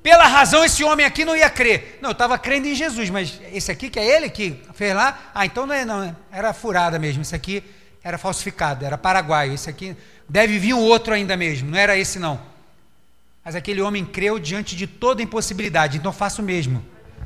Pela 0.05 0.27
razão, 0.27 0.63
esse 0.63 0.83
homem 0.83 1.03
aqui 1.03 1.25
não 1.25 1.35
ia 1.35 1.49
crer. 1.49 1.97
Não, 1.99 2.09
eu 2.09 2.11
estava 2.11 2.37
crendo 2.37 2.67
em 2.67 2.75
Jesus, 2.75 3.09
mas 3.09 3.41
esse 3.51 3.71
aqui 3.71 3.89
que 3.89 3.97
é 3.97 4.05
ele 4.05 4.29
que 4.29 4.61
fez 4.75 4.93
lá? 4.93 5.31
Ah, 5.33 5.47
então 5.47 5.65
não 5.65 5.73
é, 5.73 5.83
não. 5.83 6.15
Era 6.31 6.53
furada 6.53 6.99
mesmo. 6.99 7.23
Esse 7.23 7.33
aqui 7.33 7.63
era 8.03 8.15
falsificado, 8.15 8.85
era 8.85 8.99
paraguaio. 8.99 9.55
Esse 9.55 9.67
aqui 9.67 9.97
deve 10.29 10.59
vir 10.59 10.75
um 10.75 10.79
outro 10.79 11.11
ainda 11.11 11.35
mesmo. 11.35 11.71
Não 11.71 11.77
era 11.79 11.97
esse, 11.97 12.19
não. 12.19 12.39
Mas 13.43 13.55
aquele 13.55 13.81
homem 13.81 14.05
creu 14.05 14.37
diante 14.37 14.75
de 14.75 14.85
toda 14.85 15.23
impossibilidade, 15.23 15.97
então 15.97 16.13
faça 16.13 16.39
o 16.39 16.45
mesmo. 16.45 16.85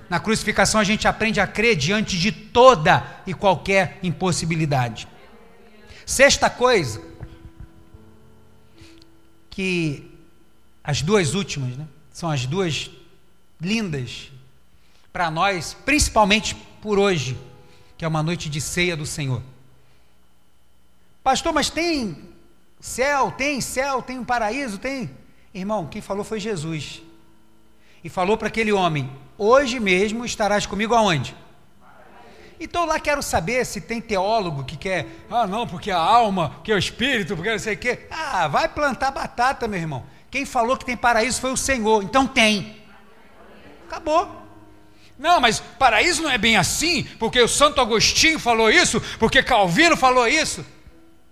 Na 0.09 0.17
crucificação 0.17 0.79
a 0.79 0.85
gente 0.85 1.05
aprende 1.05 1.41
a 1.41 1.45
crer 1.45 1.75
diante 1.75 2.17
de 2.17 2.31
toda 2.31 3.05
e 3.27 3.33
qualquer 3.33 3.99
impossibilidade. 4.01 5.05
Sexta 6.05 6.49
coisa, 6.49 7.01
que 9.49 10.17
as 10.81 11.01
duas 11.01 11.33
últimas, 11.35 11.75
né, 11.75 11.85
são 12.19 12.29
as 12.29 12.45
duas 12.45 12.91
lindas 13.61 14.29
para 15.13 15.31
nós, 15.31 15.73
principalmente 15.85 16.53
por 16.81 16.99
hoje, 16.99 17.39
que 17.97 18.03
é 18.03 18.07
uma 18.09 18.21
noite 18.21 18.49
de 18.49 18.59
ceia 18.59 18.97
do 18.97 19.05
Senhor. 19.05 19.41
Pastor, 21.23 21.53
mas 21.53 21.69
tem 21.69 22.17
céu, 22.77 23.31
tem 23.31 23.61
céu, 23.61 24.01
tem 24.01 24.19
um 24.19 24.25
paraíso, 24.25 24.77
tem. 24.77 25.09
Irmão, 25.53 25.87
quem 25.87 26.01
falou 26.01 26.25
foi 26.25 26.41
Jesus. 26.41 27.01
E 28.03 28.09
falou 28.09 28.35
para 28.35 28.49
aquele 28.49 28.73
homem: 28.73 29.09
Hoje 29.37 29.79
mesmo 29.79 30.25
estarás 30.25 30.65
comigo 30.65 30.93
aonde? 30.93 31.33
Então 32.59 32.83
lá 32.83 32.99
quero 32.99 33.23
saber 33.23 33.65
se 33.65 33.79
tem 33.79 34.01
teólogo 34.01 34.65
que 34.65 34.75
quer, 34.75 35.07
ah, 35.29 35.47
não, 35.47 35.65
porque 35.65 35.89
a 35.89 35.97
alma, 35.97 36.49
porque 36.49 36.73
o 36.73 36.77
espírito, 36.77 37.33
porque 37.33 37.49
não 37.49 37.59
sei 37.59 37.75
o 37.75 37.77
quê. 37.77 38.07
Ah, 38.11 38.49
vai 38.49 38.67
plantar 38.67 39.09
batata, 39.11 39.69
meu 39.69 39.79
irmão. 39.79 40.18
Quem 40.31 40.45
falou 40.45 40.77
que 40.77 40.85
tem 40.85 40.95
paraíso 40.95 41.41
foi 41.41 41.51
o 41.51 41.57
Senhor, 41.57 42.03
então 42.03 42.27
tem. 42.27 42.83
Acabou. 43.87 44.39
Não, 45.17 45.41
mas 45.41 45.59
paraíso 45.59 46.21
não 46.21 46.29
é 46.29 46.37
bem 46.37 46.55
assim, 46.55 47.03
porque 47.19 47.41
o 47.41 47.47
Santo 47.47 47.81
Agostinho 47.81 48.39
falou 48.39 48.69
isso, 48.69 49.01
porque 49.19 49.43
Calvino 49.43 49.97
falou 49.97 50.27
isso. 50.27 50.65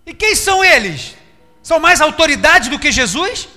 E 0.06 0.14
quem 0.14 0.36
são 0.36 0.64
eles? 0.64 1.16
São 1.62 1.80
mais 1.80 2.02
autoridade 2.02 2.70
do 2.70 2.80
que 2.80 2.92
Jesus? 2.92 3.48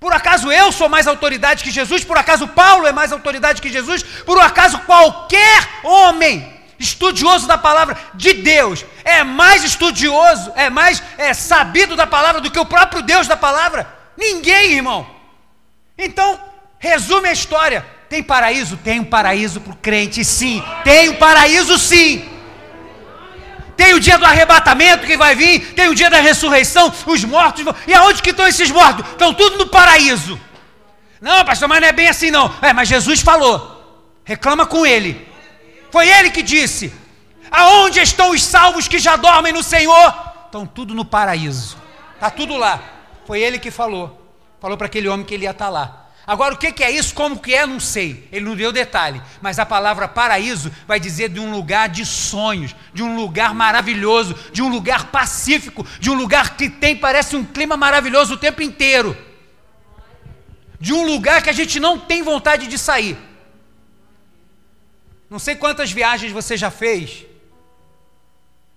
Por 0.00 0.12
acaso 0.12 0.50
eu 0.50 0.70
sou 0.70 0.88
mais 0.88 1.06
autoridade 1.06 1.64
que 1.64 1.70
Jesus? 1.70 2.04
Por 2.04 2.18
acaso 2.18 2.48
Paulo 2.48 2.86
é 2.86 2.92
mais 2.92 3.12
autoridade 3.12 3.62
que 3.62 3.70
Jesus? 3.70 4.02
Por 4.02 4.38
acaso 4.38 4.78
qualquer 4.80 5.68
homem 5.82 6.57
estudioso 6.78 7.46
da 7.46 7.58
palavra 7.58 7.96
de 8.14 8.34
Deus 8.34 8.84
é 9.04 9.24
mais 9.24 9.64
estudioso, 9.64 10.52
é 10.54 10.70
mais 10.70 11.02
é, 11.16 11.34
sabido 11.34 11.96
da 11.96 12.06
palavra 12.06 12.40
do 12.40 12.50
que 12.50 12.58
o 12.58 12.66
próprio 12.66 13.02
Deus 13.02 13.26
da 13.26 13.36
palavra? 13.36 13.86
Ninguém, 14.16 14.72
irmão. 14.72 15.06
Então, 15.96 16.40
resume 16.78 17.28
a 17.28 17.32
história. 17.32 17.84
Tem 18.08 18.22
paraíso? 18.22 18.76
Tem 18.78 19.00
um 19.00 19.04
paraíso 19.04 19.60
para 19.60 19.72
o 19.72 19.76
crente, 19.76 20.24
sim. 20.24 20.62
Tem 20.84 21.08
um 21.10 21.14
paraíso, 21.14 21.78
sim 21.78 22.38
tem 23.78 23.94
o 23.94 24.00
dia 24.00 24.18
do 24.18 24.24
arrebatamento 24.24 25.06
que 25.06 25.16
vai 25.16 25.36
vir, 25.36 25.72
tem 25.74 25.88
o 25.88 25.94
dia 25.94 26.10
da 26.10 26.18
ressurreição, 26.18 26.92
os 27.06 27.22
mortos. 27.22 27.64
E 27.86 27.94
aonde 27.94 28.20
que 28.20 28.30
estão 28.30 28.44
esses 28.44 28.72
mortos? 28.72 29.08
Estão 29.08 29.32
tudo 29.32 29.56
no 29.56 29.68
paraíso. 29.68 30.38
Não, 31.20 31.44
pastor, 31.44 31.68
mas 31.68 31.80
não 31.80 31.86
é 31.86 31.92
bem 31.92 32.08
assim 32.08 32.28
não. 32.28 32.52
É, 32.60 32.72
mas 32.72 32.88
Jesus 32.88 33.20
falou. 33.20 34.10
Reclama 34.24 34.66
com 34.66 34.84
ele. 34.84 35.27
Foi 35.90 36.08
ele 36.08 36.30
que 36.30 36.42
disse: 36.42 36.92
Aonde 37.50 38.00
estão 38.00 38.30
os 38.30 38.42
salvos 38.42 38.88
que 38.88 38.98
já 38.98 39.16
dormem 39.16 39.52
no 39.52 39.62
Senhor? 39.62 40.14
Estão 40.46 40.66
tudo 40.66 40.94
no 40.94 41.04
paraíso. 41.04 41.76
Está 42.14 42.30
tudo 42.30 42.56
lá. 42.56 42.82
Foi 43.26 43.40
ele 43.40 43.58
que 43.58 43.70
falou. 43.70 44.18
Falou 44.60 44.76
para 44.76 44.86
aquele 44.86 45.08
homem 45.08 45.24
que 45.24 45.34
ele 45.34 45.44
ia 45.44 45.50
estar 45.50 45.66
tá 45.66 45.70
lá. 45.70 46.08
Agora, 46.26 46.54
o 46.54 46.58
que 46.58 46.84
é 46.84 46.90
isso? 46.90 47.14
Como 47.14 47.38
que 47.38 47.54
é? 47.54 47.66
Não 47.66 47.80
sei. 47.80 48.28
Ele 48.30 48.44
não 48.44 48.54
deu 48.54 48.70
detalhe. 48.70 49.22
Mas 49.40 49.58
a 49.58 49.64
palavra 49.64 50.06
paraíso 50.06 50.70
vai 50.86 51.00
dizer 51.00 51.30
de 51.30 51.40
um 51.40 51.50
lugar 51.50 51.88
de 51.88 52.04
sonhos, 52.04 52.76
de 52.92 53.02
um 53.02 53.16
lugar 53.16 53.54
maravilhoso, 53.54 54.34
de 54.52 54.60
um 54.60 54.68
lugar 54.68 55.06
pacífico, 55.06 55.86
de 55.98 56.10
um 56.10 56.14
lugar 56.14 56.56
que 56.56 56.68
tem, 56.68 56.94
parece 56.94 57.34
um 57.34 57.44
clima 57.44 57.78
maravilhoso 57.78 58.34
o 58.34 58.38
tempo 58.38 58.60
inteiro. 58.60 59.16
De 60.78 60.92
um 60.92 61.06
lugar 61.06 61.40
que 61.40 61.48
a 61.48 61.52
gente 61.54 61.80
não 61.80 61.98
tem 61.98 62.22
vontade 62.22 62.66
de 62.66 62.78
sair. 62.78 63.16
Não 65.28 65.38
sei 65.38 65.56
quantas 65.56 65.92
viagens 65.92 66.32
você 66.32 66.56
já 66.56 66.70
fez. 66.70 67.26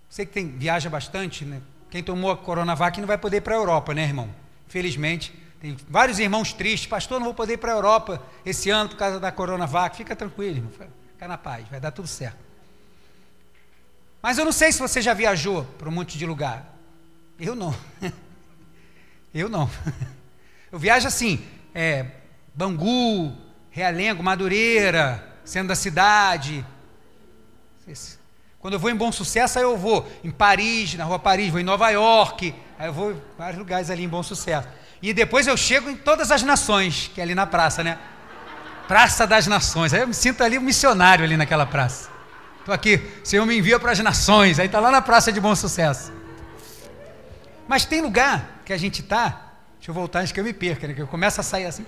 Você 0.10 0.26
que 0.26 0.34
tem, 0.34 0.58
viaja 0.58 0.89
bastante, 0.89 1.45
né? 1.45 1.62
Quem 1.89 2.04
tomou 2.04 2.32
a 2.32 2.38
Coronavac 2.38 2.99
não 2.99 3.08
vai 3.08 3.18
poder 3.18 3.38
ir 3.38 3.41
para 3.41 3.56
a 3.56 3.58
Europa, 3.58 3.93
né, 3.93 4.04
irmão? 4.04 4.30
Infelizmente. 4.68 5.34
Tem 5.62 5.78
vários 5.88 6.18
irmãos 6.18 6.54
tristes, 6.54 6.88
pastor, 6.88 7.20
não 7.20 7.26
vou 7.26 7.36
poder 7.36 7.54
ir 7.54 7.58
para 7.58 7.72
a 7.72 7.76
Europa 7.76 8.22
esse 8.43 8.70
ano 8.72 8.89
por 8.89 8.97
causa 8.97 9.20
da 9.20 9.32
Coronavac. 9.32 9.95
Fica 9.95 10.16
tranquilo, 10.16 10.58
irmão, 10.58 10.72
fica 10.72 11.28
na 11.28 11.38
paz, 11.38 11.68
vai 11.70 11.80
dar 11.80 11.91
tudo 11.91 12.08
certo. 12.08 12.39
Mas 14.22 14.38
eu 14.38 14.45
não 14.45 14.52
sei 14.52 14.72
se 14.72 14.80
você 14.80 15.02
já 15.02 15.14
viajou 15.14 15.64
para 15.78 15.88
um 15.88 15.91
monte 15.91 16.18
de 16.18 16.26
lugar. 16.26 16.76
Eu 17.39 17.56
não. 17.56 17.76
Eu 19.34 19.47
não. 19.47 19.70
Eu 20.70 20.78
viajo 20.78 21.08
assim, 21.08 21.41
é, 21.74 22.06
Bangu, 22.54 23.34
Realengo, 23.70 24.22
Madureira, 24.22 25.31
sendo 25.44 25.68
da 25.68 25.76
cidade. 25.76 26.66
Quando 28.60 28.76
eu 28.76 28.80
vou 28.80 28.89
em 28.89 28.96
Bom 28.96 29.12
Sucesso, 29.12 29.58
aí 29.58 29.66
eu 29.66 29.78
vou 29.78 30.10
em 30.24 30.32
Paris, 30.32 30.94
na 30.94 31.04
rua 31.04 31.18
Paris, 31.18 31.50
vou 31.52 31.60
em 31.60 31.64
Nova 31.64 31.89
York, 31.89 32.54
aí 32.78 32.88
eu 32.88 32.94
vou 32.94 33.12
em 33.12 33.22
vários 33.38 33.58
lugares 33.58 33.89
ali 33.89 34.04
em 34.04 34.10
Bom 34.10 34.22
Sucesso. 34.22 34.68
E 35.02 35.14
depois 35.14 35.48
eu 35.48 35.58
chego 35.58 35.89
em 35.89 35.96
todas 35.96 36.32
as 36.32 36.44
nações, 36.44 37.10
que 37.14 37.20
é 37.20 37.24
ali 37.24 37.34
na 37.34 37.48
praça, 37.48 37.84
né? 37.84 37.98
Praça 38.88 39.26
das 39.26 39.48
Nações. 39.48 39.94
Aí 39.94 40.02
eu 40.02 40.08
me 40.08 40.14
sinto 40.14 40.44
ali 40.44 40.58
um 40.58 40.62
missionário 40.62 41.24
ali 41.24 41.36
naquela 41.36 41.66
praça. 41.66 42.10
Estou 42.60 42.76
aqui, 42.76 43.02
Senhor 43.24 43.46
me 43.46 43.58
envia 43.58 43.80
para 43.80 43.92
as 43.92 44.00
nações. 44.00 44.60
Aí 44.60 44.68
está 44.68 44.80
lá 44.80 44.92
na 44.92 45.02
Praça 45.02 45.32
de 45.32 45.39
Bom 45.39 45.56
Sucesso. 45.56 46.14
Mas 47.68 47.86
tem 47.86 48.02
lugar 48.02 48.62
que 48.64 48.72
a 48.72 48.78
gente 48.78 49.02
está, 49.02 49.54
deixa 49.78 49.89
eu 49.89 49.94
voltar 49.96 50.20
antes 50.20 50.32
que 50.32 50.39
eu 50.39 50.44
me 50.44 50.54
perca, 50.54 50.88
né? 50.88 50.94
que 50.94 51.02
eu 51.02 51.08
começo 51.08 51.39
a 51.39 51.44
sair 51.44 51.66
assim. 51.66 51.86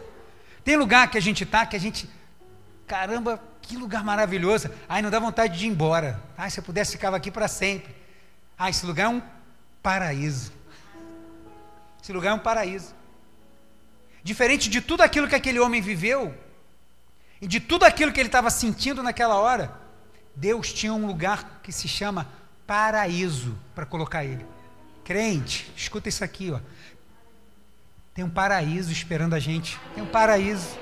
Tem 0.63 0.75
lugar 0.75 1.11
que 1.11 1.17
a 1.17 1.21
gente 1.21 1.43
está 1.43 1.65
que 1.65 1.75
a 1.75 1.79
gente, 1.79 2.09
caramba, 2.93 3.41
que 3.59 3.75
lugar 3.75 4.03
maravilhoso. 4.03 4.69
Ai, 4.87 5.01
não 5.01 5.09
dá 5.09 5.17
vontade 5.19 5.57
de 5.57 5.65
ir 5.65 5.69
embora. 5.69 6.21
Ai, 6.37 6.51
se 6.51 6.59
eu 6.59 6.63
pudesse 6.63 6.91
ficar 6.91 7.11
aqui 7.11 7.31
para 7.31 7.47
sempre. 7.47 7.95
Ai, 8.55 8.69
esse 8.69 8.85
lugar 8.85 9.05
é 9.05 9.07
um 9.07 9.21
paraíso. 9.81 10.53
Esse 11.99 12.13
lugar 12.13 12.29
é 12.29 12.33
um 12.35 12.39
paraíso. 12.39 12.93
Diferente 14.23 14.69
de 14.69 14.79
tudo 14.79 15.01
aquilo 15.01 15.27
que 15.27 15.33
aquele 15.33 15.59
homem 15.59 15.81
viveu, 15.81 16.37
e 17.41 17.47
de 17.47 17.59
tudo 17.59 17.83
aquilo 17.83 18.11
que 18.11 18.19
ele 18.19 18.29
estava 18.29 18.51
sentindo 18.51 19.01
naquela 19.01 19.37
hora, 19.37 19.73
Deus 20.35 20.71
tinha 20.71 20.93
um 20.93 21.07
lugar 21.07 21.61
que 21.63 21.71
se 21.71 21.87
chama 21.87 22.29
paraíso 22.67 23.57
para 23.73 23.87
colocar 23.87 24.23
ele. 24.23 24.45
Crente, 25.03 25.73
escuta 25.75 26.09
isso 26.09 26.23
aqui, 26.23 26.51
ó. 26.51 26.59
Tem 28.13 28.23
um 28.23 28.29
paraíso 28.29 28.91
esperando 28.91 29.33
a 29.33 29.39
gente. 29.39 29.79
Tem 29.95 30.03
um 30.03 30.07
paraíso. 30.07 30.77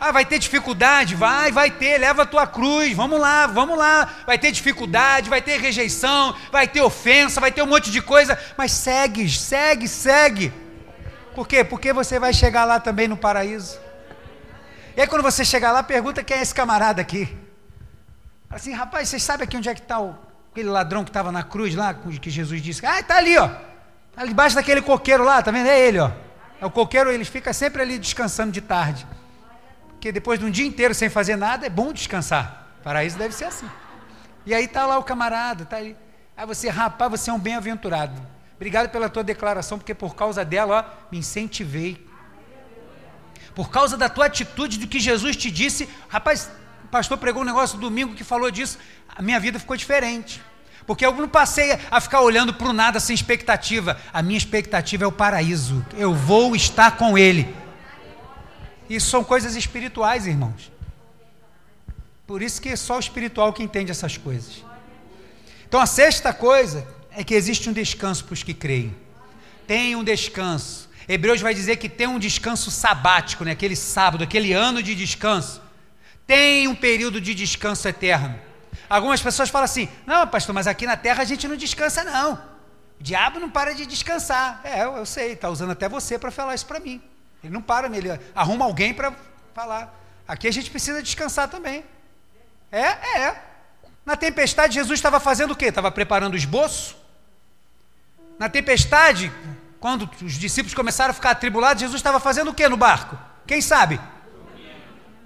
Ah, 0.00 0.12
vai 0.12 0.24
ter 0.24 0.38
dificuldade? 0.38 1.14
Vai, 1.14 1.50
vai 1.50 1.70
ter. 1.70 1.98
Leva 1.98 2.22
a 2.22 2.26
tua 2.26 2.46
cruz. 2.46 2.94
Vamos 2.94 3.18
lá, 3.18 3.46
vamos 3.46 3.76
lá. 3.76 4.08
Vai 4.26 4.38
ter 4.38 4.52
dificuldade, 4.52 5.28
vai 5.28 5.42
ter 5.42 5.60
rejeição, 5.60 6.34
vai 6.52 6.68
ter 6.68 6.80
ofensa, 6.80 7.40
vai 7.40 7.50
ter 7.50 7.62
um 7.62 7.66
monte 7.66 7.90
de 7.90 8.00
coisa. 8.00 8.38
Mas 8.56 8.72
segue, 8.72 9.28
segue, 9.28 9.88
segue. 9.88 10.52
Por 11.34 11.46
quê? 11.46 11.64
Porque 11.64 11.92
você 11.92 12.18
vai 12.18 12.32
chegar 12.32 12.64
lá 12.64 12.80
também 12.80 13.08
no 13.08 13.16
paraíso. 13.16 13.78
E 14.96 15.00
aí 15.00 15.06
quando 15.06 15.22
você 15.22 15.44
chegar 15.44 15.72
lá, 15.72 15.82
pergunta 15.82 16.22
quem 16.22 16.36
é 16.36 16.42
esse 16.42 16.54
camarada 16.54 17.00
aqui. 17.00 17.36
Assim, 18.50 18.72
rapaz, 18.72 19.08
vocês 19.08 19.22
sabem 19.22 19.44
aqui 19.44 19.56
onde 19.56 19.68
é 19.68 19.74
que 19.74 19.80
está 19.80 19.98
aquele 20.50 20.68
ladrão 20.68 21.04
que 21.04 21.10
estava 21.10 21.30
na 21.30 21.42
cruz 21.42 21.74
lá, 21.74 21.94
que 21.94 22.30
Jesus 22.30 22.60
disse? 22.62 22.84
Ah, 22.84 23.00
está 23.00 23.16
ali, 23.18 23.36
ó. 23.38 23.48
Está 24.10 24.24
debaixo 24.26 24.56
daquele 24.56 24.82
coqueiro 24.82 25.22
lá, 25.22 25.40
tá 25.40 25.50
vendo? 25.50 25.68
É 25.68 25.78
ele, 25.78 26.00
ó. 26.00 26.10
É 26.60 26.66
o 26.66 26.70
coqueiro, 26.70 27.10
ele 27.10 27.24
fica 27.24 27.52
sempre 27.52 27.82
ali 27.82 27.98
descansando 27.98 28.50
de 28.50 28.60
tarde. 28.60 29.06
Porque 29.98 30.12
depois 30.12 30.38
de 30.38 30.46
um 30.46 30.50
dia 30.50 30.64
inteiro 30.64 30.94
sem 30.94 31.08
fazer 31.08 31.34
nada, 31.34 31.66
é 31.66 31.68
bom 31.68 31.92
descansar. 31.92 32.68
Paraíso 32.84 33.18
deve 33.18 33.34
ser 33.34 33.46
assim. 33.46 33.68
E 34.46 34.54
aí 34.54 34.64
está 34.64 34.86
lá 34.86 34.96
o 34.96 35.02
camarada, 35.02 35.64
está 35.64 35.76
ali. 35.76 35.96
Aí 36.36 36.46
você, 36.46 36.68
rapaz, 36.68 37.10
você 37.10 37.30
é 37.30 37.32
um 37.32 37.38
bem-aventurado. 37.38 38.14
Obrigado 38.54 38.90
pela 38.90 39.08
tua 39.08 39.24
declaração, 39.24 39.76
porque 39.76 39.92
por 39.92 40.14
causa 40.14 40.44
dela, 40.44 40.78
ó, 40.88 41.10
me 41.10 41.18
incentivei. 41.18 42.06
Por 43.56 43.70
causa 43.70 43.96
da 43.96 44.08
tua 44.08 44.26
atitude, 44.26 44.78
do 44.78 44.86
que 44.86 45.00
Jesus 45.00 45.34
te 45.34 45.50
disse, 45.50 45.88
rapaz, 46.08 46.48
o 46.84 46.88
pastor 46.88 47.18
pregou 47.18 47.42
um 47.42 47.46
negócio 47.46 47.76
domingo 47.76 48.14
que 48.14 48.22
falou 48.22 48.52
disso, 48.52 48.78
a 49.08 49.20
minha 49.20 49.40
vida 49.40 49.58
ficou 49.58 49.76
diferente. 49.76 50.40
Porque 50.86 51.04
eu 51.04 51.12
não 51.12 51.28
passei 51.28 51.76
a 51.90 52.00
ficar 52.00 52.20
olhando 52.20 52.54
para 52.54 52.68
o 52.68 52.72
nada 52.72 53.00
sem 53.00 53.14
expectativa. 53.14 54.00
A 54.12 54.22
minha 54.22 54.38
expectativa 54.38 55.02
é 55.02 55.06
o 55.08 55.12
paraíso. 55.12 55.84
Eu 55.96 56.14
vou 56.14 56.54
estar 56.54 56.92
com 56.92 57.18
Ele. 57.18 57.52
Isso 58.88 59.10
são 59.10 59.22
coisas 59.22 59.54
espirituais, 59.54 60.26
irmãos. 60.26 60.72
Por 62.26 62.42
isso 62.42 62.60
que 62.60 62.68
é 62.68 62.76
só 62.76 62.96
o 62.96 63.00
espiritual 63.00 63.52
que 63.52 63.62
entende 63.62 63.90
essas 63.90 64.16
coisas. 64.16 64.64
Então 65.66 65.80
a 65.80 65.86
sexta 65.86 66.32
coisa 66.32 66.86
é 67.10 67.24
que 67.24 67.34
existe 67.34 67.68
um 67.68 67.72
descanso 67.72 68.24
para 68.24 68.34
os 68.34 68.42
que 68.42 68.54
creem. 68.54 68.94
Tem 69.66 69.96
um 69.96 70.04
descanso. 70.04 70.88
Hebreus 71.08 71.40
vai 71.40 71.54
dizer 71.54 71.76
que 71.76 71.88
tem 71.88 72.06
um 72.06 72.18
descanso 72.18 72.70
sabático, 72.70 73.44
né? 73.44 73.52
aquele 73.52 73.76
sábado, 73.76 74.24
aquele 74.24 74.52
ano 74.52 74.82
de 74.82 74.94
descanso. 74.94 75.62
Tem 76.26 76.68
um 76.68 76.74
período 76.74 77.20
de 77.20 77.34
descanso 77.34 77.88
eterno. 77.88 78.38
Algumas 78.88 79.20
pessoas 79.20 79.48
falam 79.48 79.64
assim: 79.64 79.88
não, 80.06 80.26
pastor, 80.26 80.54
mas 80.54 80.66
aqui 80.66 80.86
na 80.86 80.96
terra 80.96 81.22
a 81.22 81.26
gente 81.26 81.48
não 81.48 81.56
descansa, 81.56 82.04
não. 82.04 82.34
O 83.00 83.02
diabo 83.02 83.40
não 83.40 83.50
para 83.50 83.74
de 83.74 83.86
descansar. 83.86 84.60
É, 84.64 84.84
eu, 84.84 84.96
eu 84.96 85.06
sei, 85.06 85.32
está 85.32 85.48
usando 85.48 85.70
até 85.70 85.88
você 85.88 86.18
para 86.18 86.30
falar 86.30 86.54
isso 86.54 86.66
para 86.66 86.80
mim. 86.80 87.00
Ele 87.42 87.52
não 87.52 87.62
para, 87.62 87.94
ele 87.96 88.08
arruma 88.34 88.64
alguém 88.64 88.92
para 88.92 89.14
falar. 89.54 89.94
Aqui 90.26 90.48
a 90.48 90.52
gente 90.52 90.70
precisa 90.70 91.02
descansar 91.02 91.48
também. 91.48 91.84
É, 92.70 93.18
é. 93.20 93.42
Na 94.04 94.16
tempestade, 94.16 94.74
Jesus 94.74 94.98
estava 94.98 95.20
fazendo 95.20 95.52
o 95.52 95.56
quê? 95.56 95.66
Estava 95.66 95.90
preparando 95.90 96.34
o 96.34 96.36
esboço? 96.36 96.96
Na 98.38 98.48
tempestade, 98.48 99.32
quando 99.80 100.08
os 100.22 100.34
discípulos 100.34 100.74
começaram 100.74 101.10
a 101.10 101.14
ficar 101.14 101.30
atribulados, 101.30 101.80
Jesus 101.80 101.98
estava 101.98 102.20
fazendo 102.20 102.50
o 102.50 102.54
que 102.54 102.68
no 102.68 102.76
barco? 102.76 103.18
Quem 103.46 103.60
sabe? 103.60 104.00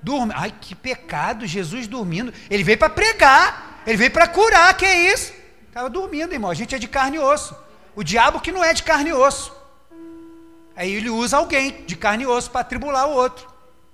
Dorme. 0.03 0.33
Ai, 0.37 0.53
que 0.61 0.75
pecado, 0.75 1.47
Jesus 1.47 1.87
dormindo. 1.87 2.33
Ele 2.51 2.65
veio 2.65 2.79
para 2.79 2.91
pregar, 2.91 3.83
ele 3.87 3.97
veio 3.97 4.11
para 4.11 4.27
curar, 4.27 4.77
que 4.77 4.85
é 4.85 5.13
isso? 5.13 5.33
Estava 5.69 5.89
dormindo, 5.89 6.33
irmão. 6.33 6.51
A 6.51 6.55
gente 6.55 6.75
é 6.75 6.79
de 6.79 6.89
carne 6.89 7.17
e 7.17 7.21
osso. 7.21 7.57
O 7.95 8.03
diabo 8.03 8.41
que 8.41 8.53
não 8.53 8.65
é 8.65 8.73
de 8.73 8.83
carne 8.83 9.11
e 9.11 9.13
osso. 9.13 9.55
Aí 10.77 10.93
ele 10.93 11.11
usa 11.11 11.37
alguém 11.37 11.85
de 11.87 11.97
carne 11.97 12.25
e 12.25 12.27
osso 12.27 12.51
para 12.51 12.63
atribular 12.63 13.09
o 13.09 13.13
outro. 13.13 13.47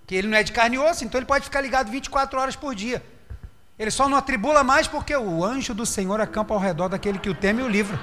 Que 0.07 0.15
ele 0.15 0.29
não 0.29 0.39
é 0.39 0.43
de 0.43 0.53
carne 0.53 0.77
e 0.77 0.79
osso, 0.79 1.05
então 1.05 1.19
ele 1.19 1.27
pode 1.27 1.45
ficar 1.45 1.61
ligado 1.61 1.91
24 1.91 2.39
horas 2.39 2.57
por 2.57 2.75
dia. 2.75 3.03
Ele 3.79 3.91
só 3.91 4.09
não 4.09 4.17
atribula 4.17 4.65
mais 4.65 4.89
porque 4.89 5.17
o 5.17 5.45
anjo 5.45 5.73
do 5.73 5.87
Senhor 5.87 6.21
acampa 6.21 6.53
ao 6.53 6.61
redor 6.61 6.89
daquele 6.89 7.19
que 7.19 7.31
o 7.31 7.35
teme 7.35 7.61
e 7.61 7.65
o 7.65 7.69
livra. 7.69 7.99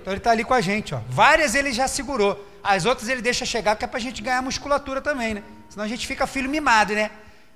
Então 0.00 0.12
ele 0.12 0.18
está 0.18 0.30
ali 0.30 0.44
com 0.44 0.54
a 0.54 0.60
gente, 0.60 0.94
ó. 0.94 1.00
Várias 1.08 1.54
ele 1.54 1.72
já 1.72 1.88
segurou. 1.88 2.46
As 2.62 2.84
outras 2.84 3.08
ele 3.08 3.22
deixa 3.22 3.44
chegar, 3.44 3.76
que 3.76 3.84
é 3.84 3.88
para 3.88 3.98
a 3.98 4.00
gente 4.00 4.22
ganhar 4.22 4.42
musculatura 4.42 5.00
também, 5.00 5.34
né? 5.34 5.42
Senão 5.68 5.84
a 5.84 5.88
gente 5.88 6.06
fica 6.06 6.26
filho 6.26 6.50
mimado, 6.50 6.94
né? 6.94 7.10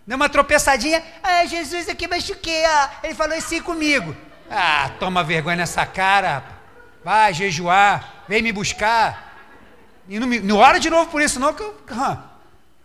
Deu 0.07 0.17
uma 0.17 0.29
tropeçadinha, 0.29 1.03
ah, 1.23 1.45
Jesus 1.45 1.89
aqui 1.89 2.09
machuquei, 2.09 2.65
ó. 2.67 2.89
Ele 3.05 3.15
falou 3.15 3.37
assim 3.37 3.61
comigo. 3.61 4.17
Ah, 4.51 4.91
toma 4.99 5.23
vergonha 5.23 5.57
nessa 5.57 5.87
cara. 5.87 6.43
Vai 7.05 7.33
jejuar, 7.33 8.25
vem 8.29 8.43
me 8.43 8.53
buscar. 8.53 9.30
E 10.11 10.19
não, 10.19 10.27
me, 10.27 10.41
não 10.41 10.57
ora 10.57 10.81
de 10.81 10.91
novo 10.91 11.09
por 11.09 11.23
isso, 11.23 11.39
não, 11.39 11.55
que 11.55 11.63
eu 11.63 11.71
hum, 11.71 12.17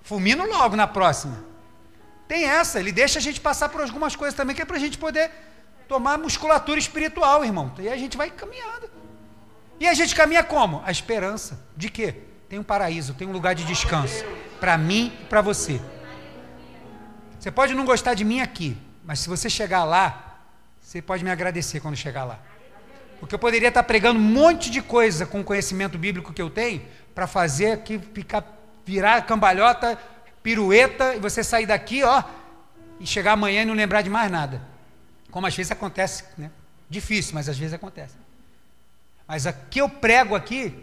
fulmino 0.04 0.46
logo 0.46 0.76
na 0.76 0.86
próxima. 0.86 1.44
Tem 2.28 2.46
essa, 2.46 2.80
ele 2.80 2.92
deixa 2.92 3.18
a 3.18 3.22
gente 3.22 3.42
passar 3.42 3.68
por 3.70 3.82
algumas 3.82 4.16
coisas 4.16 4.36
também, 4.36 4.56
que 4.56 4.62
é 4.62 4.66
para 4.66 4.78
a 4.78 4.80
gente 4.80 4.96
poder 4.96 5.32
tomar 5.88 6.20
musculatura 6.20 6.80
espiritual, 6.80 7.44
irmão. 7.44 7.74
E 7.80 7.90
a 7.90 7.98
gente 7.98 8.16
vai 8.16 8.30
caminhando. 8.30 8.92
E 9.80 9.88
a 9.88 9.94
gente 9.96 10.14
caminha 10.14 10.44
como? 10.44 10.84
A 10.86 10.92
esperança. 10.92 11.60
De 11.76 11.90
quê? 11.90 12.14
Tem 12.48 12.60
um 12.60 12.64
paraíso, 12.64 13.16
tem 13.16 13.28
um 13.28 13.32
lugar 13.32 13.56
de 13.56 13.64
descanso. 13.64 14.24
Para 14.60 14.78
mim 14.78 15.12
e 15.20 15.26
para 15.26 15.42
você. 15.42 15.82
Você 17.40 17.50
pode 17.50 17.74
não 17.74 17.86
gostar 17.86 18.14
de 18.14 18.24
mim 18.24 18.40
aqui, 18.40 18.78
mas 19.04 19.20
se 19.20 19.30
você 19.30 19.50
chegar 19.50 19.84
lá, 19.84 20.42
você 20.80 21.02
pode 21.02 21.24
me 21.24 21.32
agradecer 21.32 21.80
quando 21.80 21.96
chegar 21.96 22.24
lá. 22.24 22.40
Porque 23.20 23.34
eu 23.34 23.40
poderia 23.40 23.70
estar 23.70 23.82
pregando 23.82 24.20
um 24.20 24.24
monte 24.24 24.70
de 24.70 24.82
coisa 24.82 25.26
com 25.26 25.42
o 25.42 25.44
conhecimento 25.44 25.98
bíblico 25.98 26.32
que 26.32 26.42
eu 26.42 26.50
tenho 26.50 26.84
para 27.16 27.26
fazer 27.26 27.72
aqui 27.72 27.98
ficar 27.98 28.44
virar 28.86 29.24
cambalhota, 29.24 29.98
pirueta 30.44 31.16
e 31.16 31.20
você 31.20 31.44
sair 31.44 31.66
daqui, 31.66 32.04
ó, 32.04 32.24
e 33.00 33.08
chegar 33.08 33.32
amanhã 33.32 33.64
e 33.64 33.66
não 33.66 33.74
lembrar 33.74 34.04
de 34.04 34.10
mais 34.10 34.32
nada. 34.32 34.62
Como 35.32 35.48
às 35.48 35.56
vezes 35.56 35.72
acontece, 35.72 36.24
né? 36.38 36.52
Difícil, 36.88 37.34
mas 37.34 37.50
às 37.50 37.58
vezes 37.58 37.74
acontece. 37.74 38.16
Mas 39.28 39.46
o 39.46 39.54
que 39.72 39.82
eu 39.82 39.90
prego 39.90 40.36
aqui 40.36 40.78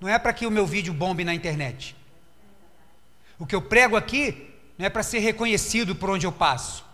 não 0.00 0.08
é 0.08 0.18
para 0.18 0.32
que 0.32 0.46
o 0.46 0.50
meu 0.50 0.66
vídeo 0.66 0.92
bombe 0.92 1.24
na 1.24 1.32
internet. 1.32 1.96
O 3.38 3.46
que 3.46 3.54
eu 3.54 3.62
prego 3.62 3.96
aqui 3.96 4.52
não 4.76 4.84
é 4.86 4.90
para 4.90 5.02
ser 5.02 5.20
reconhecido 5.20 5.94
por 5.94 6.10
onde 6.10 6.26
eu 6.26 6.32
passo. 6.32 6.84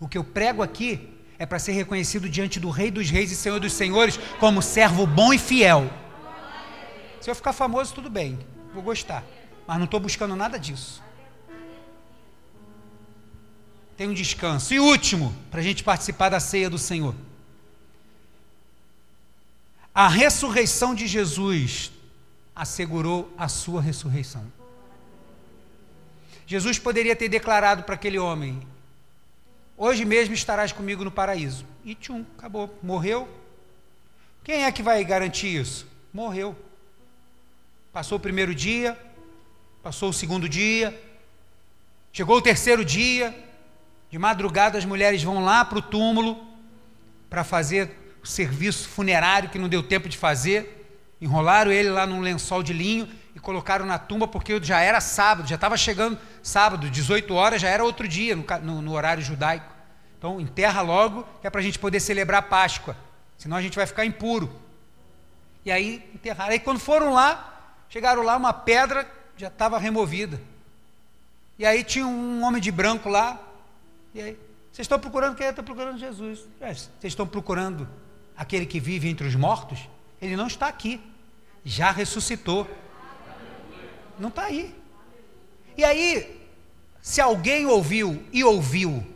O 0.00 0.08
que 0.08 0.18
eu 0.18 0.24
prego 0.24 0.62
aqui 0.62 1.16
é 1.38 1.46
para 1.46 1.60
ser 1.60 1.72
reconhecido 1.72 2.28
diante 2.28 2.58
do 2.58 2.70
Rei 2.70 2.90
dos 2.90 3.08
Reis 3.08 3.30
e 3.30 3.36
Senhor 3.36 3.60
dos 3.60 3.72
Senhores 3.72 4.18
como 4.40 4.60
servo 4.60 5.06
bom 5.06 5.32
e 5.32 5.38
fiel. 5.38 5.88
Se 7.22 7.30
eu 7.30 7.36
ficar 7.36 7.52
famoso, 7.52 7.94
tudo 7.94 8.10
bem, 8.10 8.36
vou 8.74 8.82
gostar, 8.82 9.24
mas 9.64 9.78
não 9.78 9.84
estou 9.84 10.00
buscando 10.00 10.34
nada 10.34 10.58
disso. 10.58 11.00
Tem 13.96 14.08
um 14.08 14.12
descanso. 14.12 14.74
E 14.74 14.80
último, 14.80 15.32
para 15.48 15.60
a 15.60 15.62
gente 15.62 15.84
participar 15.84 16.30
da 16.30 16.40
ceia 16.40 16.68
do 16.68 16.78
Senhor. 16.78 17.14
A 19.94 20.08
ressurreição 20.08 20.96
de 20.96 21.06
Jesus 21.06 21.92
assegurou 22.56 23.32
a 23.38 23.46
sua 23.46 23.80
ressurreição. 23.80 24.44
Jesus 26.44 26.76
poderia 26.76 27.14
ter 27.14 27.28
declarado 27.28 27.84
para 27.84 27.94
aquele 27.94 28.18
homem: 28.18 28.66
Hoje 29.76 30.04
mesmo 30.04 30.34
estarás 30.34 30.72
comigo 30.72 31.04
no 31.04 31.10
paraíso. 31.12 31.64
E 31.84 31.94
tchum, 31.94 32.24
acabou, 32.36 32.76
morreu. 32.82 33.28
Quem 34.42 34.64
é 34.64 34.72
que 34.72 34.82
vai 34.82 35.04
garantir 35.04 35.54
isso? 35.54 35.86
Morreu. 36.12 36.56
Passou 37.92 38.16
o 38.16 38.20
primeiro 38.20 38.54
dia, 38.54 38.98
passou 39.82 40.08
o 40.08 40.12
segundo 40.14 40.48
dia, 40.48 40.98
chegou 42.10 42.38
o 42.38 42.42
terceiro 42.42 42.82
dia, 42.82 43.38
de 44.08 44.18
madrugada 44.18 44.78
as 44.78 44.84
mulheres 44.86 45.22
vão 45.22 45.44
lá 45.44 45.62
para 45.62 45.78
o 45.78 45.82
túmulo 45.82 46.42
para 47.28 47.44
fazer 47.44 48.16
o 48.22 48.26
serviço 48.26 48.88
funerário 48.88 49.50
que 49.50 49.58
não 49.58 49.68
deu 49.68 49.82
tempo 49.82 50.08
de 50.08 50.16
fazer. 50.16 50.78
Enrolaram 51.20 51.70
ele 51.70 51.90
lá 51.90 52.06
num 52.06 52.20
lençol 52.20 52.62
de 52.62 52.72
linho 52.72 53.06
e 53.34 53.38
colocaram 53.38 53.84
na 53.84 53.98
tumba 53.98 54.26
porque 54.26 54.58
já 54.62 54.80
era 54.80 54.98
sábado, 54.98 55.46
já 55.46 55.56
estava 55.56 55.76
chegando 55.76 56.18
sábado, 56.42 56.88
18 56.88 57.34
horas, 57.34 57.60
já 57.60 57.68
era 57.68 57.84
outro 57.84 58.08
dia 58.08 58.34
no, 58.34 58.44
no, 58.62 58.80
no 58.80 58.92
horário 58.92 59.22
judaico. 59.22 59.70
Então 60.16 60.40
enterra 60.40 60.80
logo, 60.80 61.26
que 61.42 61.46
é 61.46 61.50
para 61.50 61.60
a 61.60 61.64
gente 61.64 61.78
poder 61.78 62.00
celebrar 62.00 62.38
a 62.38 62.42
Páscoa, 62.42 62.96
senão 63.36 63.58
a 63.58 63.62
gente 63.62 63.76
vai 63.76 63.84
ficar 63.84 64.06
impuro. 64.06 64.50
E 65.62 65.70
aí 65.70 66.10
enterraram. 66.14 66.52
Aí 66.52 66.58
quando 66.58 66.80
foram 66.80 67.12
lá, 67.12 67.51
chegaram 67.92 68.22
lá, 68.22 68.38
uma 68.38 68.54
pedra 68.54 69.06
já 69.36 69.48
estava 69.48 69.78
removida. 69.78 70.40
E 71.58 71.66
aí 71.66 71.84
tinha 71.84 72.06
um 72.06 72.42
homem 72.42 72.60
de 72.60 72.72
branco 72.72 73.10
lá. 73.10 73.38
E 74.14 74.22
aí, 74.22 74.38
vocês 74.72 74.86
estão 74.86 74.98
procurando 74.98 75.36
quem? 75.36 75.46
Está 75.46 75.62
procurando 75.62 75.98
Jesus. 75.98 76.48
É, 76.58 76.72
vocês 76.72 76.90
estão 77.04 77.26
procurando 77.26 77.86
aquele 78.34 78.64
que 78.64 78.80
vive 78.80 79.10
entre 79.10 79.26
os 79.26 79.34
mortos? 79.34 79.78
Ele 80.22 80.36
não 80.36 80.46
está 80.46 80.68
aqui. 80.68 81.02
Já 81.62 81.90
ressuscitou. 81.90 82.66
Não 84.18 84.30
está 84.30 84.44
aí. 84.44 84.74
E 85.76 85.84
aí, 85.84 86.48
se 87.02 87.20
alguém 87.20 87.66
ouviu 87.66 88.24
e 88.32 88.42
ouviu 88.42 89.06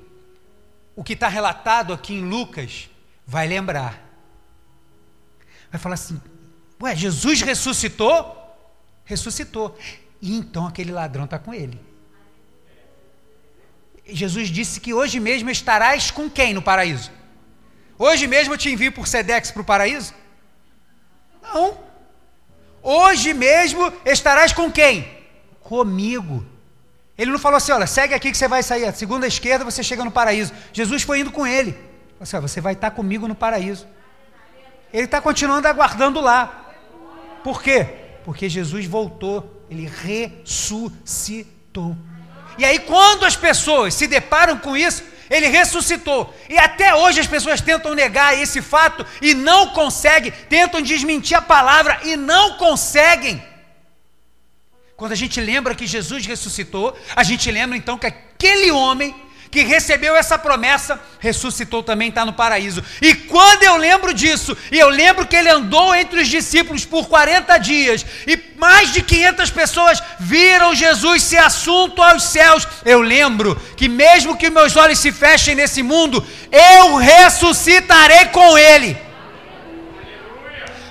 o 0.94 1.02
que 1.02 1.14
está 1.14 1.28
relatado 1.28 1.94
aqui 1.94 2.12
em 2.12 2.28
Lucas, 2.28 2.90
vai 3.26 3.48
lembrar. 3.48 4.06
Vai 5.70 5.80
falar 5.80 5.94
assim: 5.94 6.20
Ué, 6.82 6.94
Jesus 6.94 7.40
ressuscitou? 7.40 8.45
Ressuscitou. 9.06 9.78
E 10.20 10.36
então 10.36 10.66
aquele 10.66 10.92
ladrão 10.92 11.24
está 11.24 11.38
com 11.38 11.54
ele. 11.54 11.80
Jesus 14.04 14.48
disse 14.48 14.80
que 14.80 14.92
hoje 14.92 15.18
mesmo 15.18 15.48
estarás 15.48 16.10
com 16.10 16.28
quem 16.28 16.52
no 16.52 16.60
paraíso? 16.60 17.10
Hoje 17.98 18.26
mesmo 18.26 18.54
eu 18.54 18.58
te 18.58 18.70
envio 18.70 18.92
por 18.92 19.08
Sedex 19.08 19.50
para 19.50 19.62
o 19.62 19.64
paraíso? 19.64 20.12
Não. 21.42 21.78
Hoje 22.82 23.32
mesmo 23.32 23.92
estarás 24.04 24.52
com 24.52 24.70
quem? 24.70 25.08
Comigo. 25.60 26.44
Ele 27.18 27.30
não 27.30 27.38
falou 27.38 27.56
assim: 27.56 27.72
olha, 27.72 27.86
segue 27.86 28.14
aqui 28.14 28.30
que 28.30 28.36
você 28.36 28.46
vai 28.46 28.62
sair, 28.62 28.84
a 28.84 28.92
segunda 28.92 29.26
esquerda 29.26 29.64
você 29.64 29.82
chega 29.82 30.04
no 30.04 30.10
paraíso. 30.10 30.52
Jesus 30.72 31.02
foi 31.02 31.20
indo 31.20 31.32
com 31.32 31.46
ele. 31.46 31.76
Assim, 32.20 32.38
você 32.38 32.60
vai 32.60 32.74
estar 32.74 32.90
comigo 32.92 33.26
no 33.26 33.34
paraíso. 33.34 33.86
Ele 34.92 35.04
está 35.04 35.20
continuando 35.20 35.66
aguardando 35.66 36.20
lá. 36.20 36.72
Por 37.42 37.62
quê? 37.62 38.05
Porque 38.26 38.48
Jesus 38.48 38.86
voltou, 38.86 39.64
ele 39.70 39.88
ressuscitou. 40.02 41.96
E 42.58 42.64
aí, 42.64 42.80
quando 42.80 43.24
as 43.24 43.36
pessoas 43.36 43.94
se 43.94 44.08
deparam 44.08 44.58
com 44.58 44.76
isso, 44.76 45.04
ele 45.30 45.46
ressuscitou. 45.46 46.34
E 46.50 46.58
até 46.58 46.92
hoje 46.92 47.20
as 47.20 47.28
pessoas 47.28 47.60
tentam 47.60 47.94
negar 47.94 48.36
esse 48.36 48.60
fato 48.60 49.06
e 49.22 49.32
não 49.32 49.68
conseguem, 49.68 50.32
tentam 50.48 50.82
desmentir 50.82 51.36
a 51.36 51.40
palavra 51.40 52.00
e 52.02 52.16
não 52.16 52.56
conseguem. 52.56 53.40
Quando 54.96 55.12
a 55.12 55.16
gente 55.16 55.40
lembra 55.40 55.72
que 55.72 55.86
Jesus 55.86 56.26
ressuscitou, 56.26 56.98
a 57.14 57.22
gente 57.22 57.48
lembra 57.48 57.78
então 57.78 57.96
que 57.96 58.06
aquele 58.06 58.72
homem 58.72 59.14
que 59.50 59.62
recebeu 59.62 60.16
essa 60.16 60.38
promessa, 60.38 61.00
ressuscitou 61.18 61.82
também, 61.82 62.08
está 62.08 62.24
no 62.24 62.32
paraíso. 62.32 62.82
E 63.00 63.14
quando 63.14 63.62
eu 63.62 63.76
lembro 63.76 64.12
disso, 64.12 64.56
e 64.70 64.78
eu 64.78 64.88
lembro 64.88 65.26
que 65.26 65.36
ele 65.36 65.48
andou 65.48 65.94
entre 65.94 66.20
os 66.20 66.28
discípulos 66.28 66.84
por 66.84 67.08
40 67.08 67.56
dias, 67.58 68.04
e 68.26 68.38
mais 68.58 68.92
de 68.92 69.02
500 69.02 69.50
pessoas 69.50 70.02
viram 70.18 70.74
Jesus 70.74 71.22
ser 71.22 71.38
assunto 71.38 72.02
aos 72.02 72.24
céus, 72.24 72.66
eu 72.84 73.00
lembro 73.00 73.56
que 73.76 73.88
mesmo 73.88 74.36
que 74.36 74.50
meus 74.50 74.76
olhos 74.76 74.98
se 74.98 75.12
fechem 75.12 75.54
nesse 75.54 75.82
mundo, 75.82 76.24
eu 76.50 76.96
ressuscitarei 76.96 78.26
com 78.26 78.58
ele. 78.58 78.96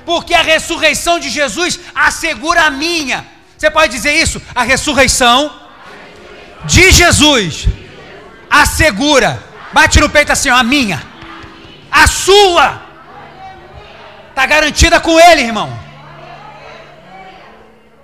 Porque 0.05 0.33
a 0.33 0.41
ressurreição 0.41 1.19
de 1.19 1.29
Jesus 1.29 1.79
assegura 1.93 2.63
a 2.63 2.69
minha. 2.69 3.25
Você 3.57 3.71
pode 3.71 3.91
dizer 3.91 4.13
isso? 4.13 4.41
A 4.53 4.63
ressurreição 4.63 5.51
de 6.65 6.91
Jesus 6.91 7.67
assegura. 8.61 9.41
Bate 9.73 9.99
no 9.99 10.09
peito 10.09 10.31
assim, 10.31 10.49
ó, 10.49 10.55
a 10.55 10.63
minha. 10.63 11.01
A 11.91 12.07
sua. 12.07 12.81
Está 14.29 14.45
garantida 14.45 14.99
com 14.99 15.19
ele, 15.19 15.41
irmão. 15.41 15.69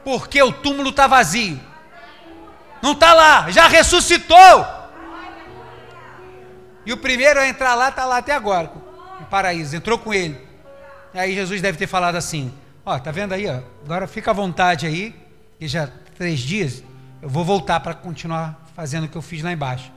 Porque 0.04 0.41
o 0.41 0.52
túmulo 0.52 0.89
está 0.89 1.08
vazio. 1.08 1.60
Não 2.82 2.93
está 2.93 3.14
lá, 3.14 3.52
já 3.52 3.68
ressuscitou. 3.68 4.66
E 6.86 6.91
o 6.91 6.97
primeiro 6.97 7.39
a 7.39 7.47
entrar 7.47 7.76
lá 7.76 7.89
está 7.89 8.06
lá 8.06 8.18
até 8.18 8.34
agora, 8.34 8.72
no 9.20 9.26
paraíso, 9.28 9.76
entrou 9.76 9.99
com 9.99 10.14
ele. 10.14 10.39
Aí 11.14 11.36
Jesus 11.36 11.62
deve 11.62 11.78
ter 11.78 11.86
falado 11.86 12.16
assim: 12.16 12.52
Ó, 12.84 12.97
tá 12.97 13.12
vendo 13.12 13.34
aí? 13.34 13.47
Ó, 13.47 13.60
agora 13.86 14.08
fica 14.08 14.32
à 14.32 14.34
vontade 14.34 14.88
aí, 14.88 15.16
e 15.60 15.68
já 15.68 15.88
três 16.18 16.39
dias 16.39 16.84
eu 17.22 17.30
vou 17.30 17.45
voltar 17.45 17.80
para 17.82 17.93
continuar 17.93 18.66
fazendo 18.76 19.04
o 19.04 19.08
que 19.08 19.16
eu 19.16 19.22
fiz 19.22 19.43
lá 19.43 19.52
embaixo. 19.52 19.91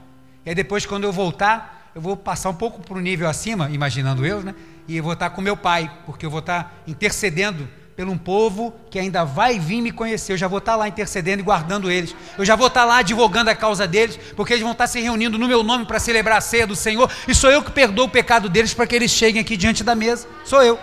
E 0.45 0.49
aí 0.49 0.55
depois, 0.55 0.85
quando 0.85 1.05
eu 1.05 1.11
voltar, 1.11 1.91
eu 1.95 2.01
vou 2.01 2.15
passar 2.15 2.49
um 2.49 2.53
pouco 2.53 2.81
para 2.81 2.97
o 2.97 3.01
nível 3.01 3.27
acima, 3.27 3.69
imaginando 3.69 4.25
eu, 4.25 4.41
né? 4.41 4.53
E 4.87 4.97
eu 4.97 5.03
vou 5.03 5.13
estar 5.13 5.29
com 5.31 5.41
meu 5.41 5.57
pai, 5.57 5.91
porque 6.05 6.25
eu 6.25 6.29
vou 6.29 6.39
estar 6.39 6.83
intercedendo 6.85 7.67
pelo 7.95 8.11
um 8.11 8.17
povo 8.17 8.73
que 8.91 8.99
ainda 8.99 9.23
vai 9.23 9.57
vir 9.57 9.81
me 9.81 9.91
conhecer. 9.91 10.33
Eu 10.33 10.37
já 10.37 10.47
vou 10.47 10.57
estar 10.59 10.75
lá 10.75 10.87
intercedendo 10.87 11.41
e 11.41 11.43
guardando 11.43 11.89
eles. 11.89 12.13
Eu 12.37 12.43
já 12.43 12.55
vou 12.55 12.67
estar 12.67 12.83
lá 12.83 12.97
advogando 12.97 13.49
a 13.49 13.55
causa 13.55 13.87
deles, 13.87 14.19
porque 14.35 14.53
eles 14.53 14.63
vão 14.63 14.73
estar 14.73 14.85
se 14.87 14.99
reunindo 14.99 15.37
no 15.37 15.47
meu 15.47 15.63
nome 15.63 15.85
para 15.85 15.97
celebrar 15.97 16.37
a 16.37 16.41
ceia 16.41 16.67
do 16.67 16.75
Senhor. 16.75 17.09
E 17.27 17.33
sou 17.33 17.49
eu 17.49 17.63
que 17.63 17.71
perdoo 17.71 18.05
o 18.05 18.09
pecado 18.09 18.49
deles 18.49 18.73
para 18.73 18.85
que 18.85 18.95
eles 18.95 19.11
cheguem 19.11 19.41
aqui 19.41 19.55
diante 19.55 19.83
da 19.83 19.95
mesa. 19.95 20.27
Sou 20.43 20.61
eu. 20.61 20.77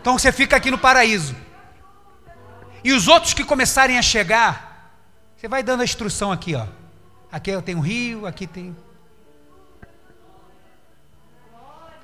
Então 0.00 0.18
você 0.18 0.32
fica 0.32 0.56
aqui 0.56 0.70
no 0.70 0.78
paraíso. 0.78 1.36
E 2.82 2.92
os 2.92 3.06
outros 3.06 3.34
que 3.34 3.44
começarem 3.44 3.98
a 3.98 4.02
chegar, 4.02 4.90
você 5.36 5.46
vai 5.46 5.62
dando 5.62 5.82
a 5.82 5.84
instrução 5.84 6.32
aqui, 6.32 6.54
ó. 6.54 6.66
Aqui 7.34 7.50
tem 7.62 7.74
um 7.74 7.80
rio, 7.80 8.26
aqui 8.26 8.46
tem. 8.46 8.76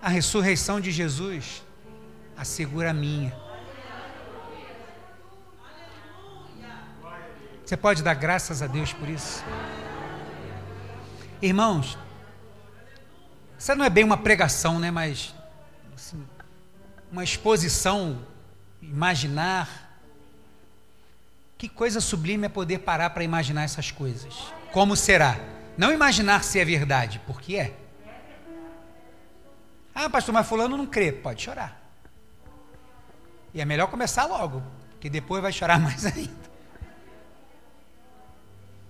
A 0.02 0.08
ressurreição 0.08 0.80
de 0.80 0.90
Jesus 0.90 1.62
assegura 2.36 2.90
a 2.90 2.92
minha. 2.92 3.32
Você 7.64 7.76
pode 7.76 8.02
dar 8.02 8.14
graças 8.14 8.60
a 8.60 8.66
Deus 8.66 8.92
por 8.92 9.08
isso? 9.08 9.44
Irmãos, 11.40 11.96
isso 13.56 13.72
não 13.76 13.84
é 13.84 13.90
bem 13.90 14.02
uma 14.02 14.18
pregação, 14.18 14.80
né? 14.80 14.90
Mas 14.90 15.32
assim, 15.94 16.26
uma 17.08 17.22
exposição, 17.22 18.26
imaginar. 18.82 19.96
Que 21.56 21.68
coisa 21.68 22.00
sublime 22.00 22.46
é 22.46 22.48
poder 22.48 22.80
parar 22.80 23.10
para 23.10 23.22
imaginar 23.22 23.62
essas 23.62 23.92
coisas. 23.92 24.58
Como 24.72 24.96
será? 24.96 25.36
Não 25.76 25.92
imaginar 25.92 26.44
se 26.44 26.58
é 26.60 26.64
verdade, 26.64 27.20
porque 27.26 27.56
é. 27.56 27.76
Ah, 29.94 30.08
pastor, 30.08 30.32
mas 30.32 30.46
fulano 30.46 30.76
não 30.76 30.86
crê. 30.86 31.10
Pode 31.10 31.42
chorar. 31.42 31.80
E 33.52 33.60
é 33.60 33.64
melhor 33.64 33.88
começar 33.88 34.26
logo, 34.26 34.62
porque 34.90 35.10
depois 35.10 35.42
vai 35.42 35.52
chorar 35.52 35.80
mais 35.82 36.06
ainda. 36.06 36.50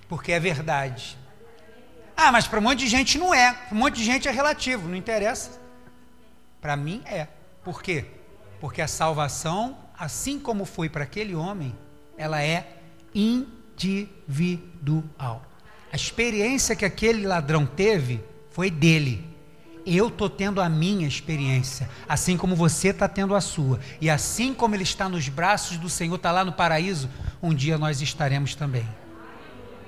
Porque 0.09 0.33
é 0.33 0.41
verdade. 0.41 1.16
Ah, 2.16 2.31
mas 2.31 2.47
para 2.47 2.59
um 2.59 2.62
monte 2.62 2.81
de 2.81 2.89
gente 2.89 3.16
não 3.16 3.33
é. 3.33 3.53
Para 3.55 3.74
um 3.74 3.78
monte 3.78 3.95
de 3.97 4.05
gente 4.05 4.28
é 4.28 4.31
relativo, 4.31 4.87
não 4.89 4.97
interessa. 4.97 5.59
Para 6.61 6.76
mim 6.76 7.03
é. 7.07 7.26
Por 7.64 7.83
quê? 7.83 8.05
Porque 8.61 8.83
a 8.83 8.89
salvação, 8.89 9.78
assim 9.99 10.39
como 10.39 10.66
foi 10.66 10.91
para 10.91 11.05
aquele 11.05 11.35
homem, 11.35 11.74
ela 12.18 12.43
é 12.43 12.76
individual. 13.14 14.11
A 15.93 15.97
experiência 15.97 16.76
que 16.76 16.84
aquele 16.84 17.26
ladrão 17.26 17.66
teve 17.66 18.20
foi 18.51 18.70
dele. 18.70 19.28
Eu 19.84 20.09
estou 20.09 20.28
tendo 20.28 20.61
a 20.61 20.68
minha 20.68 21.09
experiência, 21.09 21.88
assim 22.09 22.36
como 22.36 22.55
você 22.55 22.88
está 22.88 23.09
tendo 23.09 23.34
a 23.34 23.41
sua. 23.41 23.80
E 24.01 24.11
assim 24.11 24.53
como 24.55 24.74
ele 24.74 24.84
está 24.84 25.09
nos 25.09 25.28
braços 25.28 25.78
do 25.78 25.88
Senhor, 25.88 26.14
está 26.14 26.30
lá 26.30 26.45
no 26.45 26.53
paraíso, 26.53 27.09
um 27.43 27.55
dia 27.55 27.78
nós 27.78 28.01
estaremos 28.01 28.55
também. 28.55 28.86